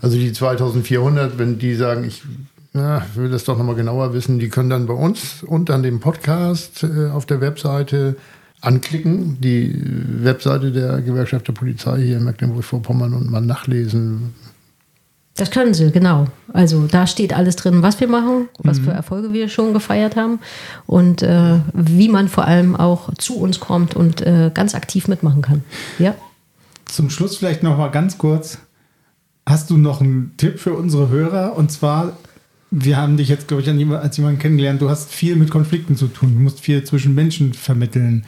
Also 0.00 0.16
die 0.16 0.32
2400, 0.32 1.38
wenn 1.38 1.60
die 1.60 1.76
sagen, 1.76 2.02
ich 2.02 2.24
ja, 2.74 3.06
will 3.14 3.30
das 3.30 3.44
doch 3.44 3.56
nochmal 3.56 3.76
genauer 3.76 4.12
wissen, 4.12 4.40
die 4.40 4.48
können 4.48 4.70
dann 4.70 4.86
bei 4.86 4.94
uns 4.94 5.44
unter 5.44 5.78
dem 5.78 6.00
Podcast 6.00 6.82
äh, 6.82 7.10
auf 7.10 7.26
der 7.26 7.40
Webseite 7.40 8.16
anklicken, 8.60 9.40
die 9.40 9.72
Webseite 10.24 10.72
der 10.72 11.00
Gewerkschaft 11.00 11.46
der 11.46 11.52
Polizei 11.52 12.02
hier 12.02 12.16
in 12.16 12.24
Mecklenburg-Vorpommern 12.24 13.14
und 13.14 13.30
mal 13.30 13.40
nachlesen. 13.40 14.34
Das 15.38 15.52
können 15.52 15.72
sie, 15.72 15.92
genau. 15.92 16.26
Also 16.52 16.88
da 16.88 17.06
steht 17.06 17.32
alles 17.32 17.54
drin, 17.54 17.80
was 17.80 18.00
wir 18.00 18.08
machen, 18.08 18.48
was 18.58 18.80
für 18.80 18.90
Erfolge 18.90 19.32
wir 19.32 19.48
schon 19.48 19.72
gefeiert 19.72 20.16
haben 20.16 20.40
und 20.86 21.22
äh, 21.22 21.60
wie 21.72 22.08
man 22.08 22.26
vor 22.28 22.44
allem 22.44 22.74
auch 22.74 23.14
zu 23.14 23.38
uns 23.38 23.60
kommt 23.60 23.94
und 23.94 24.20
äh, 24.20 24.50
ganz 24.52 24.74
aktiv 24.74 25.06
mitmachen 25.06 25.40
kann. 25.40 25.62
Ja. 26.00 26.16
Zum 26.86 27.08
Schluss 27.08 27.36
vielleicht 27.36 27.62
noch 27.62 27.78
mal 27.78 27.88
ganz 27.92 28.18
kurz. 28.18 28.58
Hast 29.46 29.70
du 29.70 29.76
noch 29.76 30.00
einen 30.00 30.34
Tipp 30.38 30.58
für 30.58 30.74
unsere 30.74 31.08
Hörer? 31.08 31.56
Und 31.56 31.70
zwar, 31.70 32.16
wir 32.72 32.96
haben 32.96 33.16
dich 33.16 33.28
jetzt, 33.28 33.46
glaube 33.46 33.62
ich, 33.62 33.92
als 33.92 34.16
jemanden 34.16 34.40
kennengelernt. 34.40 34.82
Du 34.82 34.90
hast 34.90 35.12
viel 35.12 35.36
mit 35.36 35.50
Konflikten 35.50 35.94
zu 35.94 36.08
tun. 36.08 36.34
Du 36.34 36.40
musst 36.40 36.60
viel 36.60 36.82
zwischen 36.82 37.14
Menschen 37.14 37.54
vermitteln, 37.54 38.24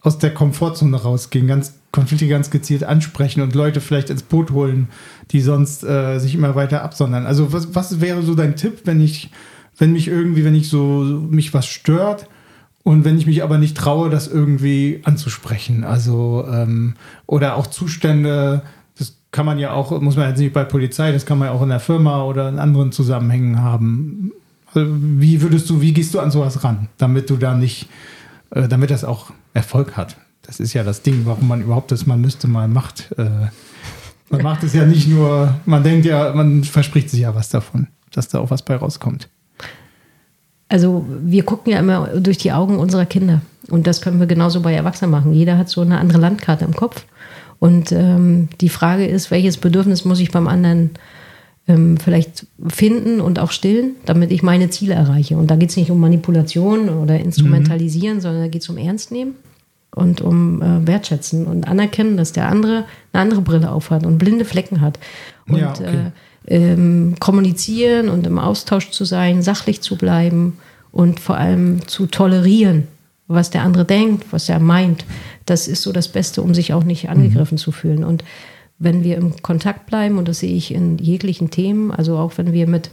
aus 0.00 0.18
der 0.18 0.34
Komfortzone 0.34 0.96
rausgehen, 1.00 1.46
ganz 1.46 1.74
Konflikte 1.90 2.28
ganz 2.28 2.50
gezielt 2.50 2.84
ansprechen 2.84 3.40
und 3.40 3.54
Leute 3.54 3.80
vielleicht 3.80 4.10
ins 4.10 4.22
Boot 4.22 4.50
holen, 4.50 4.88
die 5.30 5.40
sonst 5.40 5.84
äh, 5.84 6.18
sich 6.18 6.34
immer 6.34 6.54
weiter 6.54 6.82
absondern. 6.82 7.26
Also 7.26 7.52
was, 7.52 7.74
was 7.74 8.00
wäre 8.00 8.22
so 8.22 8.34
dein 8.34 8.56
Tipp, 8.56 8.82
wenn 8.84 9.00
ich, 9.00 9.30
wenn 9.78 9.92
mich 9.92 10.08
irgendwie, 10.08 10.44
wenn 10.44 10.54
ich 10.54 10.68
so 10.68 11.02
mich 11.30 11.54
was 11.54 11.66
stört 11.66 12.28
und 12.82 13.04
wenn 13.04 13.16
ich 13.16 13.26
mich 13.26 13.42
aber 13.42 13.58
nicht 13.58 13.76
traue, 13.76 14.10
das 14.10 14.28
irgendwie 14.28 15.00
anzusprechen, 15.04 15.84
also 15.84 16.46
ähm, 16.50 16.94
oder 17.26 17.56
auch 17.56 17.66
Zustände, 17.66 18.62
das 18.98 19.16
kann 19.30 19.46
man 19.46 19.58
ja 19.58 19.72
auch, 19.72 19.98
muss 20.02 20.16
man 20.16 20.28
jetzt 20.28 20.38
nicht 20.38 20.52
bei 20.52 20.64
Polizei, 20.64 21.10
das 21.10 21.24
kann 21.24 21.38
man 21.38 21.48
ja 21.48 21.54
auch 21.54 21.62
in 21.62 21.70
der 21.70 21.80
Firma 21.80 22.22
oder 22.24 22.50
in 22.50 22.58
anderen 22.58 22.92
Zusammenhängen 22.92 23.62
haben. 23.62 24.32
Also, 24.74 24.86
Wie 24.90 25.40
würdest 25.40 25.70
du, 25.70 25.80
wie 25.80 25.94
gehst 25.94 26.12
du 26.12 26.20
an 26.20 26.30
sowas 26.30 26.64
ran, 26.64 26.88
damit 26.98 27.30
du 27.30 27.36
da 27.38 27.54
nicht, 27.54 27.88
äh, 28.50 28.68
damit 28.68 28.90
das 28.90 29.04
auch 29.04 29.32
Erfolg 29.54 29.96
hat? 29.96 30.16
Das 30.48 30.60
ist 30.60 30.72
ja 30.72 30.82
das 30.82 31.02
Ding, 31.02 31.26
warum 31.26 31.46
man 31.46 31.60
überhaupt 31.60 31.92
das 31.92 32.06
man 32.06 32.22
müsste 32.22 32.48
mal 32.48 32.68
macht. 32.68 33.12
Äh, 33.18 33.48
man 34.30 34.42
macht 34.42 34.64
es 34.64 34.72
ja 34.72 34.86
nicht 34.86 35.06
nur, 35.06 35.54
man 35.66 35.82
denkt 35.82 36.06
ja, 36.06 36.32
man 36.32 36.64
verspricht 36.64 37.10
sich 37.10 37.20
ja 37.20 37.34
was 37.34 37.50
davon, 37.50 37.88
dass 38.12 38.28
da 38.28 38.38
auch 38.38 38.50
was 38.50 38.62
bei 38.62 38.74
rauskommt. 38.74 39.28
Also 40.70 41.04
wir 41.22 41.42
gucken 41.44 41.72
ja 41.72 41.78
immer 41.78 42.08
durch 42.18 42.38
die 42.38 42.52
Augen 42.52 42.78
unserer 42.78 43.04
Kinder 43.04 43.42
und 43.68 43.86
das 43.86 44.00
können 44.00 44.20
wir 44.20 44.26
genauso 44.26 44.62
bei 44.62 44.72
Erwachsenen 44.72 45.10
machen. 45.10 45.34
Jeder 45.34 45.58
hat 45.58 45.68
so 45.68 45.82
eine 45.82 45.98
andere 45.98 46.18
Landkarte 46.18 46.64
im 46.64 46.74
Kopf 46.74 47.04
und 47.58 47.92
ähm, 47.92 48.48
die 48.62 48.70
Frage 48.70 49.06
ist, 49.06 49.30
welches 49.30 49.58
Bedürfnis 49.58 50.06
muss 50.06 50.18
ich 50.18 50.30
beim 50.30 50.48
anderen 50.48 50.92
ähm, 51.66 51.98
vielleicht 51.98 52.46
finden 52.68 53.20
und 53.20 53.38
auch 53.38 53.50
stillen, 53.50 53.96
damit 54.06 54.32
ich 54.32 54.42
meine 54.42 54.70
Ziele 54.70 54.94
erreiche. 54.94 55.36
Und 55.36 55.50
da 55.50 55.56
geht 55.56 55.68
es 55.68 55.76
nicht 55.76 55.90
um 55.90 56.00
Manipulation 56.00 56.88
oder 56.88 57.20
Instrumentalisieren, 57.20 58.22
sondern 58.22 58.42
da 58.44 58.48
geht 58.48 58.62
es 58.62 58.68
um 58.70 58.78
Ernst 58.78 59.12
nehmen 59.12 59.34
und 59.98 60.20
um 60.20 60.62
äh, 60.62 60.86
Wertschätzen 60.86 61.46
und 61.46 61.68
anerkennen, 61.68 62.16
dass 62.16 62.32
der 62.32 62.48
andere 62.48 62.84
eine 63.12 63.22
andere 63.22 63.42
Brille 63.42 63.70
aufhat 63.70 64.06
und 64.06 64.18
blinde 64.18 64.44
Flecken 64.44 64.80
hat. 64.80 64.98
Und 65.46 65.58
Ja, 65.58 65.72
okay. 65.72 66.10
äh, 66.46 66.72
ähm, 66.72 67.16
kommunizieren 67.20 68.08
und 68.08 68.26
im 68.26 68.38
Austausch 68.38 68.90
zu 68.90 69.04
sein, 69.04 69.42
sachlich 69.42 69.82
zu 69.82 69.96
bleiben 69.96 70.58
und 70.92 71.20
vor 71.20 71.36
allem 71.36 71.86
zu 71.86 72.06
tolerieren, 72.06 72.88
was 73.26 73.50
der 73.50 73.62
andere 73.62 73.84
denkt, 73.84 74.26
was 74.30 74.48
er 74.48 74.58
meint. 74.58 75.04
Das 75.44 75.68
ist 75.68 75.82
so 75.82 75.92
das 75.92 76.08
Beste, 76.08 76.42
um 76.42 76.54
sich 76.54 76.72
auch 76.72 76.84
nicht 76.84 77.10
angegriffen 77.10 77.58
zu 77.58 77.72
fühlen. 77.72 78.04
Und 78.04 78.24
wenn 78.78 79.04
wir 79.04 79.16
im 79.16 79.42
Kontakt 79.42 79.86
bleiben, 79.86 80.18
und 80.18 80.28
das 80.28 80.38
sehe 80.38 80.54
ich 80.54 80.72
in 80.72 80.98
jeglichen 80.98 81.50
Themen, 81.50 81.90
also 81.90 82.16
auch 82.16 82.32
wenn 82.36 82.52
wir 82.52 82.66
mit 82.66 82.90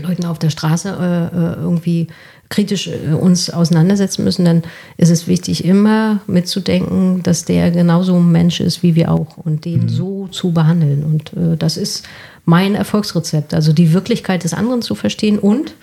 Leuten 0.00 0.26
auf 0.26 0.38
der 0.38 0.50
Straße 0.50 0.88
äh, 0.88 1.36
äh, 1.36 1.54
irgendwie 1.54 2.08
kritisch 2.48 2.88
äh, 2.88 3.12
uns 3.12 3.50
auseinandersetzen 3.50 4.24
müssen, 4.24 4.44
dann 4.44 4.62
ist 4.96 5.10
es 5.10 5.26
wichtig, 5.26 5.64
immer 5.64 6.20
mitzudenken, 6.26 7.22
dass 7.22 7.44
der 7.44 7.70
genauso 7.70 8.16
ein 8.16 8.32
Mensch 8.32 8.60
ist 8.60 8.82
wie 8.82 8.94
wir 8.94 9.10
auch 9.10 9.36
und 9.36 9.64
den 9.64 9.88
so 9.88 10.28
zu 10.28 10.52
behandeln. 10.52 11.04
Und 11.04 11.32
äh, 11.34 11.56
das 11.56 11.76
ist 11.76 12.06
mein 12.44 12.74
Erfolgsrezept, 12.74 13.52
also 13.54 13.72
die 13.72 13.92
Wirklichkeit 13.92 14.44
des 14.44 14.54
anderen 14.54 14.82
zu 14.82 14.94
verstehen 14.94 15.38
und 15.38 15.74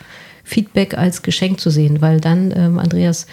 Feedback 0.43 0.97
als 0.97 1.21
Geschenk 1.21 1.59
zu 1.59 1.69
sehen, 1.69 2.01
weil 2.01 2.19
dann, 2.19 2.53
ähm, 2.55 2.79
Andreas, 2.79 3.25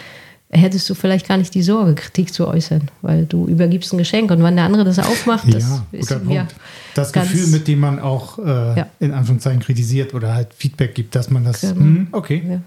hättest 0.49 0.89
du 0.89 0.93
vielleicht 0.93 1.27
gar 1.27 1.37
nicht 1.37 1.53
die 1.55 1.63
Sorge, 1.63 1.95
Kritik 1.95 2.33
zu 2.33 2.47
äußern, 2.47 2.89
weil 3.01 3.25
du 3.25 3.47
übergibst 3.47 3.91
ein 3.93 3.97
Geschenk 3.97 4.29
und 4.31 4.43
wenn 4.43 4.55
der 4.55 4.65
andere 4.65 4.83
das 4.83 4.99
aufmacht, 4.99 5.51
das 5.51 5.63
ja, 5.63 5.85
ist 5.91 6.23
Punkt. 6.23 6.55
Das 6.93 7.11
Gefühl, 7.11 7.47
mit 7.47 7.67
dem 7.67 7.79
man 7.79 7.99
auch 7.99 8.37
äh, 8.39 8.77
Ja. 8.77 8.87
in 8.99 9.13
Anführungszeichen 9.13 9.61
kritisiert 9.61 10.13
oder 10.13 10.35
halt 10.35 10.49
Feedback 10.55 10.93
gibt, 10.93 11.15
dass 11.15 11.31
man 11.31 11.43
das. 11.43 11.61
Genau. 11.61 11.75
Hm, 11.75 12.07
okay. 12.11 12.43
Ja. 12.47 12.61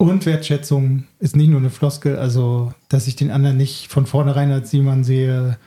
Und 0.00 0.24
Wertschätzung 0.24 1.04
ist 1.18 1.36
nicht 1.36 1.50
nur 1.50 1.60
eine 1.60 1.68
Floskel, 1.68 2.16
also 2.16 2.72
dass 2.88 3.06
ich 3.06 3.16
den 3.16 3.30
anderen 3.30 3.58
nicht 3.58 3.88
von 3.92 4.06
vornherein 4.06 4.50
als 4.50 4.72
jemand 4.72 5.04
sehe, 5.04 5.58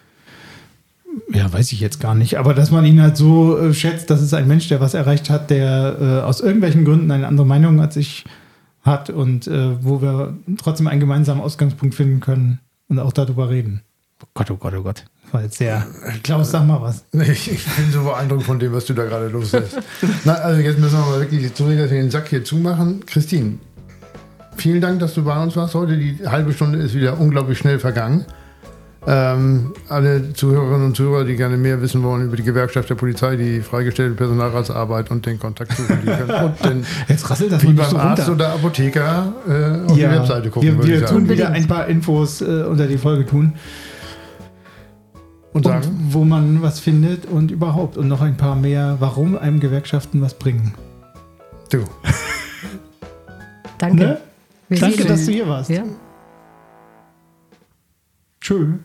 ja, 1.31 1.53
weiß 1.53 1.71
ich 1.71 1.79
jetzt 1.79 1.99
gar 1.99 2.15
nicht, 2.15 2.39
aber 2.39 2.55
dass 2.55 2.71
man 2.71 2.84
ihn 2.84 2.99
halt 2.99 3.15
so 3.15 3.55
äh, 3.59 3.75
schätzt, 3.75 4.09
dass 4.09 4.21
es 4.21 4.34
ein 4.34 4.47
Mensch, 4.47 4.67
der 4.69 4.81
was 4.81 4.95
erreicht 4.95 5.29
hat, 5.29 5.51
der 5.51 5.97
äh, 6.01 6.27
aus 6.27 6.41
irgendwelchen 6.41 6.84
Gründen 6.84 7.11
eine 7.11 7.27
andere 7.27 7.45
Meinung 7.45 7.79
als 7.79 7.95
ich 7.95 8.25
hat 8.81 9.11
und 9.11 9.45
äh, 9.45 9.84
wo 9.84 10.01
wir 10.01 10.36
trotzdem 10.57 10.88
einen 10.88 10.99
gemeinsamen 10.99 11.39
Ausgangspunkt 11.39 11.93
finden 11.93 12.19
können 12.19 12.57
und 12.88 12.97
auch 12.97 13.13
darüber 13.13 13.51
reden. 13.51 13.84
Oh 14.23 14.27
Gott, 14.34 14.49
oh 14.49 14.57
Gott, 14.57 14.73
oh 14.73 14.81
Gott. 14.81 15.05
Das 15.25 15.34
war 15.36 15.43
jetzt 15.43 15.57
sehr. 15.59 15.86
Klaus, 16.23 16.49
sag 16.49 16.65
mal 16.65 16.81
was. 16.81 17.05
Ich, 17.11 17.51
ich 17.51 17.65
bin 17.75 17.91
so 17.91 18.03
beeindruckt 18.03 18.45
von 18.45 18.57
dem, 18.57 18.73
was 18.73 18.86
du 18.86 18.95
da 18.95 19.03
gerade 19.05 19.27
loslässt. 19.27 19.77
Na, 20.25 20.34
also 20.34 20.59
jetzt 20.59 20.79
müssen 20.79 20.97
wir 20.97 21.05
mal 21.05 21.19
wirklich 21.19 21.53
zurück, 21.53 21.77
dass 21.77 21.91
wir 21.91 22.01
den 22.01 22.09
Sack 22.09 22.29
hier 22.29 22.43
zumachen. 22.43 23.05
Christine, 23.05 23.59
vielen 24.58 24.82
Dank, 24.82 24.99
dass 24.99 25.14
du 25.14 25.24
bei 25.24 25.41
uns 25.41 25.56
warst 25.56 25.76
heute. 25.76 25.97
Die 25.97 26.18
halbe 26.26 26.54
Stunde 26.54 26.80
ist 26.80 26.93
wieder 26.95 27.20
unglaublich 27.20 27.58
schnell 27.58 27.80
vergangen. 27.80 28.26
Ähm, 29.06 29.74
alle 29.89 30.32
Zuhörerinnen 30.32 30.86
und 30.88 30.95
Zuhörer, 30.95 31.26
die 31.26 31.36
gerne 31.36 31.58
mehr 31.58 31.82
wissen 31.82 32.04
wollen 32.04 32.26
über 32.26 32.38
die 32.38 32.43
Gewerkschaft 32.43 32.89
der 32.89 32.95
Polizei, 32.95 33.36
die 33.36 33.60
freigestellte 33.60 34.16
Personalratsarbeit 34.16 35.12
und 35.12 35.26
den 35.26 35.38
Kontakt 35.39 35.74
suchen, 35.76 35.99
die 36.04 36.08
können 36.10 36.30
unten 36.64 36.86
Jetzt 37.10 37.30
rasselt 37.30 37.51
das 37.51 37.62
wie 37.64 37.74
beim 37.74 37.89
so 37.89 37.97
Arzt 37.97 38.30
runter. 38.30 38.32
oder 38.32 38.54
Apotheker 38.54 39.34
äh, 39.45 39.91
auf 39.91 39.97
die 39.97 40.04
Webseite 40.04 40.49
gucken, 40.49 40.70
wir, 40.70 40.78
würde 40.78 40.88
wir 40.88 40.95
ich 41.01 41.08
sagen. 41.08 41.20
tun 41.20 41.30
wieder 41.30 41.49
ein 41.49 41.68
paar 41.68 41.88
Infos 41.88 42.41
äh, 42.41 42.64
unter 42.64 42.88
die 42.88 42.97
Folge 42.97 43.26
tun. 43.26 43.54
Und 45.51 45.66
Und 45.66 45.72
sagen, 45.84 46.08
wo 46.10 46.24
man 46.24 46.62
was 46.62 46.80
findet 46.80 47.26
und 47.26 47.51
überhaupt. 47.51 47.97
Und 47.97 48.08
noch 48.08 48.22
ein 48.22 48.38
paar 48.38 48.56
mehr, 48.56 48.95
warum 48.99 49.38
einem 49.38 49.60
Gewerkschaften 49.60 50.22
was 50.22 50.34
bringen. 50.34 50.74
du, 51.72 51.80
Danke. 53.78 53.95
Ne? 54.04 54.18
Danke, 54.70 55.05
dass 55.05 55.26
du 55.26 55.32
hier 55.32 55.47
warst. 55.47 55.70
Ja. 55.70 55.84
Tschö. 58.41 58.80